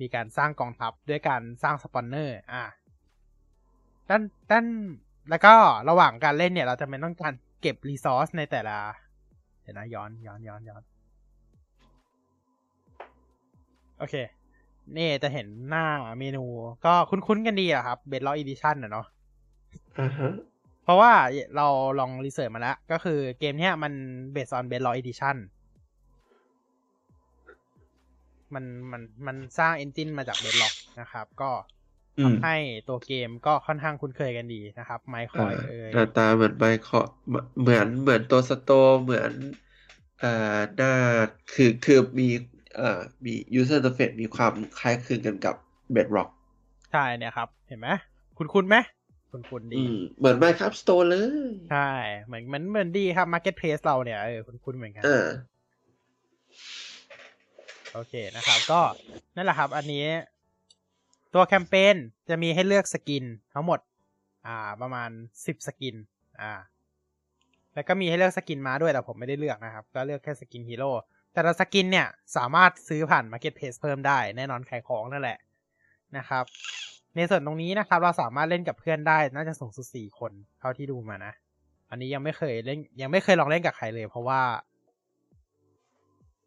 [0.02, 2.64] มีการสร้างกองทัพด้วยการสร้างสปอนเนอร์ อ่า
[4.10, 4.22] ด้าน
[4.52, 4.66] ด้าน
[5.30, 5.54] แล้วก็
[5.90, 8.78] ระหว่างการเล่นเนี่ย เราจะไม่ต้องการเก็บ resource ในแต่ละ
[9.62, 10.82] เดี๋ยวนะย้อนย้อนย้อนย้อน
[13.98, 14.16] โอเค
[14.98, 15.86] นี่จะเห็นหน้า
[16.20, 16.44] เมนู
[16.86, 19.06] ก็คุ้นๆกันดีอะครับ Bedrock Edition อะเนาะ
[20.00, 20.51] อ่าฮะเพ
[20.92, 21.14] ราะว่า
[21.56, 21.68] เรา
[22.00, 23.94] ลอง research มาแล้ว ก็คือเกมเนี้ยมัน
[24.32, 25.36] based on Bedrock Edition
[28.54, 31.52] มันมันมันสร้าง engine มาจาก Bedrock นะครับ ก็
[32.18, 32.56] อืมให้
[32.88, 37.08] ตัวเกมก็ค่อนข้างคุ้นเคยกันดีนะครับ ไมคอยเอ่ยหน้าตาเหมือนไมค์เคาะ
[37.62, 39.32] เหมือนเหมือนตัวสโตร์เหมือน
[40.20, 40.94] เอ่อหน้า
[41.54, 42.30] คือคือมี
[42.76, 45.56] เอ่อมี user interface มีความคล้ายคลึงกันกับ
[45.94, 46.30] Bedrock
[46.92, 47.88] ใช่เนี่ยครับ เห็นไหม
[48.38, 48.76] คุ้นคุ้นๆไหม
[49.32, 51.92] คุ้นคุ้นๆอืดีมเหมือน Minecraft Store เลย ใช่
[52.24, 55.28] เหมือนเหมือนเหมือนดีครับ Marketplace เราเนี่ยเออคุ้นคุ้นๆเหมือนกันอ่า
[57.94, 58.82] โอเคนะครับ ก็
[59.36, 60.06] นั่นแหละครับ อันนี้
[61.34, 61.96] ตัวแคมเปญ
[62.30, 63.80] จะมีให้เลือก skin ทั้งหมด
[64.48, 65.10] อ่า ประมาณ
[65.46, 65.96] สิบ skin
[66.42, 66.52] อ่า
[67.74, 70.92] แล้วก็มีให้เลือก skin ม้าด้วยแต่ผมไม่ได้เลือกนะครับ ก็เลือกแค่ skin ฮีโร่
[71.34, 75.38] แต่ละ skin เนี่ย สามารถซื้อผ่าน Marketplace เพิ่มได้ แน่นอนขายของนั่นแหละ
[76.18, 76.46] นะครับ
[77.16, 81.34] ในส่วนตรงนี้นะครับ เราสามารถเล่นกับเพื่อนได้น่าจะสูงสุดสี่คนเท่าที่ดูมานะ
[81.90, 84.42] อันนี้ยังไม่เคยเล่น ยังไม่เคยลองเล่นกับใครเลย เพราะว่า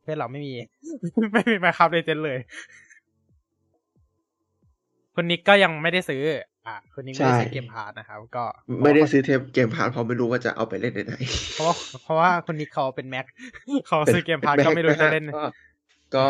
[0.02, 0.52] เพื่อนเราไม่มี
[1.32, 2.38] ไม่มี Minecraft Legends เลย
[5.14, 6.22] คุณนิกก็ยังไม่ได้ซื้อ
[6.66, 8.44] อ่าคุณนิกไม่ได้ซื้อใช่ Game Pass นะครับ ก็
[8.82, 11.14] ไม่ได้ซื้อเทป Game Pass เพราะไม่รู้ว่าจะเอาไปเล่นในไหน
[11.54, 13.26] เพราะว่าเพราะว่าคุณนิกเขาเป็น Mac
[13.86, 15.44] เขาเป็นซื้อ Game Pass เป็นก็ไม่รู้ Mac จะเล่นก็
[16.16, 16.26] ก็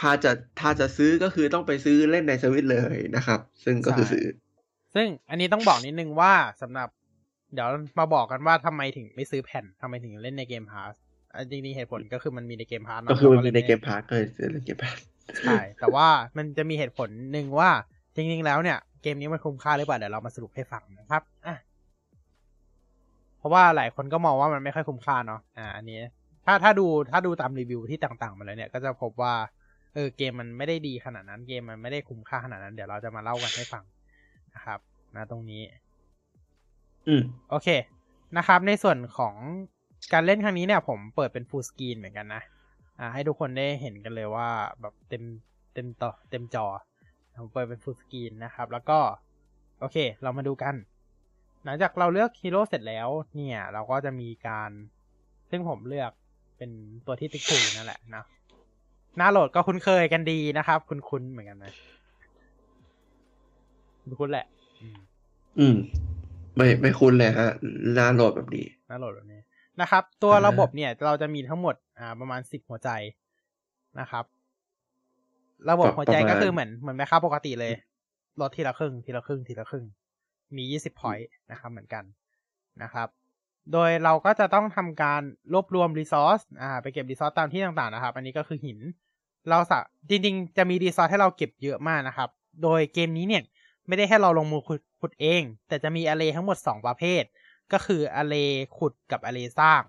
[0.00, 4.26] ถ้าจะถ้าจะซื้อก็คือต้องไปซื้อเล่นในสวิตเลยนะครับ ซึ่งก็คือใช่ซื้อ
[4.94, 6.32] ซึ่งอันนี้ต้องบอกนิดนึงว่า
[6.62, 6.88] สำหรับ
[7.54, 7.68] เดี๋ยว
[7.98, 10.92] มาบอกกันว่าทำไมถึงไม่ซื้อแผ่นทำไมถึงเล่นใน Game Pass
[11.50, 14.98] จริงๆเหตุผลก็คือมันมีใน Game Pass ก็คือมันมีใน Game Pass ก็เลยซื้อใน Game Pass
[15.46, 17.70] ใช่แต่ว่ามันจะมีเหตุผลหนึ่งว่า
[18.14, 21.56] จริง ๆ แล้วเนี่ย เกมนี้มันคุ้มค่าหรือเปล่าเดี๋ยวเรามาสรุปให้ฟังนะครับอะ
[23.38, 26.00] เพราะว่าหลายคนก็มองว่ามันไม่ค่อยคุ้มค่าเนาะอ่าอันนี้
[26.46, 29.34] ถ้าถ้าดูถ้าดูตามรีวิวที่ต่าง ๆ มาแล้วเนี่ย ก็จะพบว่า
[29.94, 33.84] เออเกมมันไม่ได้ดีขนาดนั้นเกมมันไม่ได้คุ้มค่าขนาดนั้น เดี๋ยวเราจะมาเล่ากันให้ฟัง
[34.54, 34.78] นะครับ
[35.16, 35.62] นะตรงนี้
[37.08, 37.68] อืมโอเค
[38.36, 39.34] นะครับ ในส่วนของ
[40.12, 42.42] การเล่นครั้งนี้เนี่ย ผมเปิดเป็น full screen เหมือนกันนะ
[42.98, 44.48] อ่าให้ทุกคนได้เห็นกันเลยว่า
[44.80, 45.22] แบบเต็ม
[45.74, 46.66] เต็มต่อเต็มจอ
[47.40, 48.98] ผมเปิดเป็น full screen นะครับ แล้วก็
[49.80, 50.74] โอเค เรามาดูกัน
[51.64, 54.70] หลังจากเราเลือกฮีโร่เสร็จแล้ว เนี่ย เราก็จะมีการ
[55.50, 56.12] ซึ่งผมเลือก
[56.56, 56.70] เป็น
[57.06, 58.24] ตัวที่ติ๊กถูกนั่นแหละนะ
[59.16, 61.72] หน้าโหลดก็คุ้นเคยกันดีนะครับ คุ้นๆเหมือนกันนะ
[64.02, 64.46] คุ้นๆแหละ
[64.80, 64.98] อืม
[65.58, 65.76] อืม
[66.56, 67.50] ไม่ไม่คุ้นเลยฮะ
[67.94, 69.40] หน้าโหลดแบบนี้หน้าโหลดแบบนี้
[69.80, 72.90] นะครับ ตัวอ่าระบบเนี่ย เราจะมีทั้งหมด อ่า ประมาณสิบหัวใจ
[74.00, 74.24] นะครับ
[75.70, 77.72] ระบบหัวใจก็คือเหมือนเหมือนแม่ค้าปกติเลย
[78.40, 79.84] ลดทีละครึ่ง ทีละครึ่ง ทีละครึ่ง
[80.56, 82.04] มียี่สิบพอยต์นะครับ เหมือนกัน
[82.82, 83.08] นะครับ
[83.72, 85.22] โดยเราก็จะต้องทำการ
[85.52, 88.78] รวบรวมรีซอสอ่าไปเก็บรีซอสตามที่ต่างๆนะครับ อันนี้ก็คือหิน
[89.48, 89.78] เราสะ
[90.10, 92.28] จริงๆ จะมี resource ให้เราเก็บเยอะมากนะครับ
[92.62, 93.42] โดยเกมนี้เนี่ย
[93.88, 97.22] ไม่ได้ให้เราลงมือขุดขุดเอง แต่จะมี Allay ทั้งหมดสองประเภท
[97.72, 99.82] ก็คือ Allay ขุดกับ Allay สร้าง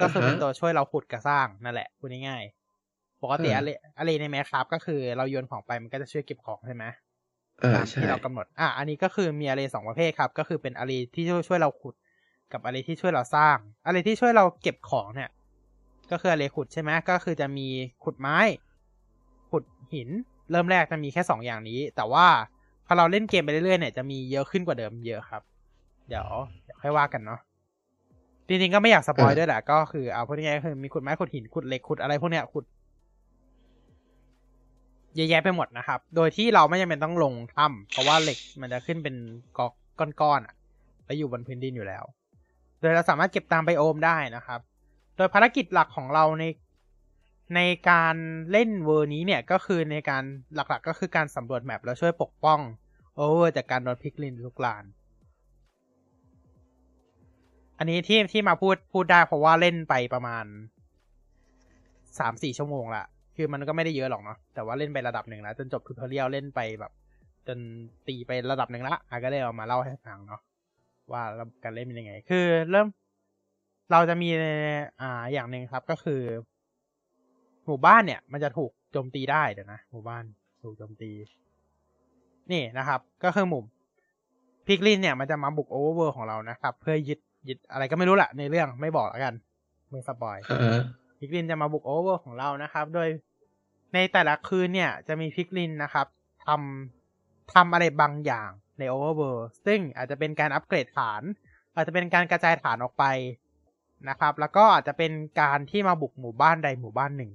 [0.00, 7.09] ก็คือเป็นอ่าฮะตัวช่วยเราขุดกับสร้างนั่นแหละพูดง่ายๆปกติอ่า Allay Allay ใน Minecraft ก็คือเราโยนของไปมันก็จะช่วยเก็บของใช่ไหมอ่า
[7.64, 11.94] ตามใช่ที่เรากำหนด อะอันนี้ก็คือมี Allay สองประเภทครับ ก็คือเป็น Allay ที่ช่วยช่วยเราขุด
[12.52, 15.30] กับ Allay ที่ช่วยเราสร้าง Allay ที่ช่วยเราเก็บของเนี่ย
[16.10, 17.68] ก็คือ Allay ขุดใช่ไหมก็คือจะมี
[18.04, 18.38] ขุดไม้
[19.50, 19.64] ขุด
[19.94, 20.08] หิน
[20.50, 22.26] เริ่มแรกจะมีแค่สองอย่างนี้ แต่ว่า
[22.86, 25.42] พอเราเล่นเกมไปเรื่อยๆเนี่ยจะมีเยอะขึ้นกว่าเดิมเยอะครับ
[26.08, 26.26] เดี๋ยว
[26.64, 27.40] เดี๋ยวค่อยว่ากันเนาะ
[28.48, 32.64] จริงๆก็ไม่อยาก spoil ด้วยแหละก็คือเอาพูดง่ายๆก็คือมีขุดไม้ขุดหินขุดเหล็กขุดอะไรพวกเนี้ยขุด
[35.16, 39.14] เยอะแยะไปหมดนะครับ โดยที่เราไม่จำเป็นต้องลงถ้ำเพราะว่าเหล็กมันจะขึ้นเป็น
[39.58, 39.72] กอก
[40.20, 40.54] ก้อนๆอะ
[41.04, 42.04] แล้วอยู่บนพื้นดินอยู่แล้ว
[42.80, 44.60] โดยเราสามารถเก็บตาม biome ได้นะครับ
[45.16, 46.44] โดยภารกิจหลักของเราใน
[47.56, 47.60] ใน
[47.90, 48.16] การ
[48.52, 50.22] เล่นเวอร์นี้เนี่ยก็คือในการ
[50.54, 52.60] หลักๆ ก็คือการสำรวจ map แล้วช่วยปกป้อง
[53.16, 54.84] Overworld จากการโดน Piglin รุกราน
[57.78, 60.44] อันนี้ที่ที่มาพูดพูดได้เพราะว่าเล่นไปประมาณ
[62.18, 63.04] สามสี่ชั่วโมงละ
[63.40, 66.92] คือมันก็ไม่ได้เยอะหรอกเนาะแต่ว่าเล่นไประดับหนึ่งแล้วจนจบ tutorial เล่นไปแบบ
[67.48, 67.58] จน
[68.08, 70.40] ตีไประดับหนึ่งละอะก็เลยเอามาเล่าให้ฟังเนาะ
[71.12, 71.22] ว่า
[71.64, 72.86] การเล่นเป็นยังไง คือเริ่ม
[73.92, 74.28] เราจะมี
[75.00, 76.20] อ่าอย่างหนึ่งครับก็คือ
[77.66, 80.24] หมู่บ้านเนี่ย มันจะถูกโจมตีได้เดี๋ยวนะหมู่บ้าน
[80.62, 81.10] ถูกโจมตี
[82.52, 83.62] นี่นะครับ ก็คือหมู่
[84.66, 89.34] Piglin เนี่ยมันจะมาบุก Overworld ของเรานะครับ เพื่อยึดยึดอะไรก็ไม่รู้แหละในเรื่องไม่บอกแล้วกัน
[89.90, 90.78] ไม่ spoil อ่า
[91.18, 93.08] Piglin จะมาบุก Overworld ของเรานะครับ โดย
[93.94, 96.06] ในแต่ละคืนเนี่ยจะมี Piglin นะครับ
[96.46, 101.22] ทำทำอะไรบางอย่างในโอเวอร์เวิร์ซึ่งอาจจะเป็นการอัปเกรดฐาน
[101.74, 103.04] อาจจะเป็นการกระจายฐานออกไป
[104.08, 107.30] นะครับ แล้วก็อาจจะเป็นการที่มาบุกหมู่บ้านใดหมู่บ้านหนึ่ง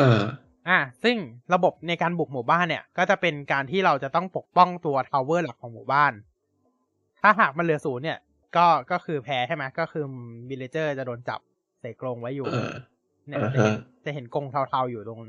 [0.00, 0.22] อ่า
[0.68, 1.16] อ่า ซึ่ง
[1.54, 6.12] ระบบในการบุกหมู่บ้านเนี่ย ก็จะเป็นการที่เราจะต้องปกป้องตัว tower หลักของหมู่บ้าน
[7.22, 8.18] ถ้าหากมันเหลือศูนย์เนี่ย
[8.56, 10.04] ก็ ก็คือแพ้ใช่ไหมก็คือ
[10.48, 11.40] villager จะโดนจับ
[11.80, 12.74] ใส่กรงไว้อยู่อ่า
[13.26, 15.20] เนี่ยอ่าจะเห็นฮะจะเห็นกรงเทาๆอยู่ตรง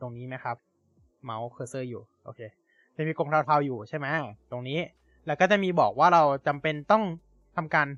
[0.00, 0.56] ตรงนี้ไหมครับ
[1.24, 2.40] mouse cursor อยู่ โอเค
[2.96, 4.06] จะมีกรงเทาๆอยู่ใช่ไหม
[4.50, 4.78] ตรงนี้
[5.26, 7.04] แล้วก็จะมีบอกว่าเราจำเป็นต้อง
[7.56, 7.88] ทำการ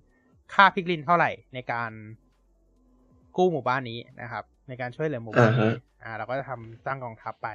[0.54, 1.90] ฆ่า Piglin เท่าไหร่ในการ
[3.36, 5.72] กู้หมู่บ้านนี้นะครับ ในการช่วยเหลือหมู่บ้านนี้
[6.02, 7.48] อ่า เราก็จะทำสร้างกองทัพไป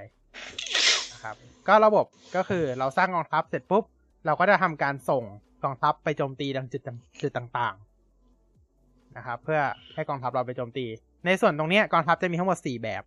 [1.13, 1.35] นะครับ
[1.67, 2.05] ก็ระบบ
[2.35, 3.83] ก็คือเราสร้างกองทัพเสร็จปุ๊บ
[4.25, 5.23] เราก็จะทำการส่ง
[5.63, 6.81] กองทัพไปโจมตีดังจุด
[7.21, 7.75] จุดต่าง
[8.45, 9.61] ๆ นะครับ เพื่อ
[9.93, 10.85] ให้กองทัพเราไปโจมตี
[11.25, 13.03] ในส่วนตรงนี้กองทัพจะมีทั้งหมดสี่แบบ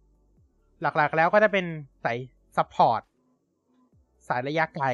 [0.83, 1.65] หลักๆแล้วก็จะเป็น
[2.05, 2.19] สาย
[2.57, 3.01] support
[4.29, 4.87] สายระยะไกล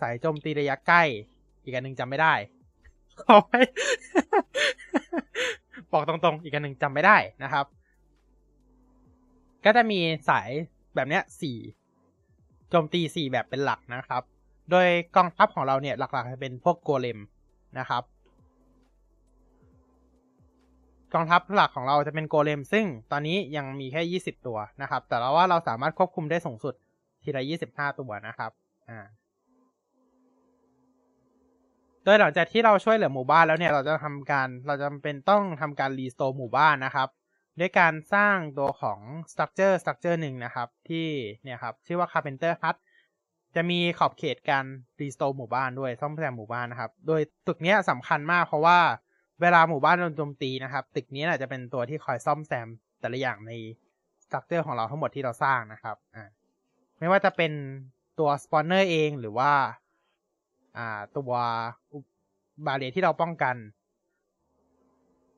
[0.00, 1.02] สายโจมตีระยะใกล้
[1.62, 2.34] อีกอันหนึ่งจำไม่ได้
[3.20, 3.62] ขอให้
[5.92, 7.66] บอกตรงๆ อีกอันหนึ่งจำไม่ได้นะครับ
[9.64, 10.48] ก็จะมีสาย
[10.94, 11.58] แบบเนี้ยสี่
[12.70, 14.22] โจมตีสี่แบบเป็นหลักนะครับ
[14.70, 17.18] โดยกองทัพของเราเนี่ยหลักๆจะเป็นพวกโกเลม
[17.78, 18.02] นะครับ
[21.14, 26.74] กองทัพหลักของเราจะเป็นโกเลม ซึ่งตอนนี้ยังมีแค่ยี่สิบตัวนะครับ แต่เราว่าเราสามารถควบคุมได้สูงสุด
[27.22, 28.50] ทีละยี่สิบห้าตัวนะครับ
[28.90, 29.00] อ่า
[32.04, 37.08] โดยหลังจากที่เราช่วยเหลือหมู่บ้านแล้วเนี่ยเราจะทำการเราจะเป็นต้องทำการรีสโตร์หมู่บ้านนะครับ
[37.60, 38.98] ด้วยการสร้างตัวของ
[39.30, 41.06] structure structure หนึ่งนะครับ ที่
[41.42, 42.76] เนี่ยครับชื่อว่า carpenter hut
[43.54, 44.64] จะมีขอบเขตการ
[45.00, 48.78] restore หมู่บ้านด้วยซ่อมแซมหมู่บ้านนะครับ โดยตึกเนี้ยสำคัญมากเพราะว่า
[49.40, 52.68] เวลาหมู่บ้านโดนโจมตีนะครับ ตึกนี้จะเป็นตัวที่คอยซ่อมแซม
[53.00, 53.52] แต่ละอย่างใน
[54.24, 56.28] structure ของเราทั้งหมดที่เราสร้างนะครับอ่า
[56.98, 57.52] ไม่ว่าจะเป็น
[58.18, 59.52] ตัว spawner เองหรือว่า
[60.76, 61.32] อ่า ตัว
[62.66, 63.56] บาเรียที่เราป้องกัน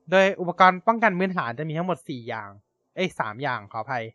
[0.09, 2.49] โดยอุปกรณ์ป้องกันพื้นฐานจะมีทั้งหมดสี่อย่าง
[2.95, 4.05] เอ้ยสามอย่างขออภัย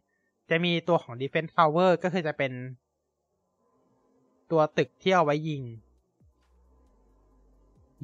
[0.51, 2.53] จะมีตัวของ defense tower ก็คือจะเป็น
[4.51, 5.63] ตัวตึกที่เอาไว้ยิง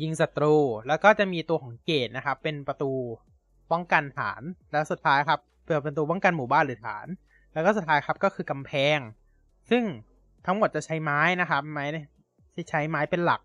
[0.02, 0.54] ยิงศัตรู
[0.88, 2.92] แล้วก็จะมีตัวของเกตนะครับ เป็นประตู
[3.72, 4.42] ป้องกันฐาน
[4.72, 7.06] แล้วสุดท้ายครับเปิดประตูป้องกันหมู่บ้านหรือฐาน
[7.52, 8.98] แล้วก็สุดท้ายครับก็คือกำแพง
[9.70, 9.82] ซึ่ง
[10.46, 11.84] ทั้งหมดจะใช้ไม้นะครับ ไม้
[12.54, 13.40] ที่ใช้ไม้เป็นหลัก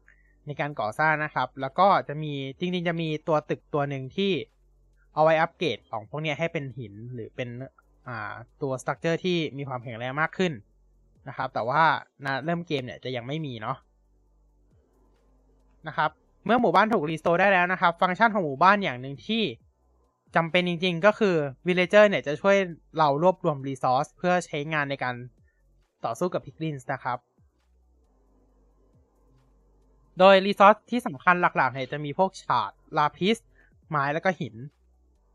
[0.46, 4.32] ในการก่อสร้างนะครับ แล้วก็จะมีจริง ๆ จะมีตัวตึกตัวหนึ่งที่
[5.14, 7.50] เอาไว้อัปเกรดของพวกนี้ให้เป็นหินหรือเป็น
[8.62, 10.54] ตัว structure ที่มีความแข็งแรงมากขึ้น
[11.28, 11.84] นะครับ แต่ว่า
[12.26, 13.78] นะเริ่มเกมเนี่ยจะยังไม่มีเนาะ
[15.88, 16.12] นะครับ
[16.46, 19.44] เมื่อหมู่บ้านถูก restore ได้แล้วนะครับ ฟังก์ชันของหมู่บ้านอย่างหนึ่งที่
[20.36, 21.36] จำเป็นจริงๆ ก็คือ
[21.68, 22.56] villager เนี่ยจะช่วย
[22.98, 25.16] เรารวบรวม resource เพื่อใช้งานในการ
[26.06, 27.18] ต่อสู้กับ piglins นะครับ
[30.20, 33.38] โดย resource ที่สำคัญหลักๆเนี่ยจะมีพวกฉาด lapis
[33.90, 34.56] ไม้แล้วก็หิน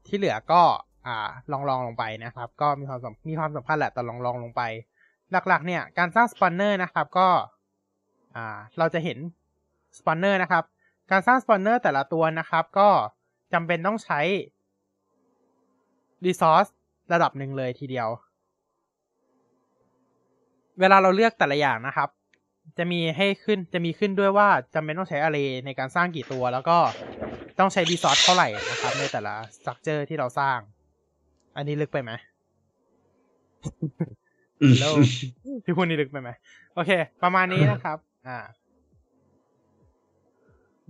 [0.06, 0.62] ที่เหลือก็
[1.06, 4.62] อ่ารองรองลงไปนะครับ ก็มีความมีความสำคัญแหละแต่รองรองลงไป
[5.48, 7.28] หลักๆ เนี่ยการสร้าง spawner นะครับก็
[8.36, 9.18] อ่าเราจะเห็น
[9.98, 10.64] spawner นะครับ
[11.10, 12.88] การสร้าง spawner แต่ละตัวนะครับ ก็
[13.52, 14.20] จำเป็นต้องใช้
[16.24, 16.66] รีซอส
[17.12, 18.08] ระดับหนึ่งเลยทีเดียว
[20.80, 22.08] เวลาเราเลือกแต่ละอย่างนะครับ
[22.78, 25.36] จะมีให้ขึ้นจะมีขึ้นด้วยว่าจำเป็นต้องใช้อะไร
[25.66, 26.78] ในการสร้างกี่ตัว แล้วก็
[27.58, 30.58] ต้องใช้รีซอสเท่าไหร่นะครับ ในแต่ละสตรัคเจอร์ที่เราสร้าง
[31.56, 32.12] อันนี้ลึกไปไหม
[34.80, 34.92] แล้ว
[35.64, 36.30] พี่พูดนี่ลึกไปไหม
[36.74, 36.90] โอเค
[37.22, 37.98] ประมาณนี้นะครับ
[38.28, 38.38] อ่า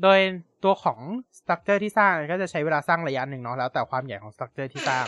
[0.03, 0.19] โดย
[0.65, 0.99] ตัวของ
[1.39, 5.07] structure ที่สร้างก็จะใช้เวลาสร้างระยะหนึ่งเนาะแล้วแต่ความใหญ่ของ structure ที่สร้าง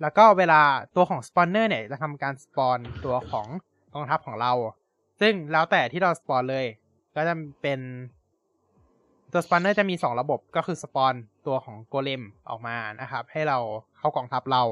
[0.00, 0.60] แล้วก็เวลา
[0.96, 3.46] ตัวของ spawner เนี่ยจะทำการ spawn ตัวของ
[3.94, 4.52] กองทัพของเรา
[5.20, 6.66] ซึ่งแล้วแต่ที่เรา spawn เลย
[7.16, 7.80] ก็จะเป็น
[9.32, 11.14] ตัว spawner จะมีสองระบบก็คือ spawn
[11.46, 13.58] ตัวของ golem ออกมานะครับ ให้เรา
[13.98, 14.62] เข้ากองทัพเรา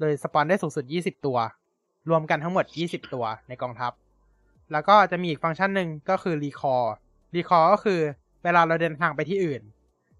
[0.00, 1.38] โดย spawn ได้สูงสุด 20 ตัว
[2.10, 3.92] รวมกันทั้งหมด 20 ตัวในกองทัพ
[4.72, 8.00] แล้วก็จะมีอีกฟังก์ชันหนึ่งก็คือ recall recall ก็คือ
[8.44, 9.62] เวลาเราเดินทางไปที่อื่น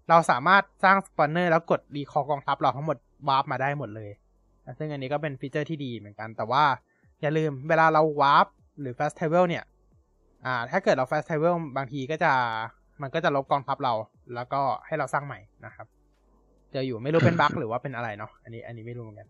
[0.09, 2.97] เราสามารถสร้าง spawner แล้วกด recall กองทัพเราทั้งหมด
[3.27, 4.11] warp มาได้หมดเลย
[4.77, 6.63] ซึ่งอันนี้ก็เป็น feature ที่ดีเหมือนกัน แต่ว่า
[7.21, 8.47] อย่าลืมเวลาเรา warp
[8.79, 9.63] หรือ fast travel เนี่ย
[10.45, 12.31] อ่า ถ้าเกิดเรา fast travel บางทีก็จะ
[13.01, 13.93] มันก็จะลบกองทัพเรา
[14.35, 15.87] แล้วก็ให้เราสร้างใหม่นะครับ
[16.71, 19.27] เจออยู่ไม่รู้เป็น bug หรือว่าเป็นอะไรเนาะ อันนี้อันนี้ไม่รู้เหมือนกัน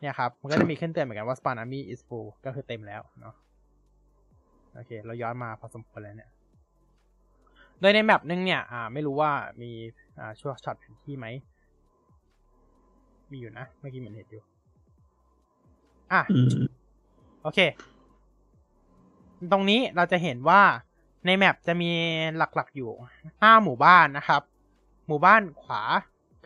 [0.00, 3.34] เนี่ยครับ มันก็จะมีขึ้นเตือนเหมือนกันว่า spawn army is full ก็คือเต็มแล้วเนาะ
[4.74, 6.30] โอเค เราย้อนมาพอสมควรแล้วเนี่ย
[7.80, 9.32] โดยในแมปนึงเนี่ยอ่าไม่รู้ว่า
[9.62, 9.70] มี
[10.18, 11.26] อ่าช่วงช็อตแผนที่ไหม
[13.30, 14.42] มีอยู่นะ เมื่อกี้เหมือนเห็นอยู่
[16.12, 16.20] อะ
[17.42, 17.58] โอเค
[19.52, 20.62] ตรงนี้เราจะเห็นว่า
[21.26, 21.90] ในแมปจะมี
[22.36, 22.90] หลักๆอยู่
[23.42, 24.42] ห้าหมู่บ้านนะครับ
[25.06, 25.82] หมู่บ้านขวา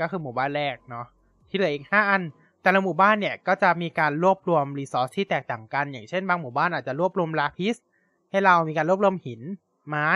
[0.00, 1.06] ก็คือหมู่บ้านแรกเนาะ
[1.48, 2.22] ที่เหลืออีกห้าอัน
[2.62, 7.76] แต่ละหมู่บ้านเนี่ยก็จะมีการรวบรวม resource ที่แตกต่างกัน อย่างเช่นบางหมู่บ้านอาจจะรวบรวม lapis
[8.30, 9.40] ให้เรามีการรวบรวมหิน
[9.88, 10.10] ไม้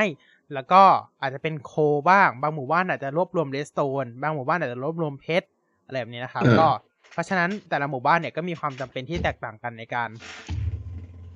[0.55, 0.83] แล้วก็
[1.23, 1.73] อาจจะเป็น coal
[2.11, 5.47] บ้าง บางหมู่บ้านอาจจะรวบรวม redstone บางหมู่บ้านอาจจะรวบรวมเพชร
[5.87, 6.69] อะไรแบบนี้นะครับ ก็
[7.12, 10.09] เพราะฉะนั้นแต่ละหมู่บ้านเนี่ยก็มีความจำเป็นที่แตกต่างกันในการ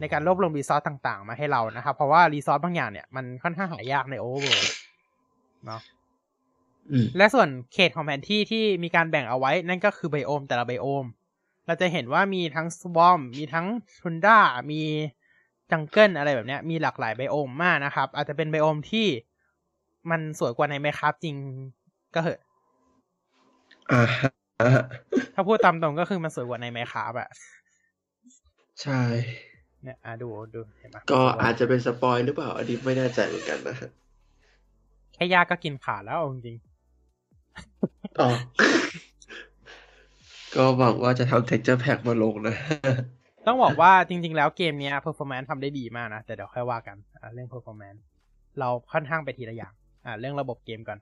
[0.00, 4.74] ในการรวบรวม resource ต่าง ๆ มาให้เรานะครับ เพราะว่า resource บางอย่างเนี่ยมันค่อนข้างหายากใน overworld
[5.66, 5.80] เนาะ
[7.16, 11.04] และส่วนเขตของแผนที่ที่มีการแบ่งเอาไว้นั่นก็คือไบโอมแต่ละไบโอม
[11.66, 13.66] เราจะเห็นว่ามีทั้งสวอมมีทั้ง
[14.02, 14.38] ทุนด้า
[14.70, 14.82] มี
[15.72, 19.06] จังเกิลอะไรแบบเนี้ยมีหลากหลายไบโอมมากนะครับ อาจจะเป็นไบโอมที่
[20.10, 21.36] มันสวยกว่าในไมครับจริง
[22.14, 22.40] ก็เหอะ
[23.90, 24.02] อ่า
[25.34, 27.28] ถ้าพูดตามตรงก็คือมันสวยกว่าในไมครับอะ
[28.82, 29.02] ใช่
[29.82, 33.90] เนี่ยอะดูดูเห็นปะก็อาจจะเป็นสปอยหรือเปล่า อันนี้ไม่แน่ใจเหมือนกันนะฮะ
[35.14, 36.56] แค่ยากก็กินขาดแล้วเอาจริง
[38.20, 38.30] อ๋อ
[40.54, 48.00] ก็หวังว่าจะทำ texture pack มาลงนะๆ ต้องบอกว่าจริง ๆ แล้วเกมเนี้ย performance ทำได้ดีมากนะ แต่เดี๋ยวค่อยว่ากันอะเรื่อง performance
[48.60, 49.72] เราค่อนข้างไปทีละอย่าง
[50.06, 50.98] อะเรื่องระบบเกมก่อน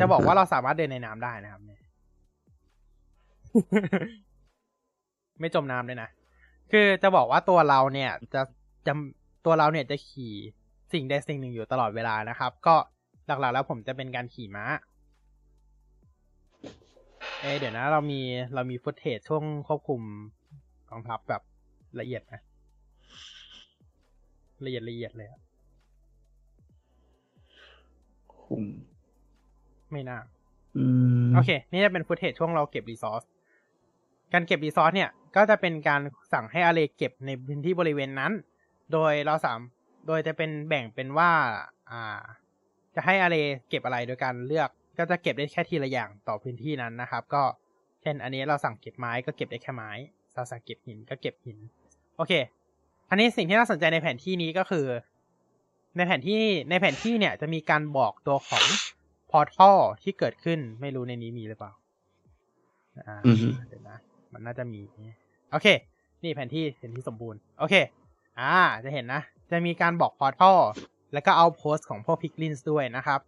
[0.00, 1.80] จะบอกว่าเราสามารถเดินในน้ำได้นะครับเนี่ย
[5.40, 6.08] ไม่จมน้ำเลยนะ
[6.72, 8.42] คือจะบอกว่าตัวเราเนี่ย จะ
[8.86, 8.92] จะ
[9.44, 10.34] ตัวเราเนี่ยจะขี่
[10.92, 12.74] สิ่งใดสิ่งหนึ่งอยู่ตลอดเวลานะครับ ก็
[13.26, 14.64] หลักๆแล้วผมจะเป็นการขี่ม้า
[17.40, 18.20] เอะเดี๋ยวนะ เรามี
[18.54, 20.00] เรามีฟุตเทจช่วงควบคุม
[20.90, 21.42] กองทัพแบบ
[22.00, 22.40] ละเอียดนะ
[24.64, 25.40] ละเอียดละเอียดเลยอะ
[28.42, 28.64] คุม
[29.92, 30.18] ไม่น่า
[30.76, 30.84] อื
[31.26, 33.22] มโอเค นี่จะเป็น footage ช่วงเราเก็บ resource
[34.32, 36.00] การเก็บ resource เนี่ย ก็จะเป็นการ
[36.32, 38.32] สั่งให้ allay เก็บในพื้นที่บริเวณนั้น
[38.92, 39.60] โดยเราสาม
[40.06, 41.30] โดยจะเป็นแบ่งเป็นว่า
[41.90, 42.20] อ่า
[42.94, 43.36] จะให้ allay
[43.68, 47.42] เก็บอะไรโดยการเลือก ก็จะเก็บได้แค่ทีละอย่างต่อพื้นที่นั้นนะครับ ก็
[48.02, 49.90] เช่น อันนี้เราสั่งเก็บไม้ก็เก็บได้แค่ไม้
[50.34, 51.58] เราสั่งเก็บหินก็เก็บหิน
[52.16, 52.32] โอเค
[53.10, 54.86] อันนี้สิ่งที่น่าสนใจในแผนที่นี้ก็คือ
[55.96, 58.64] ในแผนที่ในแผนที่เนี่ยจะมีการบอกตัวของ
[59.30, 61.72] พอร์ทัลที่เกิดขึ้นไม่รู้ในนี้มีหรือเปล่า
[63.06, 63.98] อ่าอือฮึเดี๋ยวนะ
[64.32, 64.80] มันน่าจะมี
[65.50, 65.66] โอเค
[66.22, 67.74] นี่แผนที่แผนที่สมบูรณ์ โอเค
[68.38, 68.52] อ่า
[68.84, 70.58] จะเห็นนะ จะมีการบอกพอร์ทัล
[71.12, 73.20] แล้วก็เอาโพสของพวกพิกลินส์ด้วยนะครับ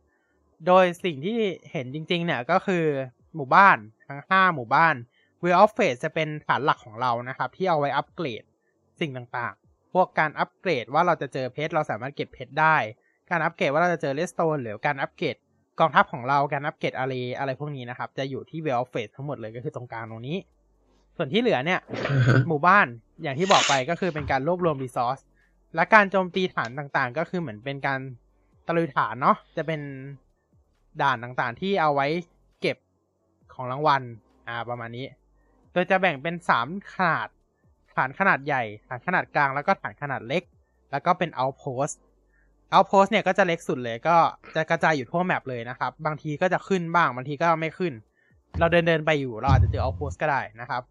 [0.67, 1.39] โดยสิ่งที่
[1.73, 2.85] เห็นจริง ๆ เนี่ยก็คือ
[3.35, 3.77] หมู่บ้าน
[4.09, 4.95] ทั้งห้าหมู่บ้าน
[5.45, 8.43] w e of Fate จะเป็นฐานหลักของเรานะครับ ที่เอาไว้อัปเกรด
[9.01, 12.77] สิ่งต่างๆ พวกการอัปเกรดว่าเราจะเจอเพชรเราสามารถเก็บเพชรได้
[13.31, 15.37] การอัปเกรดว่าเราจะเจอ redstone หรือการอัปเกรด
[15.81, 20.37] กองทัพของเราการอัปเกรดอะไรอะไรพวกนี้นะครับ จะอยู่ที่ Well of Fate ทั้งหมดเลยก็คือตรงกลางตรงนี้
[21.17, 22.87] ส่วนที่เหลือเนี่ยอ่าฮะหมู่บ้าน
[23.23, 25.19] อย่างที่บอกไปก็คือเป็นการรวบรวม resource
[25.75, 28.01] และการโจมตีฐานต่างๆ ก็คือเหมือนเป็นการ
[28.67, 29.81] ตะลุยฐานเนาะจะเป็น
[31.03, 32.07] ด่านต่างๆ ที่เอาไว้
[32.61, 32.77] เก็บ
[33.55, 34.03] ของรางวัล
[34.49, 35.07] อ่าประมาณนี้
[35.73, 37.29] โดยจะแบ่งเป็นสามขนาด
[37.97, 40.43] ฐานขนาดใหญ่ ฐานขนาดกลาง แล้วก็ฐานขนาดเล็ก
[40.93, 41.97] แล้วก็เป็น outpost
[42.75, 44.17] outpost เนี่ยก็จะเล็กสุดเลยก็
[44.55, 47.93] จะกระจายอยู่ทั่ว map เลยนะครับ บางทีก็จะขึ้นบ้าง บางทีก็ไม่ขึ้น
[48.59, 50.83] เราเดินเดินๆไปอยู่เราอาจจะเจอ outpost ก็ได้นะครับ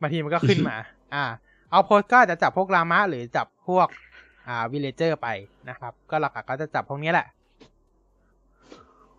[0.00, 0.76] บางทีมันก็ขึ้นมา
[1.14, 1.24] อ่า
[1.70, 3.88] outpost ก็อาจจะจับพวกลามะหรือจับพวก
[4.48, 5.28] อ่า villager ไป
[5.68, 7.26] นะครับ ก็หลักๆก็จะจับพวกนี้แหละ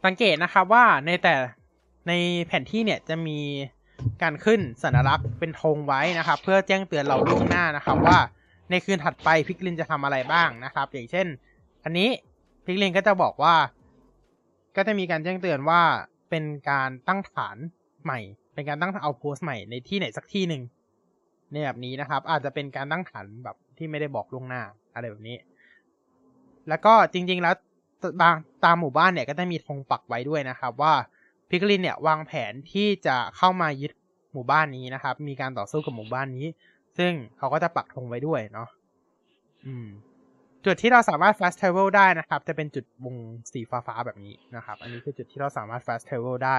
[0.06, 1.36] สังเกตนะครับว่าในแต่
[2.08, 2.14] ใน
[2.48, 3.40] แผนที่เนี่ยจะมี
[4.24, 8.20] การขึ้นสัญลักษณ์เป็นธงไว้นะครับ เพื่อแจ้งเตือนเราล่วงหน้านะครับว่า
[8.72, 11.28] ในคืนถัดไปพิกลินจะทำอะไรบ้างนะครับ อย่างเช่น
[11.84, 12.10] อันนี้
[12.66, 13.56] พิกลินก็จะบอกว่า
[14.76, 15.82] ก็จะมีการแจ้งเตือนว่า
[16.30, 17.58] เป็นการตั้งฐาน
[18.04, 18.20] ใหม่
[18.54, 20.62] เป็นการตั้งเอาโพสต์ใหม่ในที่ไหนสักที่หนึ่ง
[21.52, 24.62] ในแบบนี้นะครับ อาจจะเป็นการตั้งฐานแบบที่ไม่ได้บอกล่วงหน้า
[24.94, 25.38] อะไรแบบนี้
[26.70, 27.56] แล้วก็จริง ๆแล้ว
[28.22, 28.36] บาง
[28.66, 30.94] ตามหมู่บ้านเนี่ยก็จะมีธงปักไว้ด้วยนะครับ ว่า
[31.50, 33.92] พิกลินเนี่ยวางแผนที่จะเข้ามายึด
[34.34, 36.46] หมู่บ้านนี้นะครับ มีการต่อสู้กับหมู่บ้านนี้
[36.98, 38.70] ซึ่งเขาก็จะปักธงไว้ด้วยเนาะ
[39.66, 39.88] อืม
[40.66, 43.16] จุดที่เราสามารถ fast travel ได้นะครับ จะเป็นจุดวง
[43.52, 46.58] สีฟ้าๆแบบนี้นะครับ อันนี้คือจุดที่เราสามารถ fast travel ได้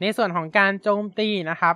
[0.00, 1.74] ในส่วนของการโจมตีนะครับ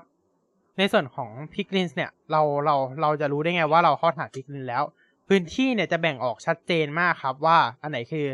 [0.79, 4.83] ในส่วนของพิกลินส์เนี่ย เราเราเราจะรู้ได้ไงว่าเราเข้าฐานพิกลินแล้ว
[5.29, 8.27] พื้นที่เนี่ยจะแบ่งออกชัดเจนมากครับว่าอันไหนคือ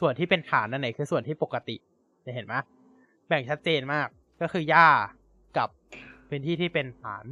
[0.00, 1.76] ส่วนที่เป็นฐานอันไหนคือส่วนที่ปกติ
[2.26, 2.54] จะเห็นไหม
[3.28, 4.08] แบ่งชัดเจนมาก
[4.40, 4.88] ก็คือหญ้า
[5.58, 5.68] กับ
[6.28, 7.24] พื้นที่ที่เป็นฐาน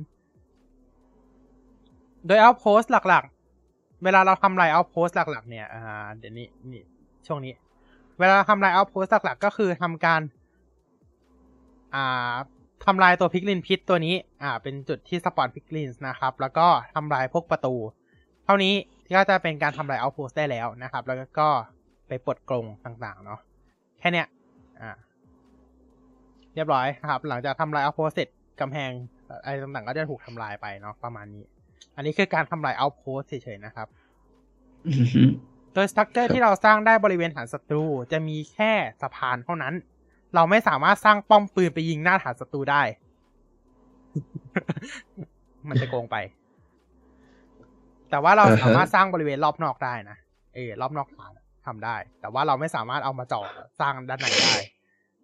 [2.27, 6.83] โดย outpost หลักๆ เวลาเราทำลาย outpost หลักๆ เนี่ยอ่าเดี๋ยวนี้นี่
[7.27, 7.55] ช่วงนี้
[8.19, 10.21] เวลาทำลาย outpost หลักๆ ก็คือทำการ
[11.95, 12.35] อ่า
[12.87, 17.75] ทำลายตัว piglin pit ตัวนี้ อ่า เป็นจุดที่ spawn piglin นะครับ แล้วก็ทำลายพวกประตู
[18.45, 18.75] เท่านี้
[19.17, 21.49] ก็จะเป็นการทำลาย outpost ได้แล้วนะครับ แล้วก็
[22.09, 23.41] ไปปลดกรงต่างๆ เนาะ
[23.99, 24.27] แค่เนี้ย
[24.81, 24.91] อ่า
[26.55, 28.29] เรียบร้อยนะครับ หลังจากทำลาย outpost เสร็จ
[28.61, 28.91] กำแพง
[29.45, 31.45] อะไรต่างๆก็จะถูกทำลายไปเนาะประมาณนี้
[31.97, 33.89] อันนี้คือการทำลาย outpost เฉยๆนะครับ
[34.87, 35.23] อือฮึ
[35.75, 38.73] โดย structure ที่เราสร้างได้บริเวณฐานศัตรู จะมีแค่
[39.03, 39.75] สะพานเท่านั้น
[40.35, 42.83] เราไม่สามารถสร้างป้อมปืนไปยิงหน้าฐานศัตรูได้
[45.69, 46.17] มันจะโกงไป
[48.11, 50.17] แต่ว่าเราสามารถสร้างบริเวณรอบนอกได้นะ
[50.55, 51.33] เออรอบนอกฐาน
[51.67, 53.43] ทำได้ แต่ว่าเราไม่สามารถเอามาจ่อ
[53.81, 54.55] สร้างด้านในได้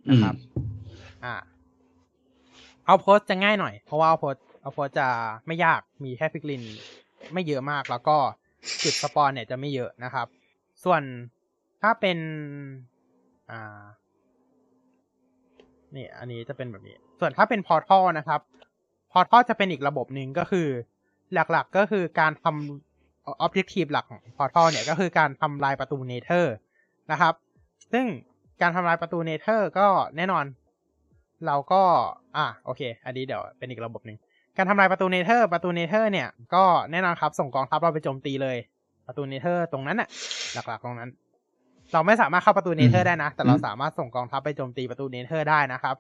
[0.09, 0.37] อืมครับ
[1.25, 1.35] อ่า
[2.87, 5.09] เอาโพสจะง่ายหน่อย เพราะว่าเอาโพสเอาโพสจะ
[5.47, 6.63] ไม่ยากมีแค่พิกลิน
[7.33, 8.17] ไม่เยอะมากแล้วก็
[8.85, 10.27] จุด spawn เนี่ยจะไม่เยอะนะครับ
[10.85, 11.03] ส่วน
[11.83, 12.19] ถ้าเป็น
[13.51, 13.83] อ่า
[15.97, 18.41] นี่ อันนี้จะเป็นแบบนี้ ส่วนถ้าเป็น portal นะครับ
[19.13, 20.69] portal จะเป็นอีกระบบหนึ่งก็คือ
[21.33, 22.90] หลักๆก็คือการทำ
[23.45, 26.55] objective หลักของ portal เนี่ยก็คือการทำลายประตู nether
[27.13, 27.35] นะครับ
[27.93, 28.07] ซึ่ง
[28.63, 29.87] การทำลายประตู nether ก็
[30.17, 30.45] แน่นอน
[31.47, 31.83] เราก็
[32.37, 34.19] อะโอเค อันนี้เดี๋ยวเป็นอีกระบบหนึ่ง
[34.57, 38.57] การทำลายประตู nether ประตู nether เนี่ยก็แน่นอนครับส่งกองทัพเราไปโจมตีเลย
[39.07, 40.09] ประตู nether ตรงนั้นน่ะ
[40.55, 41.11] หลักๆตรงนั้น
[41.93, 45.97] เราไม่สามารถเข้าประตู nether ได้นะ แต่เราสามารถส่งกองทัพไปโจมตีประตู nether ได้นะครับ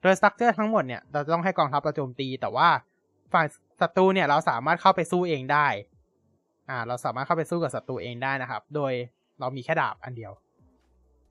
[0.00, 2.68] โดย structure ทั้งหมดเนี่ยเราจะต้องให้กองทัพเราโจมตี แต่ว่า
[3.32, 3.46] ฝ่าย
[3.80, 5.66] ศัตรูเนี่ยเราสามารถเข้าไปสู้เองได้
[6.70, 8.92] อ่า เราสามารถเข้าไปสู้กับศัตรูเองได้นะครับ โดย
[9.40, 10.32] เรามีแค่ดาบอันเดียว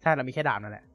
[0.01, 0.85] ใช่เรามีแค่ดาบนั่นแหละ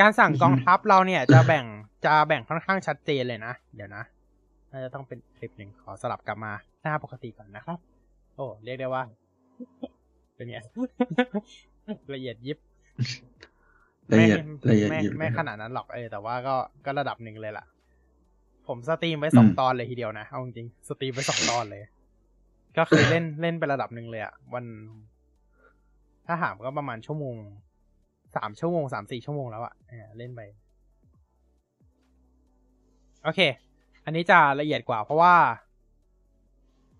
[0.00, 1.64] การสั่งกองทัพเราเนี่ย จะแบ่ง
[2.04, 4.02] จะแบ่งค่อนข้างชัดเจนเลยนะ เดี๋ยวนะ
[4.70, 6.52] น่าจะต้องเป็นคลิปหนึ่งขอสลับกลับมา
[6.82, 7.78] หน้าปกติก่อนนะครับ
[8.34, 9.02] โอ้เรียกได้ว่า
[10.34, 10.58] เป็นไง
[12.14, 12.58] ละเอียดยิบ
[14.12, 16.54] ละเอียดไม่ละเอียดไม่ยิบไม่นะครับขนาดนั้นหรอกเออแต่ว่าก็
[16.84, 17.64] ก็ระดับหนึ่งเลยล่ะ
[18.66, 21.82] ผม stream ไว้สองอืมตอนเลยทีเดียวนะเอาจริงๆ stream ไว้สองตอนเลย
[22.78, 24.64] ก็คือเล่นเล่นไประดับหนึ่งเลยอะวัน
[26.26, 27.36] ถ้าถามก็ประมาณชั่วโมง
[28.36, 29.74] สามชั่วโมงสามสี่ชั่วโมงแล้วอะ
[30.18, 30.40] เล่นไป
[33.24, 33.40] โอเค
[34.04, 35.34] อันนี้จะละเอียดกว่าเพราะว่า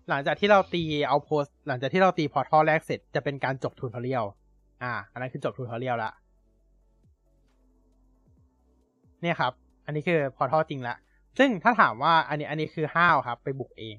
[0.09, 4.25] หลังจากที่เราตี outpost หลังจากที่เราตี portal แรกเสร็จจะเป็นการจบ tutorial
[4.83, 6.11] อ่า อันนั้นคือจบ tutorial ละ
[9.21, 9.53] เนี่ยครับ
[9.85, 10.95] อันนี้คือ portal จริงละ
[11.37, 13.95] ซึ่งถ้าถามว่าอันนี้อันนี้คือห้าวครับ ไปบุกเอง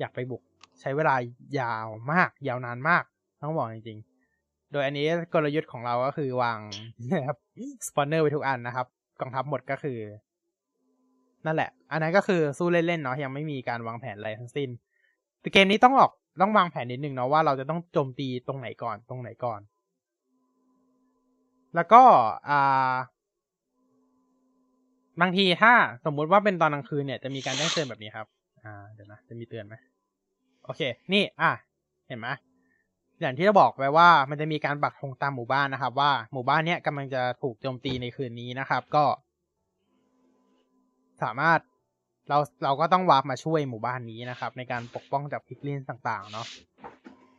[0.00, 0.42] อยากไปบุก
[0.80, 1.14] ใช้เวลา
[1.60, 3.04] ยาวมาก ยาวนานมาก
[3.42, 6.58] ต้องบอกจริงๆ โดยอันนี้กลยุทธ์ของเราก็คือวาง
[7.12, 7.38] นะครับ
[7.88, 8.86] สปอนเนอร์ไว้ทุกอันนะครับ
[9.20, 9.98] กองทัพหมดก็คือ
[11.46, 14.68] นั่นแหละ อันนั้นก็คือสู้เล่นๆเนาะยังไม่มีการวางแผนอะไรทั้งสิ้น
[15.40, 16.10] แต่เกมนี้ต้องออก
[16.40, 19.60] ต้องวางแผนนิดนึงเนาะว่าเราจะต้องโจมตีตรงไหนก่อนตรงไหนก่อน
[21.74, 22.02] แล้วก็
[22.48, 22.94] อ่า
[25.20, 25.72] บางทีถ้า
[26.04, 28.26] สมมุติว่าเป็นตอนกลางคืนเนี่ยจะมีการแจ้งเตือนแบบนี้ครับ
[28.64, 29.74] อ่า เดี๋ยวนะ จะมีเตือนไหม
[30.64, 30.80] โอเค
[31.12, 31.52] นี่อะ
[32.08, 32.28] เห็นไหม
[33.20, 39.04] อย่างที่เราบอกไปว่ามันจะมีการปักธงตามหมู่บ้านนะครับ ว่าหมู่บ้านเนี้ยกำลังจะถูกโจมตีในคืนนี้นะครับ ก็
[41.22, 41.58] สามารถ
[42.28, 46.46] เราเราก็ต้องวาร์ปมาช่วยหมู่บ้านนี้นะครับ ในการปกป้องจากพิกลินต่างๆ เนาะ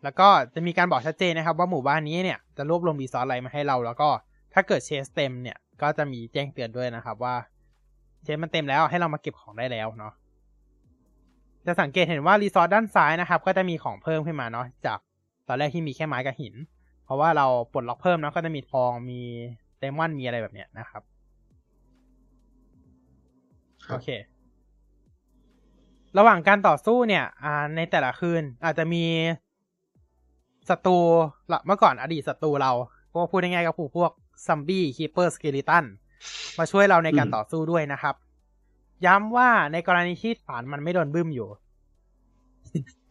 [0.04, 4.10] แล้วก็จะมีการบอกชัดเจนนะครับ ว่าหมู่บ้านนี้เนี่ยจะรวบรวมรีซอสอะไรมาให้เรา แล้วก็
[4.54, 7.36] ถ้าเกิดเชสเต็มเนี่ยก็จะมีแจ้งเตือนด้วยนะครับ ว่า
[8.24, 10.14] เชสมันเต็มแล้วให้เรามาเก็บของได้แล้วเนาะ
[11.66, 15.00] จะสังเกตเห็นว่ารีซอสด้านซ้ายนะครับ ก็จะมีของเพิ่มขึ้นมาเนาะจาก
[15.48, 16.56] ตอนแรกที่มีแค่ไม้กับหิน
[17.06, 19.22] เพราะว่าเราปลดล็อกเพิ่มเนาะก็จะมีทองมี
[19.80, 21.04] เดมอนมีอะไรแบบเนี้ยนะครับ
[23.86, 24.08] ครัโอบเค
[26.18, 29.04] ระหว่างการต่อสู้เนี่ยอ่าในแต่ละคืนอาจจะมี
[30.70, 30.98] ศัตรู
[31.52, 32.72] ละเมื่อก่อนอดีตศัตรูเรา
[33.14, 34.12] ก็พูดง่ายๆก็คือพวก
[34.48, 35.86] ซอมบี้ keeper skeleton
[36.58, 38.16] มาช่วยเราในการอืมต่อสู้ด้วยนะครับ
[39.06, 41.50] ย้ำว่าในกรณีที่ฐานมันไม่โดนบึ้มอยู่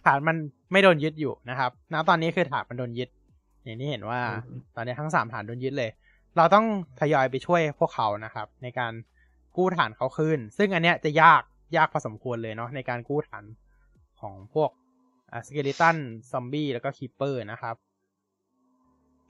[0.06, 0.36] ฐานมัน
[0.72, 3.08] ไม่โดนยึดอยู่นะครับณตอนนี้คือฐานมันโดนยึด
[3.64, 5.90] อย่างที่เห็นว่าอืมตอนนี้ทั้งสามฐานโดนยึดเลย
[6.36, 6.66] เราต้อง
[7.00, 8.92] ทยอยไปช่วยพวกเขานะครับ ในการ
[9.56, 11.42] กู้ฐานเขาคืนซึ่งอันเนี้ยจะยาก
[11.76, 13.44] ยากพอสมควรเลยเนาะในการกู้ฐาน
[14.20, 14.70] ของพวก
[15.46, 15.96] skeleton
[16.30, 17.74] ซอมบี้แล้วก็ keeper นะครับ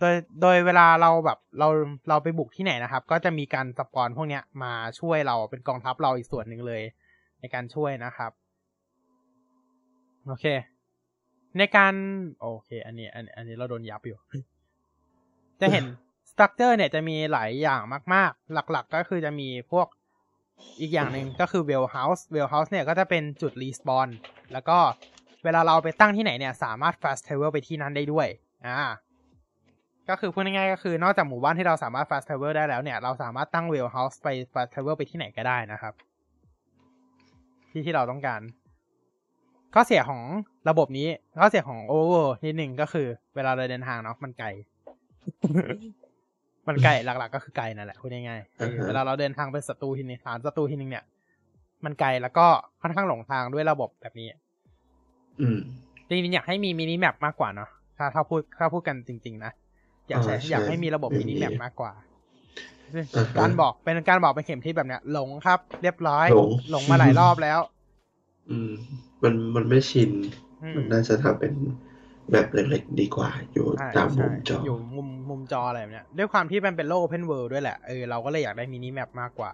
[0.01, 1.69] โดยโดยเวลาเราแบบเรา
[2.09, 6.83] เราไปบุกที่ไหนนะครับ ก็จะมีการ spawn พวกเนี้ยมาช่วยเราเป็นกองทัพเราอีกส่วนหนึ่งเลย
[7.41, 8.31] ในการช่วยนะครับ
[10.27, 10.47] โอเค
[11.59, 11.95] ในการ
[12.41, 14.19] โอเค อันนี้ อันอันนี้เราโดนยับอยู่
[15.61, 15.85] จะเห็น
[16.31, 17.81] structure เนี่ยจะมีหลายอย่าง
[18.15, 19.87] มาก ๆ หลัก ๆ ก็คือจะมีพวก
[20.81, 24.09] อีกอย่างหนึ่งก็คือ wellhouse wellhouse เนี่ยก็จะเป็นจุด respawn
[24.53, 24.79] แล้วก็
[25.45, 28.27] เวลาเราไปตั้งที่ไหนเนี่ย สามารถ fast travel ไปที่นั้นได้ด้วย
[28.67, 28.79] อ่า
[30.09, 35.95] ก็คือพูดง่ายๆก็คือนอกจากหมู่บ้านที่เราสามารถ fast travel ได้แล้วเนี่ย เราสามารถตั้ง wellhouse ไป fast travel ไปที่ไหนก็ได้นะครับ
[37.71, 38.41] ที่ที่เราต้องการ
[39.75, 40.23] ข้อเสียของ
[40.69, 41.09] ระบบนี้
[41.41, 44.49] ข้อเสียของ Overworld นิดหนึ่งก็คือ เวลาเราเดินทางเนาะมันไกล
[46.69, 51.05] มันไกลหลักๆ ก็คือไกลนั่นแหละพูดง่ายๆเอออ่าฮะเวลาเราเดินทางไปศัตรูทีนึงฐานศัตรูทีนึงเนี่ย
[51.85, 52.47] มันไกลแล้วก็
[52.83, 54.29] ค่อนข้างหลงทางด้วยระบบแบบนี้
[55.41, 55.59] อืม
[56.09, 57.69] จริงๆอยากให้มี minimap มากกว่าเนาะ
[57.99, 59.53] ถ้าถ้าพูดถ้าพูดกันจริง ๆ นะ
[60.09, 61.93] อยากใช้อ่าใช่อยากให้มีระบบไม่มีมินิแมปมากกว่า
[63.15, 67.61] อ่าฮะการบอกเป็นการบอกเป็นเข็มทิศแบบเนี้ยหลงครับ เรียบร้อยหลงหลงมาหลายรอบแล้ว
[68.51, 68.71] อืม
[69.23, 70.11] มันมันไม่ชิน
[70.63, 71.53] อืมมันน่าจะทำเป็น
[72.33, 79.53] แบบเล็กๆดีกว่า อยู่ใช่ตามมุมจใช่ออยู่มุมมุมจออะไรแบบเนี้ยด้วยความที่มันเป็นโลก Open World ด้วยแหละเออเราก็เลยอยากได้มินิแมปมากกว่า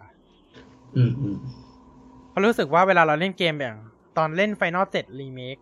[0.96, 1.36] อืมอืม
[2.30, 3.74] เพราะรู้สึกว่าเวลาเราเล่นเกมแบบ
[4.18, 5.60] ตอนเล่น Final 7 Remake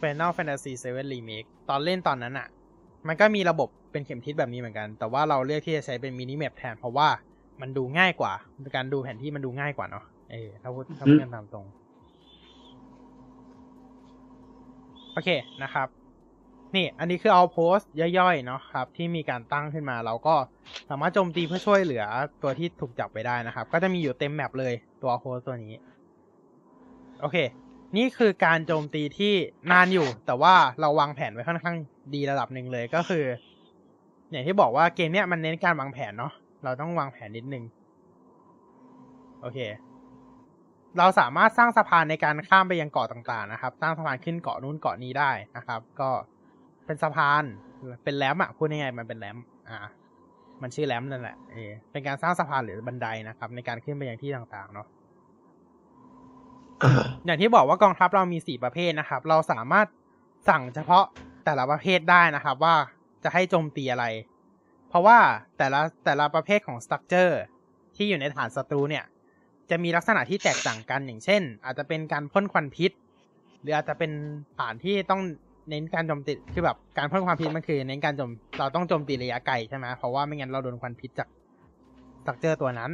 [0.00, 2.48] Final Fantasy 7 Remake ตอนเล่นตอนนั้นอะ่ะ
[3.08, 7.08] มันก็มีระบบ เป็นเข็มทิศแบบนี้เหมือนกัน แต่ว่าเราเลือกที่จะใช้เป็นมินิแมปแทน เพราะว่า
[7.60, 8.32] มันดูง่ายกว่า
[8.76, 11.66] การดูแผนที่มันดูง่ายกว่าเนาะเออถ้าพูดถ้าพูดกันตามตรง
[15.12, 15.28] โอเค
[15.62, 15.88] นะครับ
[16.76, 20.34] นี่อันนี้คือเอาโพสต์ย่อยๆ เนาะครับ ที่มีการตั้งขึ้นมา เราก็
[20.90, 22.04] สามารถโจมตีเพื่อช่วยเหลือ
[22.42, 25.74] ตัวที่ถูกจับไปได้นะครับ ก็จะมีอยู่เต็มแมปเลยตัวโพสต์ตัวนี้
[27.20, 27.36] โอเค
[27.96, 29.34] นี่คือการโจมตีที่
[29.70, 31.76] นานอยู่ แต่ว่าเราวางแผนไว้ค่อนข้าง
[32.14, 33.24] ดีระดับหนึ่งเลยก็คือ
[34.34, 36.32] อย่างที่บอกว่าเกมเนี้ยมันเน้นการวางแผนเนาะ
[36.64, 37.64] เราต้องวางแผนนิดนึง
[39.40, 39.58] โอเค
[40.98, 46.10] เราสามารถสร้างสะพานในการข้ามไปยังเกาะต่างๆนะครับ สร้างสะพานขึ้นเกาะนู้นเกาะนี้ได้นะครับ ก็
[46.86, 47.42] เป็นสะพาน
[48.04, 49.38] เป็นแรมอะพูดง่ายๆมันเป็นแรม
[49.68, 49.78] อ่า
[50.62, 54.86] มันชื่อแรมนั่นแหละเออเป็นการสร้างสะพานหรือบันไดนะครับ ในการขึ้นไปยังที่ต่างๆเนาะ
[56.82, 59.86] อ่าอย่างที่บอกว่ากองทัพเรามีสี่ประเภทนะครับ เราสามารถ
[60.48, 61.04] สั่งเฉพาะ
[61.44, 62.74] แต่ละประเภทได้นะครับ ว่า
[63.24, 64.04] จะให้โจมตีอะไร
[64.88, 65.18] เพราะว่า
[65.58, 67.40] แต่ละแต่ละประเภทของสตรัคเจอร์
[67.96, 69.04] ที่อยู่ในฐานศัตรูเนี่ย
[69.70, 72.92] จะมีลักษณะที่แตกต่างกันอย่างเช่น อาจจะเป็นการพ่นควันพิษ
[73.60, 74.10] หรืออาจจะเป็น
[74.58, 75.20] ฐานที่ต้อง
[75.70, 81.28] เน้นการโจมตีคือแบบการพ่นควันพิษมันคือ เน้นการโจมเราต้องโจมตีระยะไกลใช่ไหมเพราะว่าไม่งั้นเราโดนควันพิษจาก
[82.20, 82.90] สตรัคเจอร์ตัวนั้น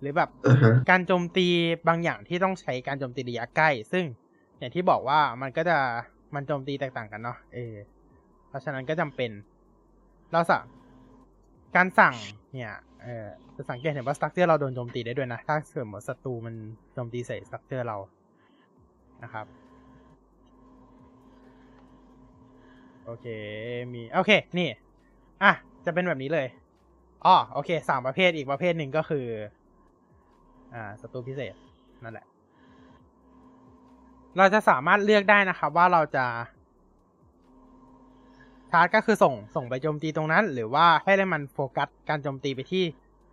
[0.00, 1.46] หรือแบบอ่าฮะการโจมตี
[1.88, 4.04] บางอย่างที่ต้องใช้การโจมตีระยะใกล้ ซึ่ง
[4.58, 5.78] อย่างที่บอกว่ามันก็จะ
[6.34, 7.74] มันโจมตีแตกต่างกันเนาะเออ
[8.48, 9.30] เพราะฉะนั้นก็จำเป็น
[10.32, 10.64] เราสั่ง
[11.76, 12.14] การสั่ง
[12.52, 13.26] เนี่ยเออ
[13.56, 16.54] จะสังเกตเห็นว่าสตั๊กเจอร์เราโดนโจมตีได้ด้วยนะ ถ้าเสมมติศัตรูมัน
[16.94, 17.96] โจมตีใส่สตั๊กเจอร์เรา
[19.22, 19.46] นะครับ
[23.04, 23.26] โอเค
[23.92, 24.68] มี โอเค นี่
[25.42, 25.52] อะ
[25.84, 26.46] จะเป็นแบบนี้เลย
[27.24, 29.26] อ๋อโอเคสามประเภทอีกประเภทหนึ่งก็คือ
[30.74, 31.54] อ่าศัตรูพิเศษ
[32.02, 32.26] นั่นแหละ
[34.36, 36.24] เราจะสามารถเลือกได้นะครับ ว่าเราจะ
[38.72, 42.84] ชาร์จก็คือส่งส่งไปโจมตีตรงนั้น หรือว่าให้ได้มันโฟกัสการโจมตีไปที่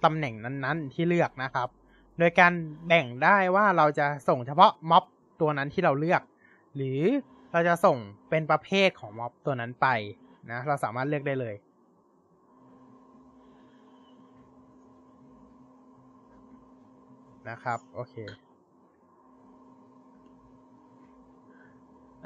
[0.04, 1.70] ตำแหน่งนั้นๆ ที่เลือกนะครับ
[2.18, 2.54] โดยการ
[2.88, 5.04] แบ่งได้ว่าเราจะส่งเฉพาะม็อบ
[5.42, 6.22] ตัวนั้นที่เราเลือก
[6.76, 7.02] หรือ
[7.52, 7.98] เราจะส่ง
[8.30, 9.88] เป็นประเภทของม็อบตัวนั้นไป
[10.52, 11.56] นะเราสามารถเลือกได้เลย
[17.50, 18.16] นะครับ โอเค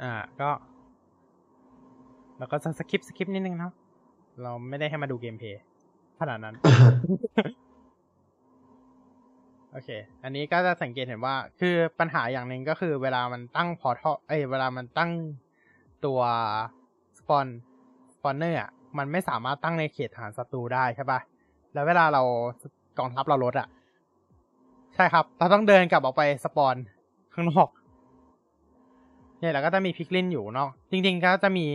[0.02, 0.50] อ่า ก็
[2.38, 3.72] แล้วก็ skip skip นิดนึงเนาะ
[4.42, 5.62] เราไม่ได้ให้มาดู gameplay
[6.20, 6.54] ขนาดนั้น
[9.72, 9.90] โอเค
[10.22, 15.10] อันนี้ก็จะสังเกตเห็นว่า คือปัญหาอย่างหนึ่งก็คือเวลามันตั้ง portal เอ้ย เวลามันตั้ง
[16.04, 16.20] ตัว
[17.18, 17.46] spawn
[18.16, 21.20] spawner อะ มันไม่สามารถตั้งในเขตฐานศัตรูได้ใช่ปะ
[21.72, 22.22] แล้วเวลาเรา
[22.98, 23.68] กองทัพเราลดอะ
[24.94, 26.74] ใช่ครับ เราต้องเดินกลับออกไป spawn
[27.34, 27.68] ข้างนอก
[29.40, 31.66] เนี่ยแล้วก็จะมี piglin อยู่เนาะ จริงๆก็จะมี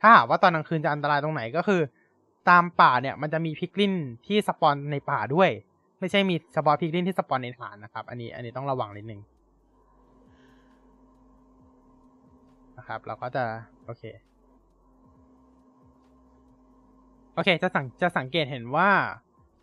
[0.00, 1.80] ถ้าหากว่าตอนกลางคืนจะอันตรายตรงไหนก็คือ
[2.50, 3.94] ตามป่าเนี่ยมันจะมี piglin
[4.26, 5.50] ที่ spawn ในป่าด้วย
[6.00, 9.20] ไม่ใช่มีเฉพาะ piglin ที่ spawn ในฐานนะครับ อันนี้อันนี้ต้องระวังนิดนึง
[12.78, 13.44] นะครับ เราก็จะ
[13.84, 14.02] โอเค
[17.34, 18.90] โอเคจะสังจะสังเกตเห็นว่า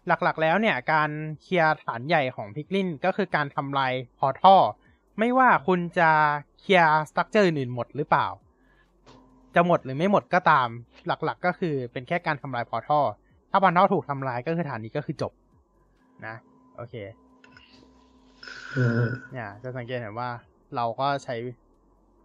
[0.07, 1.10] หลักๆ แล้วเนี่ยการ
[1.41, 4.56] เคลียร์ฐานใหญ่ของ piglin ก็คือการทำลาย portal
[5.20, 6.10] ไม่ว่าคุณจะ
[6.60, 8.28] เคลียร์ structure อื่นๆหมดหรือเปล่า
[9.56, 10.68] จะหมดหรือไม่หมดก็ตาม
[11.07, 12.99] หลักๆ ก็คือเป็นแค่การทำลาย portal
[13.52, 15.32] ถ้า portal ถูกทำลายก็คือฐานนี้ก็คือจบ
[16.26, 16.36] นะ
[16.76, 16.95] โอเค
[18.76, 20.30] อ่าเนี่ยจะสังเกตเห็นว่า
[20.76, 21.36] เราก็ใช้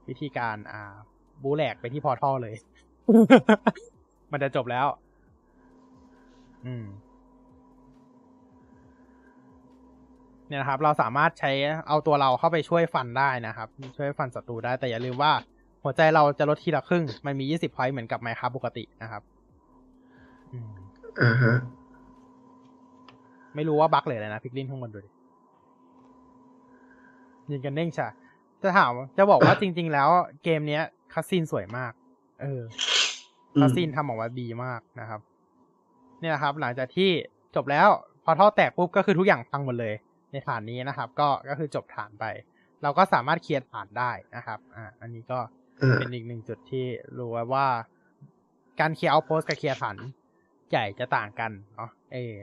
[0.09, 0.95] วิธีการอ่า
[1.43, 2.55] บูแหลกไปที่ portal เลย
[4.33, 4.87] มันจะจบแล้ว
[6.67, 6.85] อืม
[10.49, 11.51] เนี่ยนะครับ เราสามารถใช้
[11.89, 15.33] เอาตัวเราเข้าไปช่วยฟันได้นะครับ ช่วยฟันศัตรูได้แต่อย่าลืมว่า
[15.83, 19.23] หัวใจเราจะลดทีละครึ่ง มันมี20พอยต์เหมือนกับไมครับปกตินะครับ
[20.53, 20.71] อืม
[21.23, 21.57] อ่าฮะ
[23.55, 25.11] ไม่รู้ว่าบั๊กเลยนะพิกลินข้างบนดูดิ
[27.51, 28.09] ยิงกันเด้งชะ
[28.63, 30.09] จะถามจะบอกว่าจริง ๆ แล้ว
[30.45, 30.83] เกมเนี้ย
[31.13, 31.93] cutscene สวยมาก
[32.41, 32.63] เออ
[33.55, 35.21] อืมคัสซีนทำออกมาดีมากนะครับ
[36.21, 37.11] เนี่ยครับ หลังจากที่
[37.57, 37.89] จบแล้ว
[38.25, 39.95] portal แตกปุ๊บก็คือทุกอย่างพังหมดเลย
[40.33, 42.25] ในฐานนี้นะครับ ก็ก็คือจบฐานไป
[42.83, 45.60] เราก็สามารถเคลียร์ฐานได้นะครับ อ่า อันนี้ก็อ่า
[45.99, 46.87] เป็นอีกหนึ่งจุดที่
[47.19, 47.67] รู้ไว้ว่า
[48.81, 49.97] การเคลียร์ outpost กับเคลียร์ฐาน
[50.71, 52.35] ใหญ่จะต่างกันเนาะเออ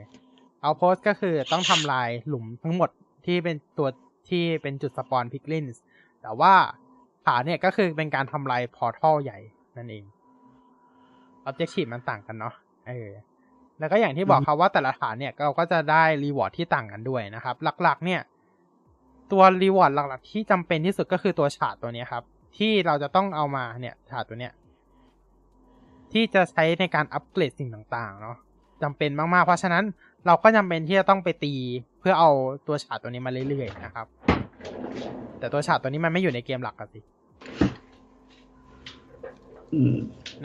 [0.62, 2.90] outpost ก็คือต้องทำลายหลุมทั้งหมด
[3.26, 3.88] ที่เป็นตัว
[4.28, 5.82] ที่เป็นจุด spawn piglins
[6.22, 6.52] แต่ว่า
[7.26, 9.38] ฐานเนี่ยก็คือเป็นการทำลาย portal ใหญ่
[9.76, 10.04] นั่นเอง
[11.48, 12.54] Objective มันต่างกันเนาะ
[12.88, 13.08] เออ
[13.78, 18.20] แล้วก็อย่างที่บอกครับว่าแต่ละฐานเนี่ยเราก็จะได้ reward ที่ต่างกันด้วยนะครับ หลักๆ เนี่ย
[19.32, 22.24] ตัว reward หลักๆ ที่จำเป็นที่สุดก็คือตัว shard ตัวเนี้ยครับ
[22.58, 24.52] ที่เราจะต้องเอามาเนี่ย shard ตัวเนี้ย
[26.12, 28.36] ที่จะใช้ในการอัปเกรดสิ่งต่างๆ เนาะ
[28.82, 29.84] จำเป็นมากๆ เพราะฉะนั้น
[30.26, 31.54] เราก็จำเป็นที่จะต้องไปตี
[32.00, 32.30] เพื่อเอา
[32.66, 34.06] ตัวฉาดตัวนี้มาเรื่อยๆนะครับ
[35.38, 37.00] แต่ตัวฉาดตัวนี้มันไม่อยู่ในเกมหลักอะสิ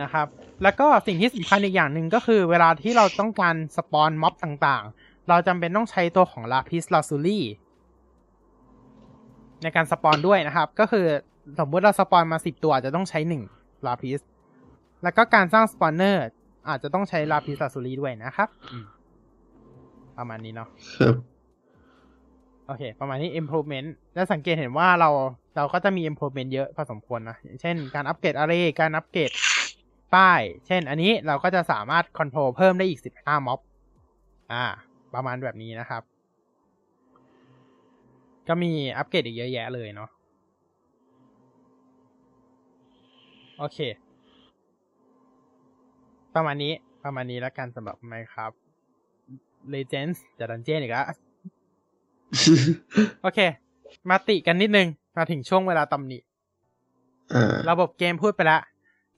[0.01, 0.27] นะครับ
[0.63, 7.45] แล้วก็สิ่งที่สำคัญอีกอย่างหนึ่งก็คือ เวลาที่เราต้องการสปอนม็อบต่างๆ เราจำเป็นต้องใช้ตัวของลาพิสลาซูลี่
[9.63, 11.05] ในการสปอนด้วยนะครับ ก็คือ
[11.59, 13.43] สมมุติเราสปอนมาสิบตัวอาจจะต้องใช้หนึ่ง
[13.85, 14.19] lapis
[15.03, 16.25] แล้วก็การสร้าง spawner
[16.69, 18.85] อาจจะต้องใช้ lapis lazuli ด้วยนะครับอืม
[20.17, 21.15] ประมาณนี้เนาะครับ
[22.67, 25.09] โอเค ประมาณนี้ improvement แล้วสังเกตเห็นว่าเรา
[25.55, 29.31] เราก็จะมี improvement เยอะพอสมควรนะอย่างเช่นการอัปเกรดอะไรการอัปเกรด
[30.15, 33.59] ป้าย เช่น อันนี้เราก็จะสามารถ control เพิ่มได้อีก15ม็อบ
[34.53, 34.65] อ่า
[35.13, 36.01] ประมาณแบบนี้นะครับ
[38.47, 40.09] ก็มีอัปเกรดอีกเยอะแยะเลยเนาะ
[43.59, 43.79] โอเค
[46.35, 46.73] ประมาณนี้
[47.03, 48.51] ประมาณนี้แล้วกันสำหรับไหมครับ
[49.73, 51.05] Legends จะดันเจียนอีกแล้ว
[53.21, 53.39] โอเค
[54.09, 56.17] มาติกันนิดนึง มาถึงช่วงเวลาตำหนิ
[57.33, 58.61] อ่าระบบเกมพูดไปแล้ว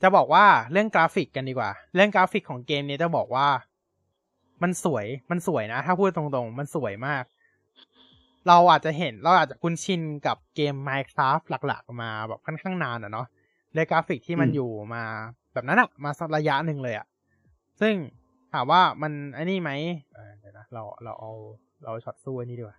[0.02, 3.48] จะบอกว่าเรื่องกราฟิกกันดีกว่า เรื่องกราฟิกของเกมนี้จะบอกว่า
[4.64, 7.24] มันสวยมันสวยนะ ถ้าพูดตรงๆ มันสวยมาก
[8.48, 13.28] เราอาจจะเห็นเราอาจจะคุ้นชินกับเกม Minecraft หลัก ๆ มาแบบค่อนข้างนานอะเนาะ
[13.76, 15.04] เลยกราฟิกที่มันอืมอยู่มา
[15.54, 17.08] แบบนั้นอะมาสักระยะหนึ่งเลยอะ
[17.82, 17.94] ซึ่ง
[18.54, 19.72] ถามว่ามันไอ้นี่ไหม
[20.16, 21.32] เออเดี๋ยวนะเราเราเอา
[21.82, 22.78] เราเอาช็อตสู้ไอ้นี่ดีกว่า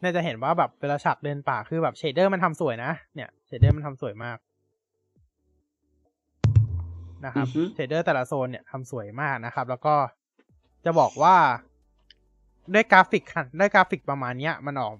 [0.00, 4.38] เนี่ยจะเห็นว่าแบบเวลาฉากเดินป่าคือแบบ shader มันทำสวยนะเนี่ย shader มันทำสวยมาก
[7.24, 9.94] นะครับอือฮึ shader แต่ละโซนเนี่ยทำสวยมากนะครับ แล้วก็
[10.84, 11.36] จะบอกว่า
[12.74, 14.94] ด้วยกราฟิกค่ะด้วยกราฟิกประมาณเนี้ยมันออก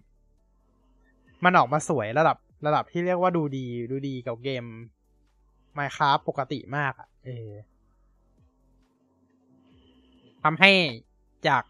[1.44, 4.64] มันออกมาสวยระดับ ระดับที่เรียกว่าดูดีดูดีกับเกม
[5.78, 7.50] Minecraft ปกติมากอะเออ
[10.42, 10.70] ทำให้
[11.44, 11.64] อยาก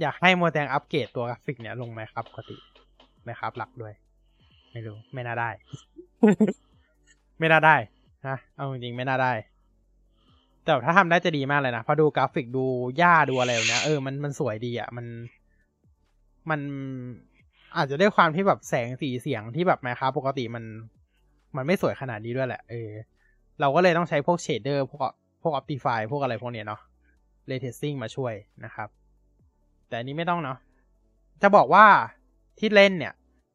[0.00, 2.56] อยากให้ Mojang อัปเกรดตัวกราฟิกเนี่ยลง Minecraft ปกติ
[3.22, 3.92] Minecraft หลักด้วย
[4.72, 5.50] ไม่รู้ ไม่น่าได้
[7.38, 7.76] ไม่น่าได้
[8.26, 9.32] นะเอาจริงๆไม่น่าได้
[10.64, 12.64] แต่ถ้าทำได้จะดีมากเลยนะพอดูกราฟิกดู
[12.98, 15.06] หญ้าดูอะไรแบบเนี้ยเออมันมันสวยดีอะ มัน
[16.50, 16.60] มัน
[17.76, 20.64] อาจจะด้วยความที่แบบแสงสีเสียงที่แบบ Minecraft ปกติมัน
[21.56, 22.90] มันไม่สวยขนาดนี้ด้วยแหละ เออ
[23.60, 25.10] เราก็เลยต้องใช้พวก shader พวก
[25.42, 26.80] พวกออ t ติฟายพวกอะไรพวกเนี้ยเนาะ
[27.46, 28.34] ray tracing มาช่วย
[28.64, 28.88] นะครับ
[29.88, 30.58] แต่อันนี้ไม่ต้องเนาะ
[31.42, 31.86] จะบอกว่า
[32.58, 33.12] ที่เล่นเนี่ย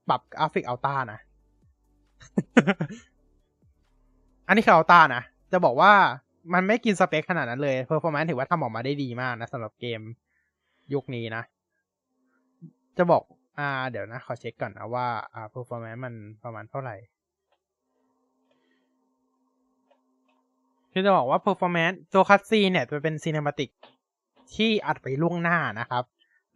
[0.10, 1.20] ปรับกราฟิก ultra นะ
[4.48, 5.92] อันนี้คือ ultra นะจะบอกว่า
[6.54, 10.02] มันไม่กินสเปคขนาดนั้นเลย performance ถือว่าทำออกมาได้ดีมากนะสำหรับเกม
[10.94, 11.44] ยุคนี้นะ
[12.98, 13.22] จะบอก
[13.60, 16.14] อ่า เดี๋ยวนะ ขอเช็คก่อนนะว่าอ่า performance มัน
[16.44, 16.96] ประมาณเท่าไหร่
[20.92, 23.70] คือจะบอกว่า performance ตัว cutscene เนี่ยจะเป็นซีน e มาติก
[24.56, 26.04] ที่อัดไปล่วงหน้านะครับ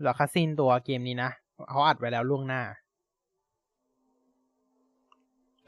[0.03, 1.31] แล้วคัสซีนตัวเกมนี้นะ
[1.69, 2.61] เขาอัดไว้แล้วล่วงหน้า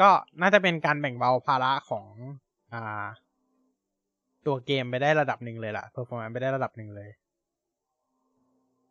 [0.01, 0.09] ก็
[0.41, 2.05] น่าจะเป็นการแบ่งเบาภาระของ
[2.73, 3.05] อ่า
[4.45, 7.09] ตัวเกมไปได้ระดับหนึ่งเลยล่ะ performance ไปได้ระดับหนึ่งเลย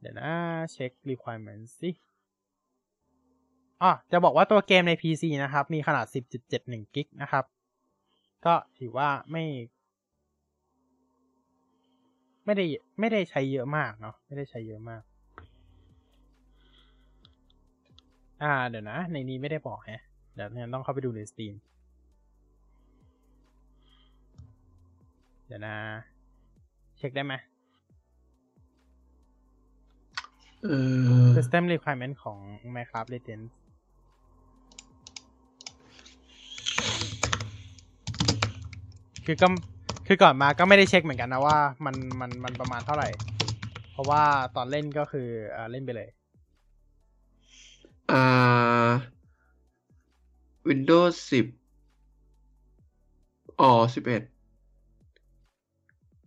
[0.00, 0.30] เดี๋ยวนะ
[0.72, 1.90] เช็ค requirement สิ
[3.84, 6.06] อ๋อจะบอกว่าตัวเกมใน PC นะครับ มีขนาด
[6.50, 7.44] 10.71 กิกนะครับ
[8.46, 9.44] ก็ถือว่าไม่
[12.44, 12.64] ไม่ได้
[13.00, 15.02] ไม่ได้ใช้เยอะมากเนาะไม่ได้ใช้เยอะมาก
[18.42, 20.02] อ่าเดี๋ยวนะ ในนี้ไม่ได้บอกแฮะ
[20.34, 21.54] เดี๋ยวเนี่ยต้องเข้าไปดูในสตรีม
[25.46, 25.76] เดี๋ยวนะ
[26.96, 27.34] เช็คได้ไหม
[30.62, 30.68] เอ
[31.22, 32.38] อ system requirement ของ
[32.74, 33.52] Minecraft Legends
[39.26, 39.48] คือก็
[40.06, 43.08] คือก่อนมาก็ไม่ได้เช็คเหมือนกันนะว่ามันมันมันประมาณเท่าไหร่
[43.92, 44.24] เพราะว่า
[44.56, 46.08] ตอนเล่นก็คืออ่าเล่นไปเลย
[48.12, 48.90] อ่า
[50.68, 51.46] Windows สิบ
[53.60, 54.22] อ๋อสิบเอ็ด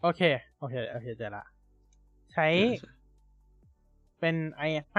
[0.01, 0.21] โอเค
[0.59, 1.45] โอเค โอเคเจอละ
[2.33, 2.47] ใช้
[4.19, 4.35] เป็น
[4.69, 4.97] i5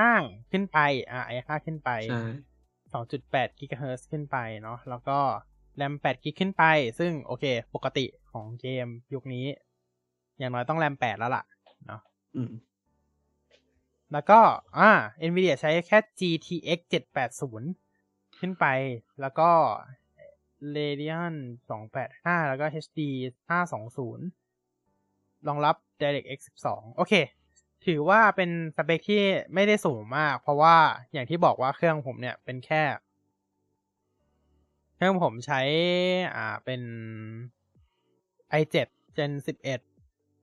[0.50, 0.78] ขึ้นไป
[1.10, 2.22] อ่า i5 ขึ้นไปใช่
[2.92, 5.18] 2.8กิกะเฮิรตซ์ขึ้นไปเนาะ แล้วก็
[5.78, 6.64] แรม8กิกขึ้นไป
[6.98, 7.44] ซึ่งโอเค
[7.74, 9.46] ปกติของเกมยุคนี้
[10.38, 11.44] อย่างน้อยต้องแรม8แล้วล่ะ
[11.86, 12.00] เนาะ
[12.36, 12.52] อืม
[14.12, 14.40] แล้วก็
[14.78, 14.90] อ่า
[15.28, 16.78] NVIDIA ใช้แค่ GTX
[17.60, 18.66] 780 ขึ้นไป
[19.20, 19.50] แล้วก็
[20.74, 21.34] Radeon
[21.90, 23.00] 285 แล้วก็ HD
[24.18, 26.38] 520 รองรับ DirectX
[26.70, 27.14] 12 โอเค
[27.86, 29.24] ถือว่าเป็นสเปคที่
[29.54, 30.76] ไม่ได้สูงมาก เพราะว่า
[31.12, 32.82] อย่างที่บอกว่าเครื่องผมเนี่ยเป็นแค่
[34.98, 35.60] เครื่องผมใช้
[36.36, 36.82] อ่าเป็น
[38.60, 38.76] i7
[39.16, 39.32] Gen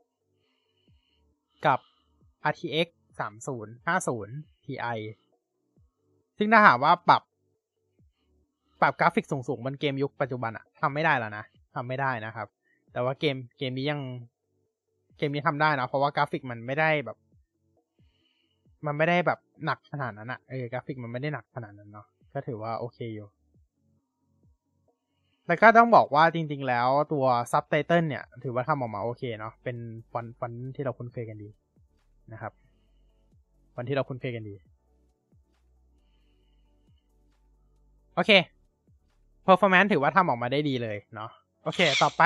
[0.05, 1.79] 11 กับ
[2.51, 2.87] RTX
[3.77, 4.97] 3050 Ti
[6.37, 7.23] ซึ่งถ้าหากว่าปรับ
[8.81, 11.45] ปรับกราฟิกสูงๆบนเกมยุคปัจจุบันอะทำไม่ได้แล้วนะ
[11.75, 12.47] ทำไม่ได้นะครับ
[12.91, 14.01] แต่ว่าเกมเกมนี้ยัง
[15.17, 17.17] เกมนี้ทำได้นะเพราะว่ากราฟิกมันไม่ได้แบบ
[18.85, 23.27] มันไม่ได้แบบหนักขนาดนั้นอะเออกราฟิกมันไม่ได้หนักขนาดนั้นเนาะก็ถือว่าโอเคอยู่
[25.47, 29.77] แล้วก็ต้องบอกว่าจริง ๆ แล้วตัวซับไตเติลเนี่ย ถือว่าทำออกมาโอเคเนาะเป็น
[30.11, 31.49] ฟอนต์ฟอนต์ที่เราคุ้นเคยกันดี
[32.33, 32.53] นะครับ
[33.73, 34.55] ฟอนต์ที่เราคุ้นเคยกันดี
[38.15, 38.31] โอเค
[39.45, 41.29] performance ถือว่าทำออกมาได้ดีเลยเนาะ
[41.63, 42.23] โอเค ต่อไป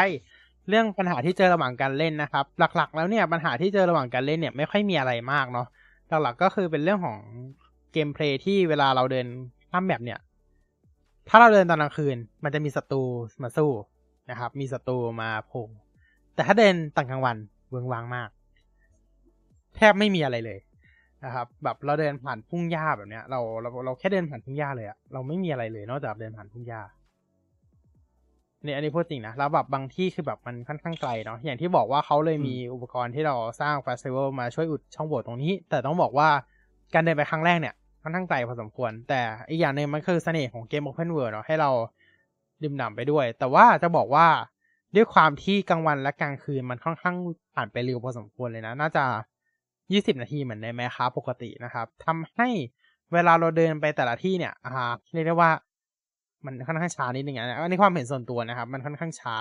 [0.70, 5.68] เรื่องปัญหาที่เจอระหว่างการเล่นนะครับ หลักๆ แล้วเนี่ยปัญหาที่เจอระหว่างการเล่นเนี่ยไม่ค่อยมีอะไรมากเนาะ
[6.10, 7.18] หลักๆก็คือเป็นเรื่องของ
[7.94, 9.28] เกมเพลย์ที่เวลาเราเดิน
[9.72, 10.20] ข้ามแบบเนี่ย
[11.30, 13.04] ถ้าเราเดินตอนกลางคืน มันจะมีศัตรู
[13.44, 13.72] มาสู้
[14.30, 15.68] นะครับ มีศัตรูมาโผล่
[16.36, 17.38] แต่ถ้าเดินตอนกลางวัน
[17.70, 18.30] เวิงวางมาก
[19.76, 20.60] แทบไม่มีอะไรเลย
[21.26, 26.82] นะครับ แบบเราเดินผ่านทุ่งหญ้าแบบเนี้ย เราเราเราแค่เดินผ่านทุ่งหญ้าเลยอะเราไม่มีอะไรเลยนอกจากเดินผ่านทุ่งหญ้า
[28.64, 36.30] เนี่ยอันนี้พูดจริงนะ แล้วแบบบางที่คือแบบมันค่อนข้างไกลเนาะ อย่างที่บอกว่าเขาเลยมีอุปกรณ์ที่เราสร้างเฟสติวัลมาช่วยอุดช่องโหว่ตรงนี้ แต่ต้องบอกว่า
[36.94, 41.70] การเดินไปครั้งแรกเนี่ย ค่อนข้างไกลพอสมควร แต่อีกอย่างหนึ่งมันคือเสน่ห์ของเกม Open World เนาะให้เรา
[42.62, 44.28] ดื่มด่ำไปด้วย แต่ว่าจะบอกว่า
[44.96, 47.16] ด้วยความที่กลางวันและกลางคืนมันค่อนข้าง
[47.54, 49.06] ผ่านไปเร็วพอสมควรเลยนะ น่าจะ
[49.92, 52.48] ยี่สิบนาทีเหมือนในแมคคาปกตินะครับทำให้
[53.14, 55.52] เวลาเราเดินไปแต่ละที่เนี่ยอ่าเรียกได้ว่า
[56.46, 59.38] มันค่อนข้างช้านิดนึงนะอันนี้ความเห็นส่วนตัวนะครับ มันค่อนข้างช้า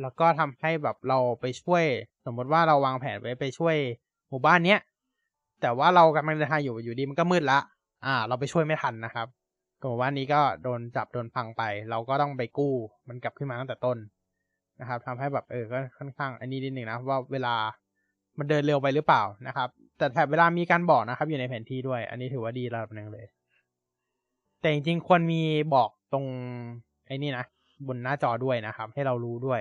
[0.00, 1.84] แล้วก็ทำให้แบบเราไปช่วย
[2.26, 3.76] สมมติว่าเราวางแผนไว้ไปช่วย
[4.28, 4.80] หมู่บ้านเนี้ย
[5.62, 7.58] แต่ว่าเรากำลังเดินทางอยู่อยู่ดีมันก็มืดละ
[8.04, 9.26] อ่า เราไปช่วยไม่ทันนะครับ
[9.80, 12.74] ก็หมู่านี้ก็โดนจับโดนพังไป เราก็ต้องไปกู้
[13.08, 13.98] มันกลับขึ้นมาตั้งแต่ต้น
[14.80, 17.54] นะครับทำให้แบบเออก็ค่อนข้างอันนี้นิดนึงนะว่าเวลา
[18.38, 19.68] มันเดินเร็วไปหรือเปล่านะครับ
[19.98, 23.26] แต่แถบเวลามีการบอกนะครับ อยู่ในแผนที่ด้วย อันนี้ถือว่าดีระดับหนึ่งเลย
[24.60, 25.42] แต่จริงๆควรมี
[25.74, 26.24] บอกตรง
[27.06, 27.44] ไอ้นี่นะ
[27.86, 29.60] บนหน้าจอด้วยนะครับ ให้เรารู้ด้วย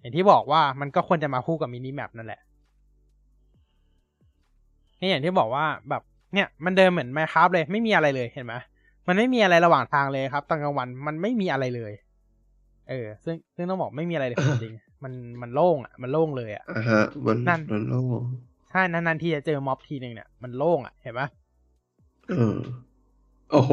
[0.00, 2.40] อย่างที่บอกว่ามันก็ควรจะมาคู่กับมินิแมปนั่นแหละ
[5.00, 6.02] นี่อย่างที่บอกว่าแบบ
[6.34, 8.54] เนี่ยมันเดินเหมือนไมคราฟเลย ไม่มีอะไรเลยเห็นไหม
[9.08, 11.92] มันไม่มีอะไรระหว่างทางเลยครับตอนกลางวันมันไม่มีอะไรเลย
[12.88, 15.12] เออ ซึ่งซึ่งต้องบอกไม่มีอะไรเลยจริงๆมัน
[15.42, 18.22] มันโล่งอะมันโล่งเลยอะอ่าฮะมันนั่นมันโล่ง
[18.70, 21.28] ใช่นานๆทีจะเจอม็อบทีหนึ่งเนี่ยมันโล่งอะเห็นปะ
[22.30, 22.58] เออ
[23.50, 23.72] โอ้โห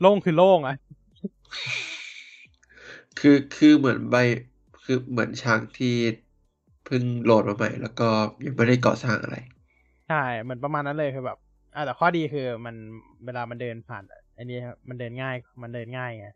[0.00, 0.76] โล่งคือโล่งอะ
[3.18, 4.16] คือคือเหมือนใบ
[4.82, 5.94] คือเหมือนช้างที่
[6.29, 8.08] เพิ่งโหลดมาใหม่ แล้วก็
[8.44, 9.36] ยังไม่ได้ก่อสร้างอะไร
[10.08, 11.38] ใช่เหมือนประมาณนั้นเลยคือแบบ
[11.74, 12.74] อ่าแต่ข้อดีคือมัน
[13.24, 14.02] เวลามันเดินผ่าน
[14.36, 16.28] อันนี้ครับมันเดินง่าย มันเดินง่ายไง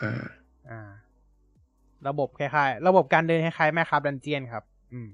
[0.00, 0.24] อ่า
[0.70, 0.80] อ่า
[2.08, 5.08] ระบบคล้ายๆ ระบบการเดินคล้ายๆแม่ครับดันเจียนครับ อืม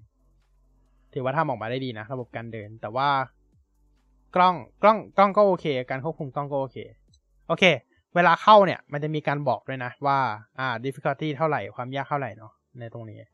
[1.15, 3.09] ถือว่าทำออกมาได้ดีนะระบบการเดิน แต่ว่า
[4.35, 6.77] กล้องกล้องกล้องก็โอเค การควบคุมกล้องก็โอเค
[7.49, 7.65] โอเค
[8.15, 10.19] เวลาเข้าเนี่ย มันจะมีการบอกด้วยนะว่า
[10.59, 13.29] อ่า difficulty เท่าไหร่ความยากเท่าไหร่เนาะในตรงนี้ได้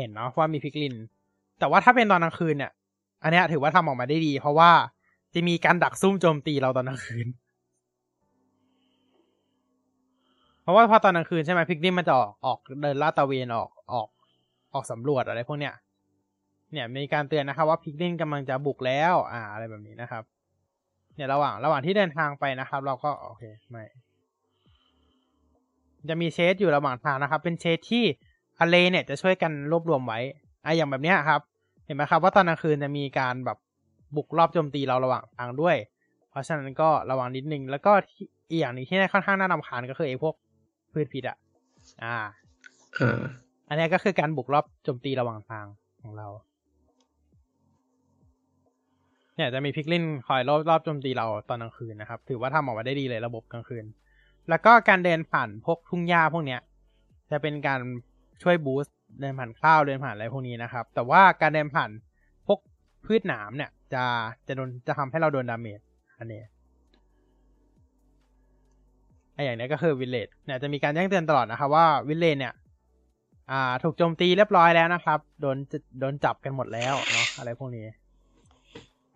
[0.00, 0.94] เห็นเนาะว่ามีพิกลิน
[1.58, 2.72] แต่ว่าถ้าเป็นตอนกลางคืนเนี่ย
[3.22, 4.70] อันนี้ถือว่าทำออกมาได้ดี เพราะว่า
[5.34, 7.26] จะมีการดักซุ่มโจมตีเราตอนกลางคืน
[10.62, 14.08] เพราะว่าพอตอนกลางคืนใช่ไหมพิกลินมันจะออกออกเดินลาดตระเวนออกออก
[14.74, 15.74] ออกสำรวจอะไรพวกเนี้ย
[16.72, 20.22] เนี่ยมีการเตือนนะครับว่าพิกลินกำลังจะบุกแล้ว อ่า อะไรแบบนี้นะครับ
[21.14, 23.84] เนี่ยระหว่างระหว่างที่เดินทางไปนะครับ เราก็โอเคไม่
[26.08, 28.04] จะมีเชสอยู่ระหว่างทางนะครับ เป็นเชสที่
[28.60, 30.18] อเลเนี่ยจะช่วยกันรวบรวมไว้
[30.64, 31.40] อะอย่างแบบเนี้ยครับ
[31.84, 33.58] เห็นไหมครับว่าตอนกลางคืนจะมีการแบบ
[34.16, 35.76] บุกรอบโจมตีเราระหว่างทางด้วย
[36.30, 40.34] เพราะฉะนั้นก็ระวังนิดนึง แล้วก็ที่อีกอย่างหนึงที่ค่อนข้างน่ารำคาญก็คือไอ้พวก
[40.92, 41.36] พืชพิษอะ
[42.04, 42.16] อ่า
[42.98, 43.20] อ่า
[43.68, 45.66] อันนี้ก็คือการบุกรอบโจมตีระหว่างทาง
[46.02, 46.28] ของเรา
[49.36, 53.84] เนี่ยจะมีพิกลินคอยรอบรอบโจมตีเราตอนกลางคืนนะครับ ถือว่าทำออกมาได้ดีเลยระบบกลางคืน
[54.48, 56.60] แล้วก็การเดินผ่านพวกทุ่งหญ้าพวกเนี้ย
[57.30, 57.80] จะเป็นการ
[58.42, 61.90] ช่วยบูสต์เดินผ่านข้าวเดินผ่านอะไรพวกนี้นะครับ แต่ว่าการเดินผ่าน
[62.46, 62.58] พวก
[63.04, 64.04] พืชหนามเนี่ย จะ
[64.46, 65.80] จะโดนจะทำให้เราโดน damage
[66.18, 66.42] อันนี้
[69.34, 72.54] ไออย่างนี้ก็คือวิลเลจเนี่ยจะมีการแจ้งเตือนตลอดนะครับว่าวิลเลจเนี่ย
[73.50, 75.56] อ่า ถูกโจมตีเรียบร้อยแล้วนะครับ โดน
[76.00, 77.86] โดนจับกันหมดแล้วเนาะอะไรพวกนี้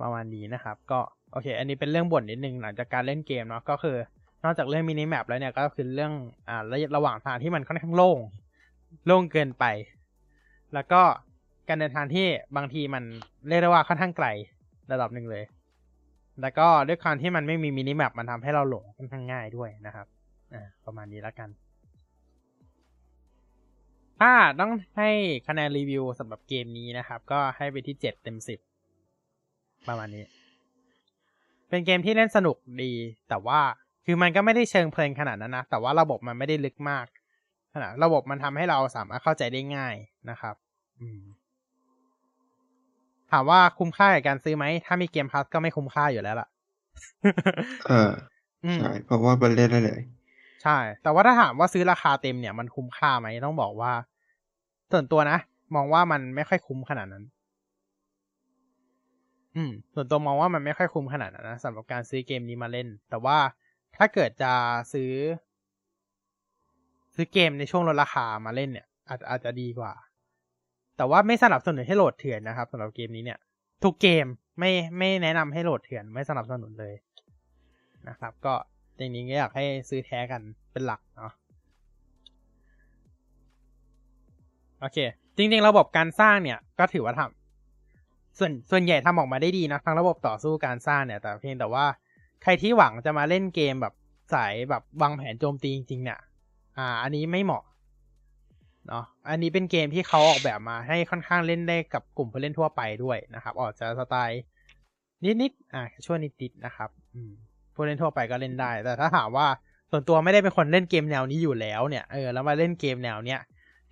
[0.01, 1.01] ประมาณนี้นะครับ ก็
[1.33, 3.97] โอเค อันนี้เป็นเรื่องบ่นนิดนึงหลังจากการเล่นเกมเนาะก็คือ
[4.45, 6.13] นอกจากเรื่อง minimap แล้วเนี่ยก็คือเรื่อง
[6.49, 8.19] อ่าระยะระหว่างทางที่มันค่อนข้างโล่ง
[9.07, 9.65] โล่งเกินไป
[10.75, 11.03] แล้วก็
[11.69, 12.27] การเดินทางที่
[12.57, 13.05] บางทีมัน
[13.49, 14.27] เรียกได้ว่าค่อนข้างไกล
[14.93, 15.45] ระดับหนึ่งเลย
[16.43, 20.07] แล้วก็ด้วยความที่มันไม่มีมินิแมปมันทำให้เราหลงค่อนข้างง่ายด้วยนะครับ
[20.55, 21.49] อ่าประมาณนี้แล้วกัน
[24.21, 25.11] ถ้าต้องให้
[25.49, 28.59] คะแนนรีวิวสำหรับเกมนี้นะครับ ก็ให้ไปที่เจ็ดเต็มสิบ
[29.89, 30.25] ประมาณนี้
[31.69, 32.93] เป็นเกมที่เล่นสนุกดี
[33.29, 33.61] แต่ว่า
[34.07, 37.07] คือมันก็ไม่ได้เชิงเพลินขนาดนั้นนะ แต่ว่าระบบมันไม่ได้ลึกมาก
[38.05, 39.95] ระบบมันทำให้เราสามารถเข้าใจได้ง่าย
[40.31, 40.55] นะครับ
[41.01, 41.21] อืม
[43.31, 46.49] ถามว่าคุ้มค่ากับการซื้อไหม ถ้ามีเกมพาสก็ไม่คุ้มค่าอยู่แล้วล่ะ
[47.91, 48.11] อ่า
[48.65, 50.01] อืมใช่เพราะว่ามันเล่นได้เลย
[50.63, 53.93] ใช่ แต่ว่าถ้าถามว่าซื้อราคาเต็มเนี่ยมันคุ้มค่าไหมต้องบอกว่า
[54.93, 55.39] ส่วนตัวนะ
[55.75, 57.25] มองว่ามันไม่ค่อยคุ้มขนาดนั้น
[59.57, 63.39] อืม ส่วนตัวมองว่ามันไม่ค่อยคุ้มขนาดนั้นนะสำหรับการซื้อเกมนี้มาเล่น แต่ว่า
[63.97, 64.53] ถ้าเกิดจะ
[64.93, 65.11] ซื้อ
[67.15, 69.93] ซื้อเกมในช่วงลดราคามาเล่นเนี่ย อาจอาจจะดีกว่า
[70.97, 73.39] แต่ว่าไม่สนับสนุนให้โหลดเถื่อนนะครับสำหรับเกมนี้เนี่ย
[73.85, 74.27] ทุกเกม
[74.59, 76.95] ไม่ไม่แนะนำให้โหลดเถื่อนไม่สนับสนุนเลย
[78.09, 78.55] นะครับ ก็
[78.99, 80.41] จริงๆก็อยากให้ซื้อแท้กัน
[80.73, 81.32] เป็นหลักเนาะ
[84.81, 84.99] โอเค
[85.37, 91.85] จริง ๆ ระบบการสร้างเนี่ยก็ถือว่าทำส่วนส่วนใหญ่ทำออกมาได้ดีนะทั้งระบบต่อสู้การสร้างเนี่ย แต่เพียงแต่ว่า
[92.43, 93.95] ใครที่หวังจะมาเล่นเกมแบบ
[94.35, 96.19] สายแบบวางแผนโจมตีจริงๆเนี่ย
[96.79, 97.65] อ่า อันนี้ไม่เหมาะ
[98.89, 104.41] เนาะอันนี้เป็นเกมที่เขาออกแบบมาให้ค่อนข้างเล่นได้กับกลุ่มผู้เล่นทั่วไปด้วยนะครับ ออกจะสไตล์
[105.25, 107.33] นิดๆอ่าช่วนิดๆนะครับ อืม
[107.75, 109.47] ผู้เล่นทั่วไปก็เล่นได้ แต่ถ้าถามว่า
[109.91, 113.41] ส่วนตัวไม่ได้เป็นคนเล่นเกมแนวนี้อยู่แล้วเนี่ยเออแล้วมาเล่นเกมแนวเนี้ย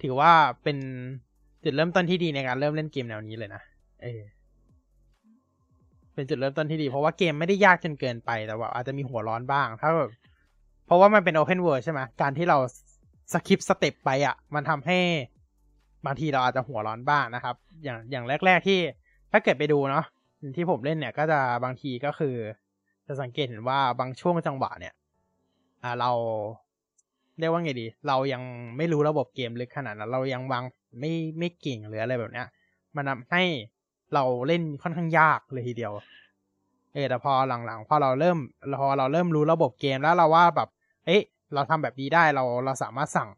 [0.02, 0.30] ถือว่า
[0.62, 0.76] เป็น
[1.64, 3.62] จุดเริ่มต้นที่ดีในการเริ่มเล่นเกมแนวนี้เลยนะ
[4.02, 4.22] เออ
[6.14, 10.10] เป็นจุดเริ่มต้นที่ดี เพราะว่าเกมไม่ได้ยากจนเกินไปแต่ว่าอาจจะมีหัวร้อนบ้าง ถ้าแบบ
[10.88, 12.58] เพราะว่ามันเป็น Open World ใช่ไหมการที่เรา
[13.32, 14.98] สคิปสเต็ปไปอะ มันทำให้
[16.06, 18.78] บางทีเราอาจจะหัวร้อนบ้างนะครับ อย่างอย่างแรก ๆที่
[19.32, 20.04] ถ้าเกิดไปดูเนาะ
[20.56, 22.34] ที่ผมเล่นเนี่ยก็จะบางทีก็คือ
[23.06, 24.94] จะสังเกตเห็นว่าบางช่วงจังหวะเนี่ย
[25.82, 26.10] อ่าเรา
[27.38, 28.42] เรียกว่าไงดี เรายัง
[28.76, 30.64] ไม่รู้ระบบเกมลึกขนาดนั้นเรายังวาง
[31.00, 32.46] ไม่ไม่เก่งหรืออะไรแบบเนี้ย
[32.96, 33.42] มันทำให้
[34.14, 35.92] เราเล่นค่อนข้างยากเลยทีเดียว
[36.94, 38.38] เออแต่พอหลังๆพอเราเริ่ม
[38.80, 40.68] พอเราเริ่มรู้ระบบเกมแล้วเราว่าแบบ
[41.08, 41.22] เอ๊ะ
[41.54, 43.28] เราทำแบบนี้ได้เราเราสามารถสั่ง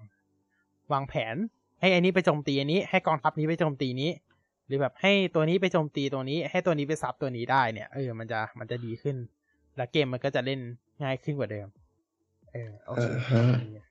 [0.92, 1.36] วางแผน
[1.80, 4.10] ให้อันนี้ไปโจมตีอันนี้ ให้กองทัพนี้ไปโจมตีนี้
[4.66, 9.16] หรือแบบให้ตัวนี้ไปโจมตีตัวนี้ ให้ตัวนี้ไปซับตัวนี้ได้เนี่ยเออมันจะมันจะดีขึ้น
[9.76, 10.60] แล้วเกมมันก็จะเล่น
[11.02, 11.68] ง่ายขึ้นกว่าเดิม
[12.52, 13.42] เออโอเคอ่าฮะ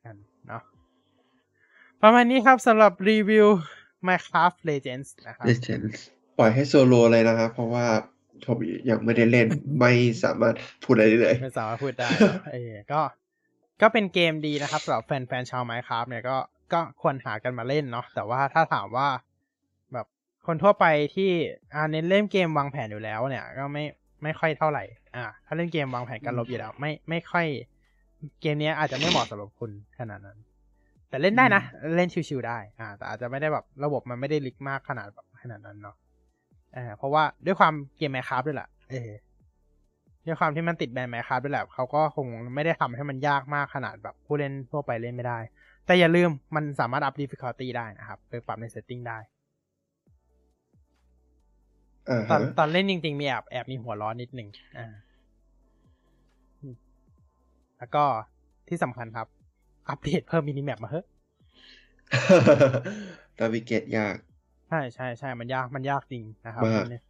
[0.05, 0.15] กัน
[0.47, 0.61] เนาะ
[2.01, 3.47] ประมาณนี้ครับสำหรับรีวิว
[4.07, 5.97] Minecraft Legends นะครับ Legends
[6.37, 7.85] ปล่อยให้โซโลเลยนะครับ เพราะว่า
[8.45, 8.57] ผม
[8.89, 9.47] ยังไม่ได้เล่น
[9.79, 9.91] ไม่
[10.23, 12.09] สามารถพูดอะไรได้เลย ไม่สามารถพูดได้
[12.53, 13.01] เออก็
[13.81, 16.37] ก็เป็นเกมดีนะครับสำหรับแฟนๆชาว Minecraft เนี่ยก็
[16.73, 19.07] ก็ควรหากันมาเล่นเนาะแต่ว่าถ้าถามว่า
[19.93, 20.05] แบบ
[20.47, 20.85] คนทั่วไป
[21.15, 21.31] ที่
[21.73, 23.83] อ่าเน้นเล่นเกมวางแผนอยู่แล้วเนี่ย ก็ไม่
[24.23, 24.83] ไม่ค่อยเท่าไหร่
[25.15, 27.45] อ่า ถ้าเล่นเกมวางแผนการลบอยู่แล้ว ไม่ไม่ค่อย
[28.41, 30.37] เกมเนี้ยอาจจะไม่เหมาะสำหรับคุณขนาดนั้น
[31.09, 31.61] แต่เล่นได้นะ
[31.97, 35.95] เล่นชิวๆได้ อ่า แต่อาจจะไม่ได้แบบระบบมันไม่ได้ลึกมากขนาดแบบขนาดนั้นเนาะ
[36.75, 39.11] อ่าเพราะว่าด้วยความเกม Minecraft ด้วยแหละเออ
[40.29, 45.39] ด้วยความที่มันติดแบรนด์ Minecraft ด้วยแหละเขาก็คงไม่ได้ทำให้มันยากมากขนาดแบบผู้เล่นทั่วไปเล่นไม่ได้
[45.85, 49.17] แต่อย่าลืมมันสามารถอัพ difficulty ได้นะครับไปปรับใน setting ได้
[52.09, 54.87] อ่าตอนฮะตอนเล่นจริงๆมีแอบแอบมีหัวร้อนนิดหนึ่งอ่า
[57.77, 58.03] แล้วก็
[58.67, 59.27] ที่สำคัญครับ
[59.89, 61.05] อัปเดตเพิ่ม minimap มาเฮ้ย
[63.39, 64.15] navigate ยาก
[64.67, 67.03] ใช่ใช่ใช่มันยากมันยากจริงนะครับมากเนี่ย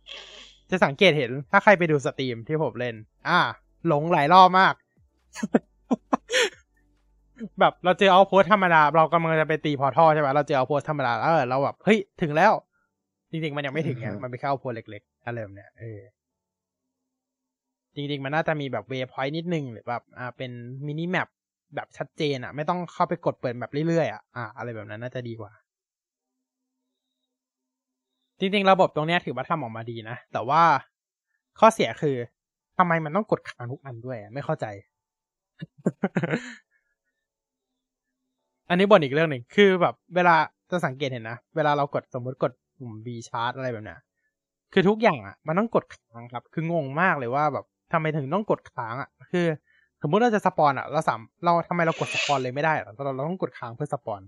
[0.71, 2.95] จะสังเกตเห็นถ้าใครไปดู stream ที่ผมเล่น
[3.27, 3.39] อ่า
[3.87, 4.73] หลงหลายรอบมาก
[7.59, 12.53] แบบเราเจอ outpost ธรรมดา เรากำลังจะไปตี portal ใช่ไหมเราเจอ outpost ธรรมดาแล้วเออเราแบบเฮ้ยถึงแล้ว
[13.31, 15.99] จริงๆ มันยังไม่ถึงไงอือฮึมันเป็นแค่ outpost เล็กๆอะไรแบบเนี้ยเออ
[17.95, 20.51] จริงๆ มันน่าจะมีแบบ waypoint นิดนึงหรือแบบอ่าเป็น
[20.87, 21.27] minimap
[21.75, 25.51] แบบชัดเจนอะ ไม่ต้องเข้าไปกดเปิดแบบเรื่อยๆอะอ่าอะไรแบบนั้นน่าจะดีกว่า
[28.39, 30.61] จริงๆ ระบบตรงนี้ถือว่าทำออกมาดีนะ แต่ว่า
[31.59, 32.15] ข้อเสียคือ
[32.77, 34.65] ทำไมมันต้องกดค้างทุกอันด้วย ไม่เข้าใจ
[38.69, 40.35] อันนี้บ่นอีกเรื่องหนึ่งคือแบบ เวลา
[40.71, 43.95] จะสังเกตเห็นนะ เวลาเรากดสมมติกดปุ่ม B chart อะไรแบบนี้
[44.73, 49.45] คือทุกอย่างอะ มันต้องกดค้างครับ คืองงมากเลยว่าแบบทำไมถึงต้องกดค้างอะ คือ
[50.01, 54.21] สมมติเราจะสปอนอะ เราสามเราทำไมเรากดสปอนเลยไม่ได้เราเราต้องกดค้างเพื่อสปอน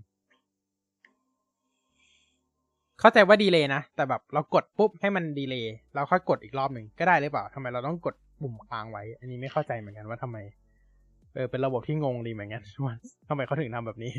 [3.02, 5.64] เข้าใจว่าดีเลยนะ แต่แบบเรากดปุ๊บให้มันดีเลย
[5.94, 10.38] เราค่อยกดอีกรอบหนึ่งก็ได้หรือเปล่าทำไมเราต้องกดปุ่มค้างไว้ อันนี้ไม่เข้าใจเหมือนกันว่าทำไม
[11.34, 12.94] เออเป็นระบบที่งงดีเหมือนกันว่า
[13.28, 14.12] ทำไมเขาถึงทำแบบนี้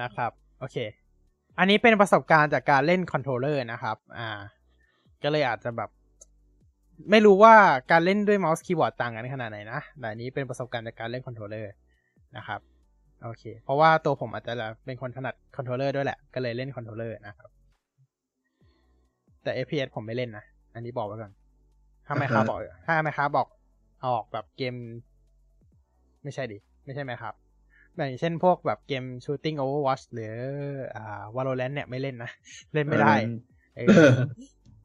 [0.00, 0.76] นะครับ โอเค
[1.58, 4.30] อันนี้เป็นประสบการณ์จากการเล่น controller นะครับ อ่า
[5.22, 5.90] ก็เลยอาจจะแบบ
[7.10, 7.54] ไม่รู้ว่า
[7.90, 11.72] การเล่นด้วยเมาส์คีย์บอร์ดต่างกันขนาดไหนนะแต่อันนี้เป็นประสบการณ์จากการเล่น controller
[12.36, 12.60] นะครับ
[13.22, 14.52] โอเค เพราะว่าตัวผมอาจจะ
[14.84, 17.48] เป็นคนถนัด controller ด้วยแหละ ก็เลยเล่น controller นะครับ
[19.44, 20.44] แต่ FPS ผมไม่เล่นนะ
[20.74, 21.32] อันนี้บอกไว้ก่อน
[22.06, 23.48] ถ้าไม่ครับบอก ถ้าไม่ครับบอก
[24.00, 24.74] เอาออกแบบเกม
[26.22, 27.34] ไม่ใช่ดิ ไม่ใช่ไหมครับ
[27.94, 30.32] แบบอย่างเช่นพวกแบบเกม Shooting Overwatch หรือ
[30.96, 32.30] อ่า Valorant เนี่ยไม่เล่นนะ
[32.74, 33.14] เล่นไม่ได้
[33.76, 33.88] เออ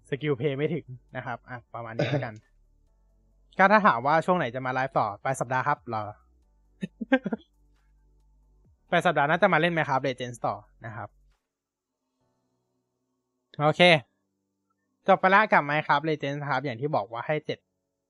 [0.10, 2.34] สกิลเพย์ไม่ถึงนะครับ อะ ประมาณนี้แล้วกัน
[3.58, 6.02] ก็ถ้าถามว่าช่วงไหนจะมาไลฟ์ต่อปลายสัปดาห์ครับรอ
[8.92, 10.56] ปลายสัปดาห์น่าจะมาเล่นไหมครับเ e เจนส์ต่อ
[10.86, 11.10] นะครับ
[13.62, 13.82] โอเค
[15.10, 17.60] จบไปละกับไมค์ครับเลเจนส์ครับ อย่างที่บอกว่าให้เจ็ด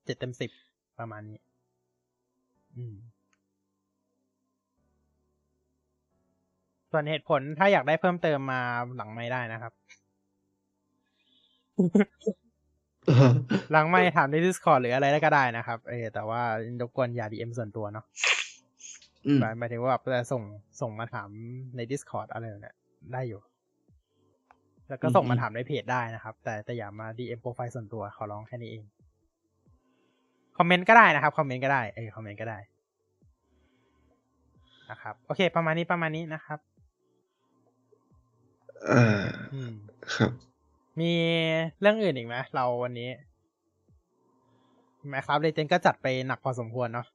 [0.06, 0.52] เจ็ดเต็มสิบ
[1.00, 1.40] ประมาณนี้
[2.76, 2.96] อืม
[6.92, 8.62] ส่วนเหตุผลถ้าอยากได้เพิ่มเติมมา
[8.96, 9.74] หลังไม่ได้นะครับ
[13.72, 16.42] หลังไม่ถามใน Discord หรืออะไรก็ได้นะครับ เออแต่ว่า
[16.80, 18.06] รบกวนอย่า DM ส่วนตัวเนาะ
[19.26, 20.44] อืมหมายหมายถึงว่าแบบจะส่ง
[20.82, 21.30] ส่งมาถาม
[21.76, 22.76] ใน Discord อะไรแบบเนี่ย
[23.14, 23.40] ได้อยู่
[24.90, 28.84] แล้วก็ส่งมาถามในเพจได้นะครับ แต่แต่อย่ามา DM โปรไฟล์ส่วนตัวขอร้องแค่นี้เอง
[30.58, 32.60] คอมเมนต์ก็ได้นะครับ คอมเมนต์ก็ได้เออคอมเมนต์ก็ได้
[34.92, 36.60] นะครับ โอเค ประมาณนี้ประมาณนี้นะครับ
[38.92, 39.74] อ่าอืม
[40.16, 40.32] ครับ
[41.00, 41.12] มี
[41.82, 43.10] เรื่องอื่นอีกไหมเราวันนี้
[45.10, 47.06] แมครับเลเจนก็จัดไปหนักพอสมควรเนาะ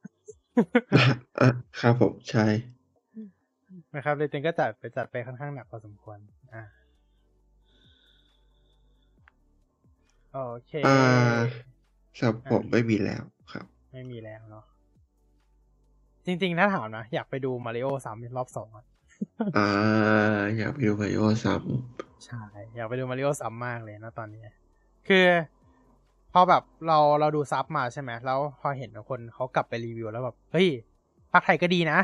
[1.40, 1.48] อะ
[1.80, 2.46] ครับผมใช่
[3.96, 6.18] นะครับ Legends ก็จัดไปจัดไปค่อนข้างหนักพอสมควร
[6.54, 6.62] อ่า
[10.34, 10.98] โอเคอ่า
[12.20, 14.64] ครับผมไม่มีแล้วครับ ไม่มีแล้วเนาะ
[16.26, 18.84] จริงๆถ้าถามนะ อยากไปดูมาริโอสามรอบสองอะ
[19.56, 19.68] อ่า
[20.56, 21.54] อยากไปดูมาริโอซ้ำ
[22.24, 22.42] ใช่
[22.74, 24.44] อยากไปดูมาริโอซ้ำมากเลยนะตอนนี้
[25.08, 25.26] คือ
[26.32, 30.68] พอแบบเราเราดู sub มาใช่ไหมแล้วพอเห็นคนเขากลับไปรีวิวแล้วแบบเฮ้ย
[31.32, 31.98] พากย์ไทยก็ดีนะ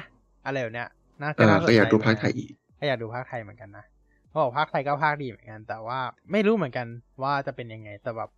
[0.47, 0.89] อะไรแบบเนี้ย
[1.23, 3.85] น่า อ่าน่าสนก็อยากดูใจพากย์ไทยอีกก็อยากดูพากย์ไทยเหมือนกันนะ
[4.31, 5.99] เขาบอกพากย์ไทยก็พากย์ดีเหมือนกัน แต่ว่า
[6.33, 6.87] ไม่รู้เหมือนกัน
[7.23, 8.31] ว่าจะเป็นยังไง แต่แบบ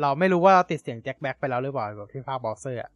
[0.00, 2.90] เราไม่รู้ว่าเราติดเสียง Jack Black ไปแล้วหรือเปล่าแบบที่พากย์ Bowser อะ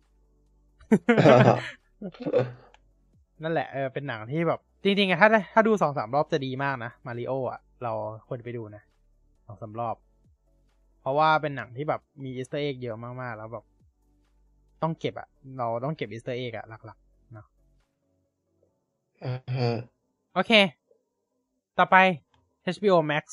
[3.42, 7.92] นั่นแหละเออเป็นหนังที่แบบ จริงๆอะถ้าถ้าดูสองสามรอบจะดีมากนะมาริโออะเรา
[8.28, 8.82] ควรไปดูนะ
[9.46, 9.96] สองสามรอบ
[11.00, 13.64] เพราะว่าเป็นหนังที่แบบมี Easter egg เยอะมากๆ แล้วแบบ
[14.82, 17.46] ต้องเก็บอะเราต้องเก็บ Easter egg อะหลักๆเนาะ
[19.24, 19.70] อ่าฮะ
[20.34, 20.52] โอเค
[21.78, 21.96] ต่อไป
[22.74, 23.24] HBO Max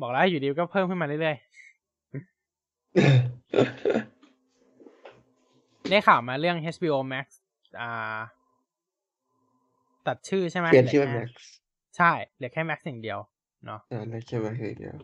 [0.00, 1.48] บอกแล้วอยู่ดีก็เพิ่มขึ้นมาเรื่อยๆ
[5.90, 7.26] ได้ข่าวมาเรื่อง HBO Max
[7.80, 8.18] อ่า
[10.06, 11.52] ตัดชื่อใช่ไหมเปลี่ยนชื่อเป็นเหลืแม็แค่ Max
[11.96, 13.18] ใช่เหลือแค่ Max อย่างเดียว
[13.66, 14.96] เนาะอ่าแล้วแค่มาคือเดียว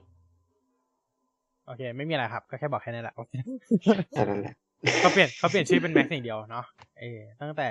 [1.66, 3.32] โอเค ไม่มีอะไรครับ ก็แค่บอกแค่นั้นแหละโอเค
[4.12, 4.54] แค่นั้นแหละ
[5.00, 6.64] เขาเปลี่ยนเขาเปลี่ยนชื่อเป็น Max อย่างเดียวเนาะ
[7.00, 7.68] เออตั้งแต่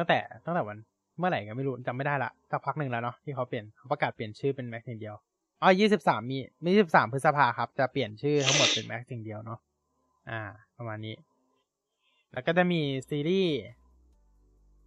[0.00, 0.78] ตั้งแต่ตั้งแต่วัน
[1.18, 5.14] เมื่อไหร่ก็ไม่รู้จำไม่ได้ละสักพักหนึ่งแล้วเนาะที่เขาเปลี่ยนเขาประกาศเปลี่ยนชื่อเป็น Max อย่างเดียว
[5.62, 9.58] อ๋อยี่สิบสามมีมียี่สิบสามพฤษภาครับ จะเปลี่ยนชื่อทั้งหมดเป็น Max อย่างเดียวเนาะ
[10.30, 10.40] อ่า
[10.76, 11.14] ประมาณนี้
[12.32, 13.56] แล้วก็จะมีซีรีส์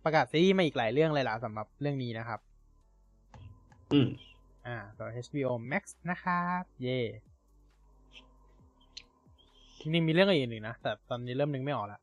[0.04, 2.40] ประกาศซีรีส์มาอีกหลายเรื่องเลยล่ะสำหรับเรื่องนี้นะครับ
[3.94, 4.08] อืม
[4.68, 7.00] อ่าตัว HBO Max นะครับ เย่
[9.80, 12.00] จริงๆมีเรื่องอื่นอีกนะ แต่ตอนนี้เริ่มนึกไม่ออกละ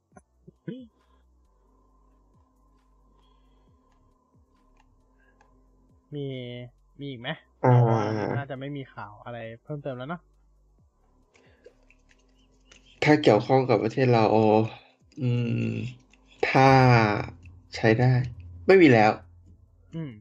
[6.15, 6.27] มี
[7.01, 7.29] มีอีกไหม
[7.65, 7.75] อ่า
[8.37, 10.21] น่าจะไม่มีข่าวอะไรเพิ่มเติมแล้วเนาะ
[13.05, 14.25] ถ้าเกี่ยวข้องกับประเทศเรา
[15.21, 15.31] อื
[15.69, 15.73] ม
[16.49, 16.69] ถ้า
[17.77, 18.13] ใช้ได้
[18.67, 19.11] ไม่มีแล้ว
[19.95, 20.13] อืม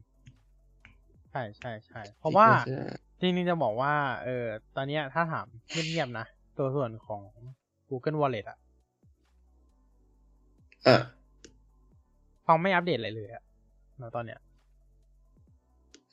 [1.30, 2.78] ใช่ใช่ใช่เพราะว่าคิดจะ
[3.20, 3.94] จริงๆจะบอกว่า
[4.24, 4.44] เออ
[4.76, 6.26] ตอนเนี้ยถ้าถามเงียบๆนะ
[6.58, 7.22] ตัวส่วนของ
[7.88, 8.58] Google Wallet อะ
[10.86, 10.96] อะ
[12.44, 13.42] เขาไม่อัปเดตอะไรเลยอะ
[13.98, 14.38] เนอะตอนเนี้ย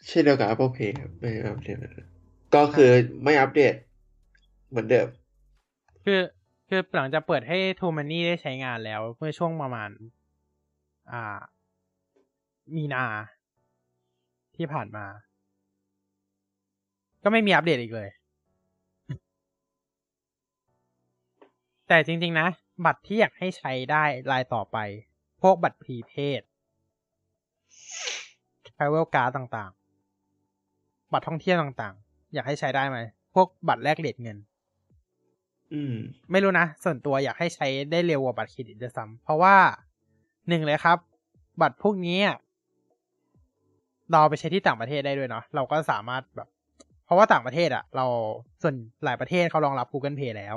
[0.08, 1.92] เช่นเดียวกับ Apple Pay ครับไม่อัปเดตเลย
[2.56, 2.90] ก็คือ
[3.24, 3.74] ไม่อัปเดต
[4.70, 5.08] เหมือนเดิม
[6.04, 6.22] คือ
[6.68, 9.90] คือหลังจากเปิดให้ True Money ได้ใช้งานแล้ว เมื่อช่วงประมาณ
[11.12, 11.40] อ่า
[12.76, 13.06] มีนา
[14.56, 15.06] ที่ผ่านมา
[17.24, 18.10] ก็ไม่มีอัปเดตอีกเลย
[21.88, 22.48] แต่จริง ๆ นะ
[22.86, 24.78] บัตรที่อยากให้ใช้ได้รายต่อไป
[25.42, 26.42] พวกบัตรพรีเพด
[28.68, 29.87] travel card ต่างๆ
[31.14, 33.00] บัตรท่องเที่ยวต่างๆ อยากให้ใช้ได้ไหม
[33.36, 34.38] พวกบัตรแลกเหรียญเงิน
[35.74, 35.96] อืม
[36.32, 39.56] ไม่รู้นะ ส่วนตัวอยากให้ใช้ได้เร็วกว่าบัตรเครดิตด้วยซ้ำเพราะว่า
[40.50, 40.98] หนึ่งเลยครับ
[41.62, 42.38] บัตรพวกนี้อะ
[44.12, 46.48] เราเอาไปใช้ที่ต่างประเทศได้ด้วยเนาะเราก็สามารถแบบ
[47.06, 48.06] เพราะว่าต่างประเทศอะเรา
[48.62, 50.56] ส่วนหลายประเทศเขารองรับ Google Pay แล้ว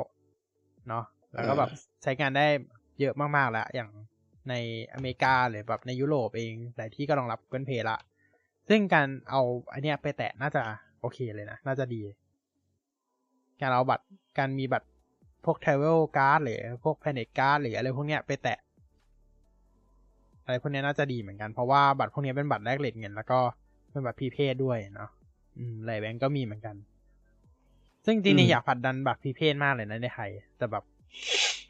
[0.89, 1.05] เนาะ
[1.35, 1.71] แล้วก็แบบ
[2.03, 2.47] ใช้งานได้
[3.01, 3.91] เยอะมากๆแล้ว อย่าง
[4.51, 4.55] ใน
[4.93, 7.97] อเมริกาหรือแบบในยุโรปเองหลายที่ก็รองรับ Google Pay ละ
[8.71, 9.43] ซึ่งการเอา
[9.73, 10.63] อันเนี้ยไปแตะน่าจะ
[11.01, 12.01] โอเคเลยนะ น่าจะดี
[13.61, 14.05] การเอาบัตร
[14.39, 14.89] การมีบัตร
[15.45, 18.59] พวก Travel Card หรือพวก Planet Card หรืออะไรพวกเนี้ยไปแตะ
[20.45, 23.39] อะไรพวกเนี้ยน่าจะดีเหมือนกัน เพราะว่าบัตรพวกเนี้ยเป็นบัตรแลกเหรียญเงินแล้วก็
[23.91, 25.11] เป็นบัตรพรีเพดด้วยเนาะ
[25.59, 26.77] อืมหลายแบงก์ก็มีเหมือนกัน
[28.07, 30.85] ซึ่งจริงอืมๆอยากผลัดดันบัตรพรีเพดมากเลยนะในไทย แต่แบบ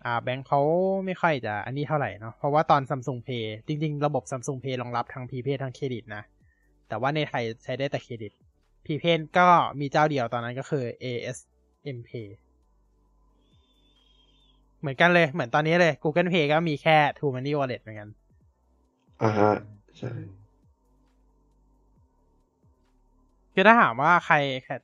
[0.05, 0.61] อ่า แบงค์เขา
[1.07, 6.23] ไม่ค่อยจะอันนี้เท่าไหร่เนาะ เพราะว่าตอน Samsung Pay จริง ๆ ระบบ Samsung Pay รองรับทั้ง Prepaid ทั้งเครดิตนะ
[6.91, 8.33] แต่ว่าในไทยใช้ได้แต่เครดิต
[8.85, 9.49] Prepaid ก็
[9.81, 12.29] มีเจ้าเดียวตอนนั้นก็คือ ASM Pay
[14.81, 18.09] เหมือนกันเลย เหมือนตอนนี้เลย Google Pay ก็มีแค่ True Money Wallet เหมือนกัน
[19.23, 19.53] อ่าฮะ
[19.99, 20.11] ใช่
[23.55, 24.37] คือถ้าถามว่าใคร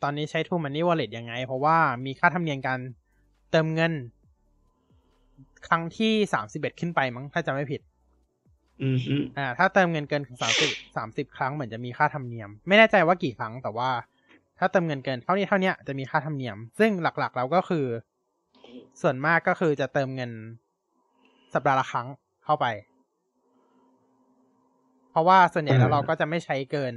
[0.03, 1.77] ตอนนี้ใช้ True Money Wallet ยังไง เพราะว่า
[2.07, 2.79] มีค่าธรรมเนียมการ
[3.51, 3.93] เติมเงิน
[5.69, 7.81] ครั้งที่สามสิบเอ็ดขึ้นไปมั้งถ้าจะไม่ผิด
[8.83, 13.91] อืมฮึอ่า ถ้าเติมเงินเกินสามสิบสามสิบครั้งเหมือนจะมีค่าธรรมเนียม ไม่แน่ใจว่ากี่ครั้งแต่ว่า
[14.59, 17.87] ถ้าเติมเงินเกินเท่านี้เท่านี้จะมีค่าธรรมเนียม ซึ่งหลักๆแล้วก็คือ
[19.01, 20.31] ส่วนมากก็คือจะเติมเงิน
[21.55, 22.07] สัปดาห์ละครั้ง
[22.45, 22.67] เข้าไป
[25.11, 26.95] เพราะว่าส่วนใหญ่แล้วเราก็จะไม่ใช้เกิน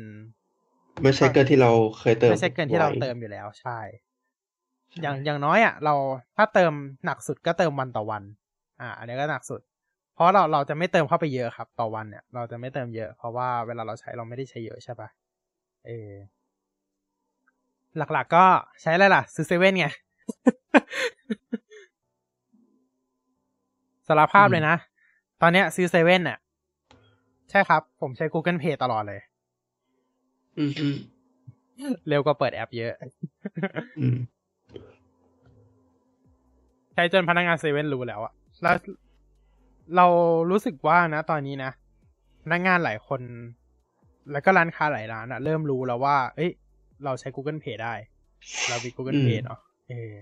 [1.03, 3.79] ไม่ใช่เกินที่เราเคยเติมไม่ใช่เกินที่เราไว้เติมอยู่แล้วใช่
[5.01, 5.93] อย่างอย่างน้อยอะ เรา
[6.37, 6.73] ถ้าเติม
[7.05, 8.23] หนักสุดก็เติมวันต่อวัน
[8.81, 9.61] อ่า อันนี้ก็หนักสุด
[10.19, 15.09] เพราะเราเราจะไม่เติมเข้าไปเยอะครับ ต่อวันเนี่ย เราจะไม่เติมเยอะเพราะว่าเวลาเราใช้เราไม่ได้ใช้เยอะใช่ปะ
[15.85, 16.11] เออ
[17.97, 18.45] หลักๆก็
[18.81, 19.87] ใช้อะไรล่ะ ซื้อเซเว่นไง
[24.07, 24.75] สารภาพเลยนะ
[25.41, 26.39] ตอนเนี้ยซื้อเซเว่นเนี่ย
[27.49, 29.19] ใช่ครับ ผมใช้ Google Pay ตลอดเลย
[30.59, 30.87] อืมฮึ
[32.07, 32.93] เร็วกว่าเปิดแอปเยอะ
[33.99, 34.17] อืม
[36.93, 38.33] ใช้จนพนักงานเซเว่นรู้แล้วอะ
[38.63, 38.75] แล้ว
[39.95, 40.05] เรา
[40.51, 41.71] รู้สึกว่านะ ตอนนี้นะ
[42.43, 43.21] พนักงานหลายคน
[44.31, 46.51] แล้วก็ร้านค้าหลายร้านอะเริ่มรู้แล้วว่า เอ้ย
[47.03, 47.93] เราใช้ Google Pay ได้
[48.69, 49.59] เรามี Google Pay เนาะ
[49.89, 50.13] เออ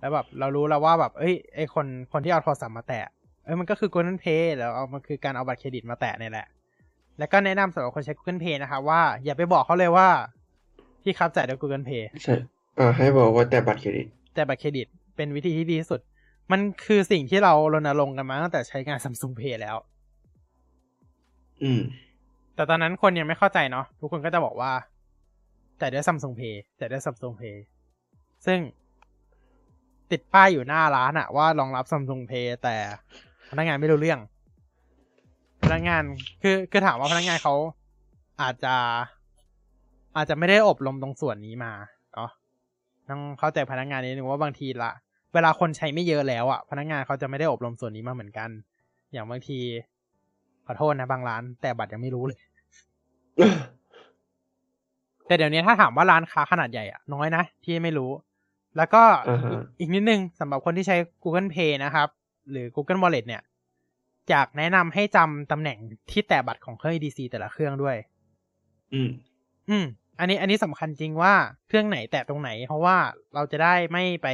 [0.00, 3.00] แล้วแบบเรารู้แล้วว่าแบบ เอ้ยไอคนคนที่เอาโทรศัพท์มาแตะ
[3.44, 6.46] เอ้ยมันก็คือ Google Pay แล้วเอามันคือการเอาบัตรเครดิตมาแตะนี่แหละ
[7.18, 10.08] แล้วก็แนะนำสำหรับคนใช้ Google Pay นะครับว่าอย่าไปบอกเขาเลยว่า
[11.02, 12.34] พี่ครับจ่ายด้วย Google Pay ใช่
[12.78, 16.00] อ่าให้บอกว่าแต่บัตรเครดิต แต่บัตรเครดิตเป็นวิธีที่ดีที่สุด
[16.52, 19.76] มันคือสิ่งที่เรารณรงค์กันมาตั้งแต่ใช้งาน Samsung Pay แล้ว
[21.62, 21.82] อืม
[22.54, 24.72] แต่ตอนนั้นคนยังไม่เข้าใจเนาะทุกคนก็จะบอกว่า
[25.80, 27.56] จ่ายด้วย Samsung Pay จ่ายด้วย Samsung Pay
[28.46, 28.58] ซึ่ง
[30.10, 32.76] ติดป้ายอยู่หน้าร้านอะว่ารองรับ Samsung Pay แต่
[33.50, 34.20] พนักงานไม่รู้เรื่อง
[35.64, 36.02] พนักงาน
[36.42, 37.54] คือคือถามว่าพนักงานเขา
[38.42, 38.74] อาจจะ
[40.16, 41.72] อาจจะไม่ได้อบรมตรงส่วนนี้มา
[42.14, 42.30] เนาะ
[43.08, 44.90] ต้องเข้าใจพนักงานนิดนึงว่าบางทีละ
[45.34, 48.48] เวลาคนใช้ไม่เยอะแล้วอะพนักงานเขาจะไม่ได้อบรมส่วนนี้มาเหมือนกัน
[49.12, 49.58] อย่างบางที
[50.66, 52.40] ขอโทษนะบางร้าน แต่บัตรยังไม่รู้เลย
[55.26, 58.10] แต่เดี๋ยวนี้ถ้าถามว่าร้านค้าขนาดใหญ่อะน้อยนะที่ไม่รู้
[58.76, 62.08] แล้วก็อ่าฮะอีกอีกนิดนึงสำหรับคนที่ใช้ Google Pay นะครับ
[62.50, 63.42] หรือ Google Wallet เนี่ย
[64.30, 65.78] อยากแนะนำให้จำตำแหน่ง
[66.10, 67.96] ที่แตะบัตรของเครื่อง EDC แต่ละเครื่องด้วย
[68.94, 69.10] อืม
[69.70, 69.84] อืม
[70.18, 71.34] อันนี้อันนี้สำคัญจริงว่า
[71.68, 72.96] เครื่องไหนแตะตรงไหน เพราะว่า
[73.34, 74.28] เราจะได้ไม่ไป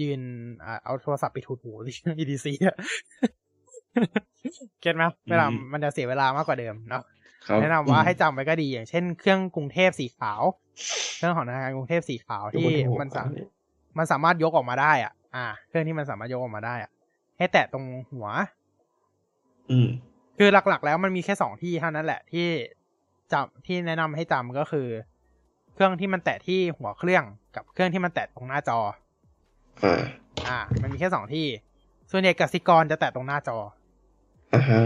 [0.00, 0.20] ยืน
[0.64, 2.76] อ่าเอาโทรศัพท์ไปถูหูที่เครื่อง EDC อะ
[4.80, 7.02] เก็ตไหมเวลาอืมมันจะเสียเวลามากกว่าเดิมเนาะ
[7.46, 10.42] ครับแนะนำว่าให้จำไว้ก็ดีอย่างเช่นเครื่องกรุงเทพสีขาว
[11.16, 12.66] เครื่องของธนาคารกรุงเทพสีขาวที่
[13.00, 13.28] มันสาม
[13.98, 16.90] มันสามารถยกออกมาได้อะ อ่า เครื่องที่มันสามารถยกออกมาได้อะ
[17.38, 18.26] ให้แตะตรงหัว
[19.70, 19.88] อืม
[20.38, 22.46] คือหลักๆ แล้วมันมีแค่สองที่เท่านั้นแหละที่
[23.32, 24.88] จำที่แนะนำให้จำก็คือ
[25.74, 27.24] เครื่องที่มันแตะที่หัวเครื่อง
[27.56, 28.78] กับเครื่องที่มันแตะตรงหน้าจอ
[29.84, 30.02] อ่า
[30.48, 31.46] อ่า มันมีแค่สองที่
[32.10, 33.58] ส่วนใหญ่กสิกรจะแตะตรงหน้าจอ
[34.54, 34.82] อ่าฮะ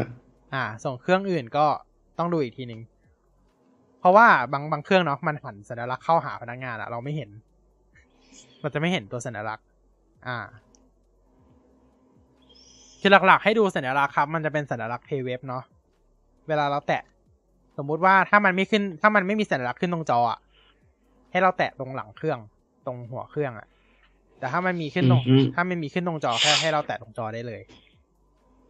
[0.54, 1.66] อ่า ส่งเครื่องอื่นก็
[2.18, 2.80] ต้องดูอีกทีหนึ่ง
[4.00, 7.30] เพราะว่าบางบางเครื่องเนาะมันหันสัญลักษณ์เข้าหาพนักงานอะเราไม่เห็น
[8.62, 9.64] มันจะไม่เห็นตัวสัญลักษณ์
[10.26, 10.38] อ่า
[13.00, 15.62] คือหลักๆ ให้ดูสัญลักษณ์ครับ มันจะเป็นสัญลักษณ์ pay wave เนาะ
[16.48, 17.02] เวลาเราแตะ
[17.78, 20.38] สมมุติว่าถ้ามันไม่ขึ้น ถ้ามันไม่มีสัญลักษณ์ขึ้นตรงจออะ
[21.30, 22.38] ให้เราแตะตรงหลังเครื่อง
[22.86, 23.66] ตรงหัวเครื่องอะ
[24.44, 27.62] แต่ถ้ามันมีขึ้นตรงอือฮึถ้ามันมีขึ้นตรงจอแค่ให้เราแตะตรงจอได้เลย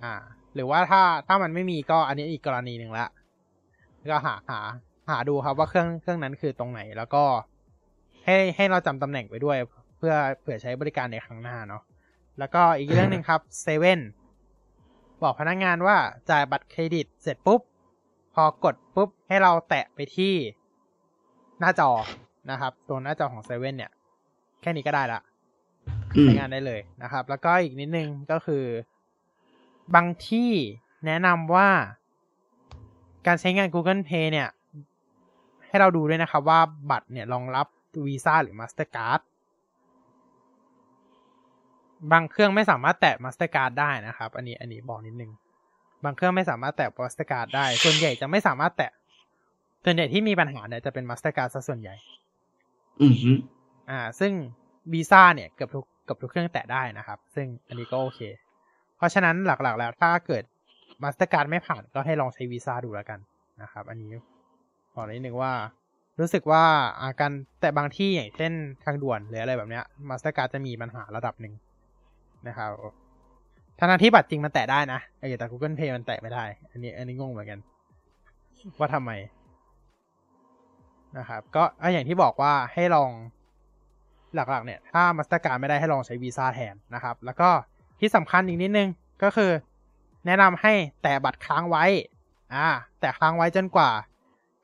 [0.02, 0.14] อ่า
[0.55, 3.06] หรือว่าถ้าถ้ามันไม่มีก็อันนี้อีกกรณีหนึ่งละ
[4.10, 4.60] ก็หาหา
[5.10, 7.24] หาดูครับว่าเครื่องเครื่องนั้นคือตรงไหน แล้วก็
[8.24, 9.56] ให้ให้เราจำตำแหน่งไปด้วย
[9.96, 11.82] เพื่อเผื่อใช้บริการในครั้งหน้าเนาะ
[12.38, 14.01] แล้วก็อีกเรื่องหนึ่งครับเซเว่น
[15.22, 15.96] บอกพนักงานว่า
[16.30, 17.60] จ่ายบัตรเครดิตเสร็จปุ๊บ
[18.34, 20.34] พอกดปุ๊บ ให้เราแตะไปที่
[21.60, 21.90] หน้าจอ
[22.51, 23.92] นะครับ ตัวหน้าจอของเซเว่นเนี่ย
[24.62, 25.34] แค่นี้ก็ได้ละอืม
[26.20, 28.65] ใช้งานได้เลยนะครับ แล้วก็อีกนิดนึงก็คือ
[29.95, 30.51] บางที่
[31.07, 31.69] แนะนำว่า
[33.27, 34.49] การใช้งาน Google Pay เนี่ย
[35.66, 36.61] ให้เราดูด้วยนะครับว่า
[36.91, 37.66] บัตรเนี่ยรองรับ
[38.07, 39.20] วีซ่าหรือ Mastercard
[42.12, 45.31] บางเครื่องไม่สามารถแตะ Mastercard ได้นะครับ อันนี้อันนี้บอกนิดนึง
[46.05, 48.91] บางเครื่องไม่สามารถแตะ Mastercard ได้ ส่วนใหญ่จะไม่สามารถแตะ
[49.85, 51.95] ส่วนใหญ่ที่มีปัญหาเนี่ยจะเป็น Mastercard ซะส่วนใหญ่
[53.03, 53.32] อืมฮึ
[53.91, 54.32] อ่า ซึ่ง
[54.93, 58.20] วีซ่าเนี่ยเกือบทุก กับทุกเครื่องแตะได้นะครับ ซึ่งอันนี้ก็โอเค
[58.97, 60.44] เพราะฉะนั้นหลักๆ แล้วถ้าเกิด
[61.02, 63.18] มาสเตอร์การ์ดไม่ผ่านก็ให้ลองใช้วีซ่าดูแล้วกัน
[63.62, 64.10] นะครับ อันนี้
[64.94, 65.52] บอกนิดนึงว่า
[66.20, 66.64] รู้สึกว่า
[67.02, 68.52] อาการแต่บางที่อย่างเช่น
[68.85, 71.55] ทางด่วนหรืออะไรแบบเนี้ยมาสเตอร์การ์ดจะมีปัญหาระดับหนึ่ง
[72.48, 72.70] นะครับ
[73.78, 77.59] ทั้งที่บัตรจริงมันแตะได้นะเออแต่ Google Pay มันแตะไม่ได้ อันนี้ อันนี้งงเหมือนกัน
[78.78, 79.10] ว่าทำไม
[81.18, 81.62] นะครับ ก็
[81.93, 83.10] อย่างที่บอกว่าให้ลอง
[84.35, 87.48] หลักๆเนี่ยถ้ามาสเตอร์การ์ดไม่ได้ให้ลองใช้วีซ่าแทนนะครับ แล้วก็
[88.01, 88.89] ที่สำคัญอีกนิดนึง
[89.23, 89.51] ก็คือ
[90.27, 91.85] แนะนำให้แตะบัตรค้างไว้
[92.55, 92.69] อ่า
[93.01, 93.90] แตะค้างไว้จนกว่า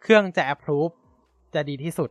[0.03, 0.93] เครื่องจะ approve
[1.55, 2.11] จะดีที่สุด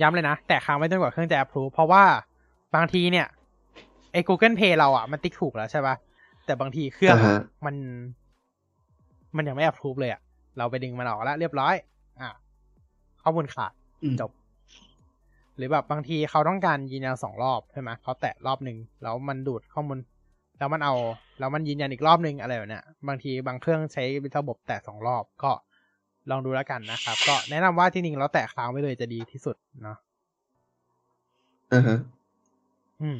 [0.00, 2.04] ย้ำเลยนะ แตะค้างไว้จนกว่าเครื่องจะ approve เพราะว่า
[2.74, 3.26] บางทีเนี่ย
[4.12, 5.94] ไอ้ Google Pay เราอะมันติ๊กถูกแล้วใช่ปะ
[6.44, 7.74] แต่บางทีเครื่องอ่าฮะมัน
[9.36, 10.20] มันยังไม่ approve เลยอะ
[10.58, 11.74] เราไปดึงมันออกแล้วเรียบร้อย
[12.20, 12.28] อ่า
[13.22, 13.81] ข้อมูลขาดอืม
[14.20, 14.30] จบ
[15.56, 19.98] หรือแบบบางทีเขาต้องการยืนยันสองรอบใช่ไหมเขาแตะรอบหนึ่งแล้วมันดูดข้อมูล
[20.58, 20.94] แล้วมันเอา
[21.38, 24.04] แล้วมันยืนยันอีกรอบหนึ่งอะไรแบบเนี้ยบางทีบางเครื่องใช้
[24.38, 25.52] ระบบแตะสองรอบก็
[26.30, 29.96] ลองดูแล้วกันนะครับ ก็แนะนำว่าจริงๆเราแตะค้างไว้เลยจะดีที่สุดเนาะ
[31.72, 31.98] อ่าฮะ
[33.02, 33.18] อืม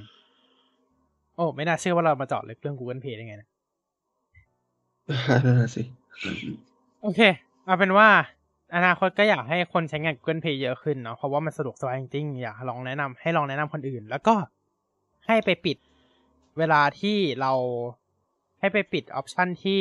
[1.34, 3.48] โอ้ไม่น่าเชื่อว่าเรามาเจาะลึกเรื่อง Google Pay ได้ไงนะ
[5.44, 5.82] นั่นน่ะสิ
[7.02, 7.20] โอเค
[7.64, 8.08] เอาเป็นว่า
[8.74, 14.34] อนาคตก็อยากให้คนใช้งาน Google Pay เยอะขึ้นเนาะเพราะว่ามันสะดวกสบายจริงๆอยากลองแนะนำให้ลองแนะนำคนอื่น แล้วก็
[15.26, 15.76] ให้ไปปิด
[16.58, 17.52] เวลาที่เรา
[18.60, 19.80] ให้ไปปิด option ที่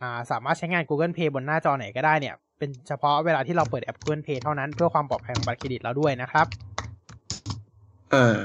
[0.00, 6.46] อ่าสามารถใช้งาน Google Pay บนหน้าจอไหนก็ได้เนี่ย เป็นเฉพาะเวลาที่เราเปิดแอป Google Pay เท่านั้นเพื่อความปลอดภัยของบัตรเครดิตเราด้วยนะครับ
[8.14, 8.36] อ่า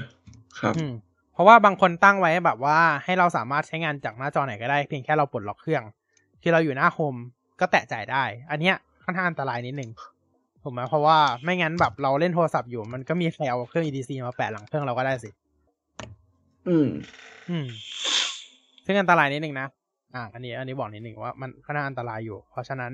[0.59, 0.93] ครับอืม
[1.33, 5.83] เพราะว่าบางคนตั้งไว้แบบว่าให้เราสามารถใช้งานจากหน้าจอไหนก็ได้เพียงแค่เราปลดล็อกเครื่อง
[6.41, 7.15] ที่เราอยู่หน้า home
[7.59, 9.89] ก็แตะจ่ายได้ อันเนี้ย ค่อนข้างอันตรายนิดนึง
[10.63, 15.29] ถูกไหมเพราะว่าไม่งั้นแบบเราเล่นโทรศัพท์อยู่ มันก็มีใครเอาเครื่อง EDC มาแปะหลังเครื่องเราก็ได้สิ
[16.69, 16.87] อืม
[17.49, 17.67] อืม
[18.85, 19.67] ซึ่งอันตรายนิดนึงนะ
[20.15, 22.91] อ่า อันนี้ อันนี้บอกนิดนึงว่ามันค่อนข้างอันตรายอยู่ เพราะฉะนั้น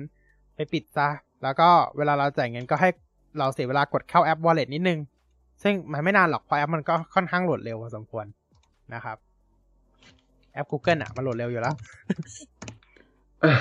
[0.54, 1.08] ไปปิดซะ
[1.42, 2.88] แล้วก็เวลาเราจ่ายเงินก็ให้
[3.38, 4.98] เราเสียเวลากดเข้าแอป Wallet นิดนึง
[5.62, 8.26] ซึ่งมันไม่นานหรอก เพราะแอปมันก็ค่อนข้างโหลดเร็วพอสมควร
[8.94, 9.16] นะครับ
[10.52, 11.74] แอป Google อะ มันโหลดเร็วอยู่แล้ว
[13.44, 13.52] อะ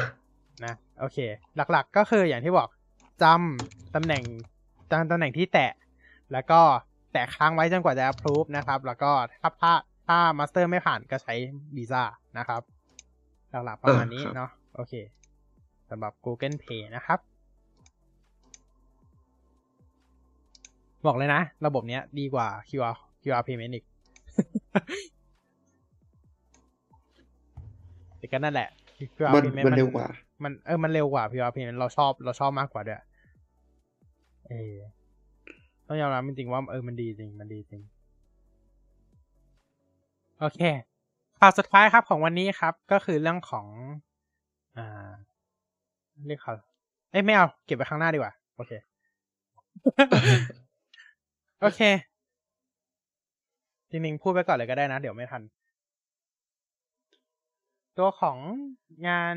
[0.65, 1.17] นะโอเค
[1.55, 2.69] หลักๆก็คืออย่างที่บอก
[3.23, 4.23] จำตำแหน่ง
[4.91, 5.71] จำตำแหน่งที่แตะ
[6.33, 6.61] แล้วก็
[7.11, 9.11] แตะค้างไว้จนกว่าจะ approve นะครับ แล้วก็
[9.41, 9.73] ถ้าถ้า
[10.07, 11.33] ถ้ามาสเตอร์ไม่ผ่านก็ใช้
[11.75, 12.03] วีซ่า
[12.37, 12.61] นะครับ
[13.65, 14.93] หลักๆประมาณนี้เนาะโอเค
[15.89, 17.19] สำหรับ Google Pay นะครับ
[21.05, 23.85] บอกเลยนะ ระบบเนี้ยดีกว่า QR QR payment อีก
[28.17, 28.69] แต่ก็นั่นแหละ
[29.17, 30.07] QR มัน payment มันเร็วกว่า
[30.43, 33.01] มันเออมันเร็วกว่า PR payment เราชอบเราชอบมากกว่าด้วย
[34.47, 34.75] เออ
[35.87, 37.81] ต้องยอมรับจริงๆว่าเออมันดีจริงมันดีจริง
[40.39, 40.59] โอเค
[41.39, 43.67] ข่าวสุดท้ายครับของวันนี้ครับ ก็คือเรื่องของ
[44.77, 45.11] อ่า
[46.27, 46.53] เรียกเขา
[47.11, 48.71] เอ้ยไม่เอา เก็บไว้ข้างหน้าดีกว่า โอเค
[51.61, 51.81] โอเค
[53.89, 55.41] จริงๆ พูดไปก่อนเลยก็ได้นะ เดี๋ยวไม่ทัน
[57.97, 58.37] ตัวของ
[59.07, 59.35] งาน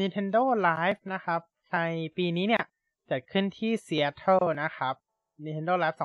[0.00, 1.40] Nintendo Live นะครับ
[1.72, 1.78] ใน
[2.16, 2.64] ปีนี้เนี่ย
[3.10, 4.94] จัดขึ้นที่ Seattle นะครับ
[5.44, 5.96] Nintendo Live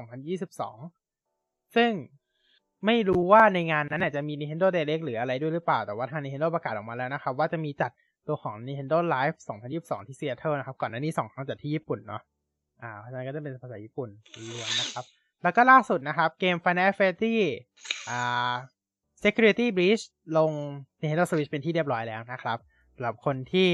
[0.84, 1.92] 2022 ซึ่ง
[2.86, 7.92] ไม่รู้ว่าในงานนั้นน่ะจะมี Nintendo Direct หรืออะไรด้วยหรือเปล่า แต่ว่าทาง Nintendo ประกาศออกมาแล้วนะครับ ว่าจะมีจัด
[8.28, 9.36] ตัวของ Nintendo Live
[9.72, 12.22] 2022 ที่ Seattle นะครับ ก่อนหน้านี้สองครั้งจัดที่ญี่ปุ่นเนาะ
[12.82, 14.10] อ่าเพราะฉะนั้นก็จะเป็นภาษาญี่ปุ่น
[14.50, 15.06] ล้วนนะครับ
[15.44, 17.36] แล้วก็ล่าสุดนะครับ เกม Final Fantasy
[18.10, 18.54] อ่า
[19.24, 20.04] Security Breach
[20.38, 20.52] ลง
[21.02, 22.58] Nintendo Switch เป็นที่เรียบร้อยแล้วนะครับ
[23.00, 23.70] สำหรับคนที่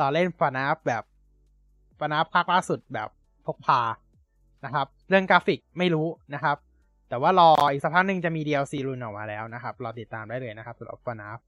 [0.00, 1.02] ต่อเล่น FNAF แบบ
[1.98, 3.08] FNAF ภาคล่าสุดแบบ
[3.46, 3.80] พกพา
[4.64, 6.56] นะครับ เรื่องกราฟิกไม่รู้นะครับ
[7.08, 11.38] แต่ว่ารออีกสักพักหนึ่งจะมี DLC รุนออกมาแล้วนะครับ รอติดตามได้เลยนะครับสำหรับ FNAF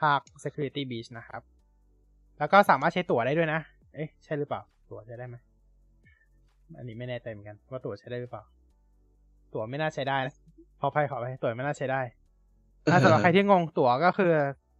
[0.00, 1.42] ภาค Security Beach นะครับ
[2.38, 3.60] แล้วก็สามารถใช้ตั๋วได้ด้วยนะ
[3.94, 4.60] เอ๊ะ ใช่หรือเปล่า
[4.90, 5.36] ตั๋วใช้ได้ไหม
[6.78, 8.42] อันนี้ไม่แน่ใจเหมือนกัน ว่าตั๋วใช้ได้หรือเปล่า
[9.54, 10.34] ตั๋วไม่น่าใช้ได้นะ
[10.80, 12.00] ขออภัยขออภัยตั๋วไม่น่าใช้ได้
[12.90, 14.32] ถ้าสำหรับใครที่งงตั๋วก็คือ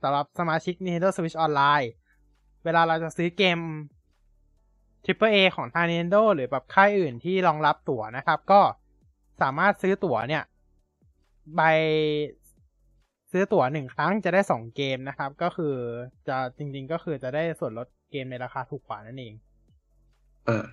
[0.03, 1.89] สำหรับสมาชิก Nintendo Switch Online
[2.65, 3.59] เวลาเราจะซื้อเกม
[5.05, 8.61] Triple A ของทาง Nintendo หรือแบบค่ายอื่นที่รองรับตั๋วนะครับ ก็
[9.43, 10.43] สามารถซื้อตั๋วเนี่ย
[11.57, 11.61] ใบ
[13.33, 15.75] ซื้อตั๋วหนึ่งครั้งจะได้สองเกมนะครับ ก็คือ
[16.29, 19.35] จะจริง ๆ ก็คือจะได้ส่วนลดเกมในราคาถูกกว่านั่นเอง
[20.49, 20.67] อ่า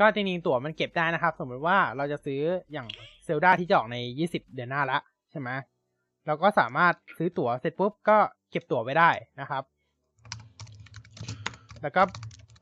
[0.00, 2.40] ก็จริงๆตั๋วมันเก็บได้นะครับ สมมติว่าเราจะซื้อ
[2.72, 2.88] อย่าง
[3.24, 3.96] เซลดาที่จะออกใน
[4.26, 4.98] 20เดือนหน้าละ
[5.30, 5.50] ใช่ไหม
[6.26, 8.18] เราก็สามารถซื้อตั๋วเสร็จปุ๊บก็
[8.50, 9.62] เก็บตั๋วไว้ได้นะครับ
[11.82, 12.02] แล้วก็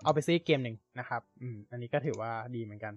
[0.03, 2.95] เอาไปซื้ออีกเกมหนึ่งนะครับ อืม อันนี้ก็ถือว่าดีเหมือนกัน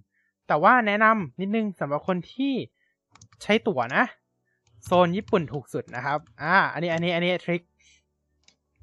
[0.48, 2.54] แต่ว่าแนะนำนิดนึงสำหรับคนที่
[3.44, 4.04] ใช้ตั๋วนะ
[4.86, 7.62] โซนญี่ปุ่นถูกสุดนะครับ อ่า อันนี้ อันนี้ อันนี้ทริค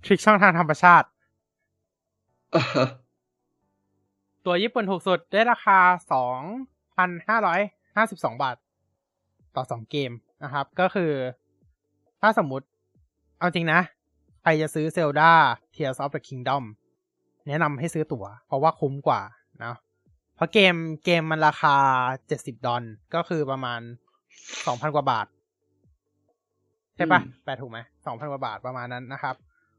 [0.04, 1.08] ทริคช่องทางธรรมชาติ
[2.54, 2.88] อ่าฮะ
[4.46, 5.78] ตัวญี่ปุ่นถูกสุดได้ราคา
[6.12, 6.40] สอง
[6.94, 7.60] พันห้าร้อย
[7.96, 8.56] ห้าสิบสองบาท
[9.56, 10.12] ต่อสองเกม
[10.44, 11.12] นะครับ ก็คือ
[12.26, 12.66] ถ้าสมมุติ
[13.38, 13.80] เอาจริงนะ
[14.42, 15.30] ใครจะซื้อ Zelda
[15.74, 16.62] Tears of the Kingdom
[17.46, 19.20] แนะนำให้ซื้อตั๋ว เพราะว่าคุ้มกว่า
[19.64, 19.74] นะ
[20.36, 20.74] เพราะเกม
[21.04, 21.76] เกมมันราคา
[22.28, 22.82] เจ็ดสิบดอล
[23.14, 23.80] ก็คือประมาณ
[24.66, 25.26] สองพันกว่าบาท
[26.96, 29.34] ใช่ปะแปลถูกไหมสองพันกว่าบาทประมาณนั้นนะครับ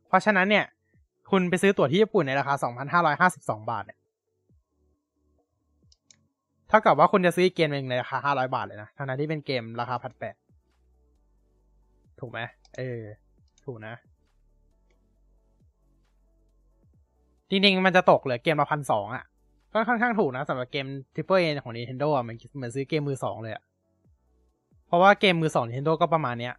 [0.07, 0.65] เพราะฉะนั้นเนี่ย
[1.31, 3.99] คุณไปซื้อตั๋วที่ญี่ปุ่นในราคาสองพันห้าร้อยห้าสิบสองบาทเนี่ย
[6.67, 10.35] เท่ากับว่าคุณจะซื้ออีกเกมหนึ่งในราคาห้าร้อยบาทเลยนะทั้งนั้นที่เป็นเกมราคาพันแปด
[12.19, 12.39] ถูกไหม
[12.77, 13.01] เออ
[13.65, 13.95] ถูกนะ
[17.49, 19.23] จริงๆ มันจะตกเหลือเกมละพันสองอะ
[19.73, 23.63] ก็ค่อนข้างถูกนะสำหรับเกม Triple A ของ Nintendo อะมันเหมือนซื้อเกมมือสองเลยอะ
[24.87, 26.53] เพราะว่าเกมมือสอง Nintendo ก็ประมาณเนี้ย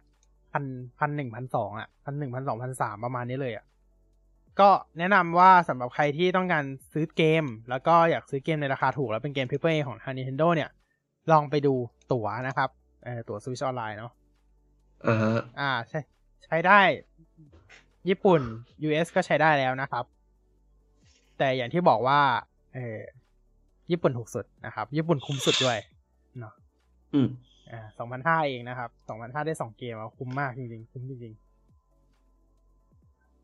[0.53, 0.63] พัน
[0.99, 3.65] พันหนึ่งพันสองอะพันหนึ่งพันสองพันสามประมาณนี้เลยอะ
[4.59, 4.69] ก็
[4.99, 6.63] แนะนำว่าสำหรับใครที่ต้องการ
[6.93, 10.69] ซื้อเกม แล้วก็อยากซื้อเกมในราคาถูกแล้วเป็นเกม Triple A ของทาง Nintendo เนี่ย
[11.31, 11.73] ลองไปดู
[12.13, 12.69] ตั๋วนะครับ
[13.03, 14.11] เออตั๋ว Switch ออนไลน์เนาะ
[15.05, 15.99] อ่าฮะอ่าใช่
[16.45, 16.79] ใช้ได้
[18.09, 18.41] ญี่ปุ่น
[18.87, 20.05] US ก็ใช้ได้แล้วนะครับ
[21.37, 22.19] แต่อย่างที่บอกว่า
[22.73, 22.97] เออ
[23.91, 25.77] ญี่ปุ่นถูกสุดนะครับ ญี่ปุ่นคุ้มสุดด้วย
[26.39, 26.53] เนาะ
[27.13, 27.27] อืม
[27.71, 31.47] อ่าสองพันห้าเองนะครับสองพันห้าได้สองเกมอะคุ้มมากจริงๆ คุ้มจริงๆ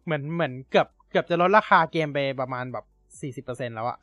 [0.06, 2.86] เหมือนเหมือนเกือบเกือบจะลดราคาเกมไปประมาณแบบ
[3.22, 3.98] สี่สิบเปอร์เซ็นแล้วอะ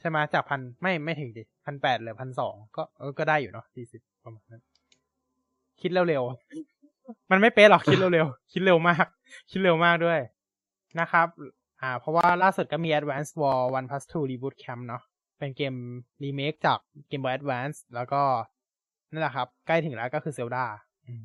[0.00, 4.62] ใช่ไหมจากพันไม่ไม่ถึงดิพันแปดหรือพันสองก็เออก็ได้อยู่เนาะสี่สิบประมาณนั้น
[5.82, 9.06] คิดเร็วๆ มันไม่เป๊ะหรอกคิดเร็วๆ คิดเร็วมาก
[9.50, 10.20] คิดเร็วมากด้วย
[11.00, 11.26] นะครับ
[11.80, 15.02] อ่า เพราะว่าล่าสุดก็มี Advance War 1 plus 2 Reboot Camp เนาะ
[15.38, 15.74] เป็นเกม
[16.22, 16.78] รีเมคจาก
[17.08, 18.22] เกม Boy Advance แล้วก็
[19.12, 20.64] นั่นแหละครับ ใกล้ถึงแล้วก็คือ Zelda
[21.06, 21.22] อืม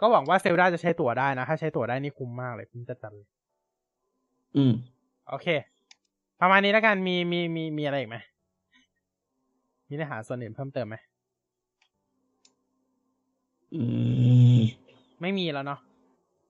[0.00, 3.28] ก็หวังว่า Zelda จะใช้ตั๋วได้นะ ถ้าใช้ตั๋วได้นี่คุ้มมากเลยคุ้มจัดๆเลย
[4.56, 4.72] อืม
[5.28, 5.46] โอเค
[6.40, 8.16] ประมาณนี้แล้วกัน มีมีมีมีอะไรอีกไหม
[9.88, 10.96] มีเนื้อหาส่วนอื่นเพิ่มเติมไหม
[13.74, 13.82] อื
[14.58, 14.60] ม
[15.20, 15.80] ไม่มีแล้วเนาะ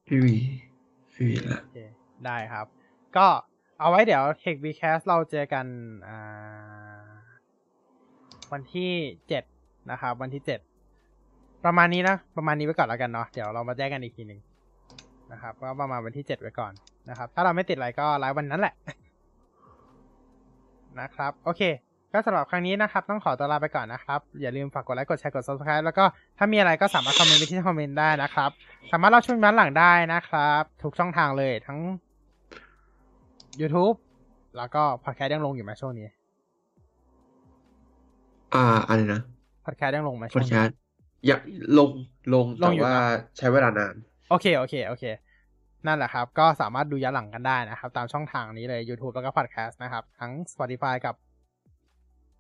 [0.07, 0.37] ไม่มี
[1.13, 1.79] ไม่มีละโอเค
[2.25, 2.67] ได้ครับ
[3.17, 3.27] ก็
[3.79, 5.67] เอาไว้เดี๋ยว Tech v c a s t เราเจอกัน
[6.07, 6.19] อ่า
[8.53, 8.91] วันที่
[9.29, 9.45] เจ็ด
[9.91, 10.61] นะครับ วันที่เจ็ด
[11.65, 14.41] ประมาณนี้นะ ประมาณนี้ไว้ก่อนแล้วกันเนาะเดี๋ยวเรามาแจ้งกันอีกทีหนึ่ง
[15.33, 16.73] นะครับว่าประมาณวันที่เจ็ดไว้ก่อน
[17.09, 18.75] นะครับ ถ้าเราไม่ติดอะไรก็ไลฟ์วันนั้นแหละ
[21.01, 21.63] นะครับ โอเค
[22.13, 26.05] ก็สำหรับครั้งนี้นะครับ ต้องขอตัวลาไปก่อนนะครับ อย่าลืมฝากกดไลค์กดแชร์กด subscribe แล้วก็
[26.39, 28.51] ถ้ามีอะไรก็สามารถคอมเมนต์ไปที่คอมเมนต์ได้นะครับ
[28.93, 31.79] สามารถรับชมย้อนหลังได้นะครับ ทุกช่องทางเลยทั้ง
[33.61, 33.97] YouTube
[34.57, 36.09] แล้วก็พอดแคสต์ยังลงอยู่ไหมช่วงนี้
[38.55, 39.21] อ่าอะไรนะ
[39.67, 40.77] พอดแคสต์ยังลงไหมพช่อวดงแคนี้ สต์
[41.27, 41.41] อยาก
[41.79, 41.91] ลง
[42.35, 43.95] ลงลแต่งอยู่ว่านะใช้เวลานาน
[44.31, 45.05] โอเค โอเค โอเค
[45.87, 51.15] นั่นแหละครับ ก็สามารถดูย้อนหลังกันได้นะครับ ตามช่องทางนี้เลย YouTube แล้วก็ Podcast นะครับ ทั้ง Spotify กับ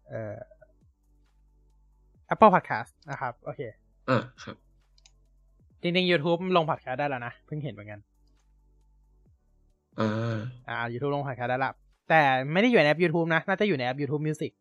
[0.08, 0.36] เอ่อ
[2.32, 3.60] Apple Podcast นะครับ โอเค
[4.08, 4.56] อ่าครับ
[5.82, 8.00] จริงๆ YouTube ลง Podcast ได้แล้วนะ เพิ่งเห็นเหมือนกัน
[10.00, 11.72] อ่า อ่า YouTube ลง Podcast ได้ละ
[12.08, 12.20] แต่
[12.52, 14.52] ไม่ได้อยู่ในแอป YouTube นะ น่าจะอยู่ในแอป YouTube Music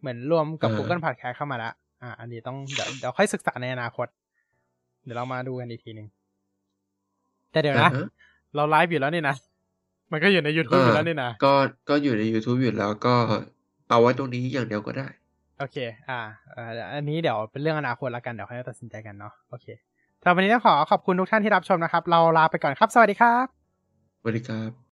[0.00, 1.72] เหมือนรวมกับอ่า Google Podcast เข้ามาแล้ว
[2.02, 4.06] อ่า อันนี้ต้องเดี๋ยวเดี๋ยวค่อยศึกษาในอนาคต
[5.04, 6.08] เดี๋ยวเรามาดูกันอีกทีหนึ่ง
[7.52, 7.98] แต่เดี๋ยวนะอ่าฮ
[8.54, 9.36] เราไลฟ์อยู่แล้วนี่นะ
[10.12, 11.54] มันก็อยู่ใน YouTube อยู่แล้วนี่นะ ก็
[11.88, 13.14] ก็อยู่ใน YouTube อยู่แล้วก็
[13.88, 15.06] เอาไว้ตรงนี้อย่างเดียวก็ได้
[15.58, 15.76] โอเค
[16.08, 16.20] อ่า
[16.54, 19.66] อ่าอันนี้เดี๋ยวเป็นเรื่องอนาคตแล้วกัน เดี๋ยวค่อยตัดสินใจกันเนาะ โอเค
[20.20, 23.46] สำหรับวันนี้ต้องขอขอบคุณทุกท่านที่รับชมนะครับ เราลาไปก่อนครับ สวัสดีครับ
[24.20, 24.87] สวัสดีครับ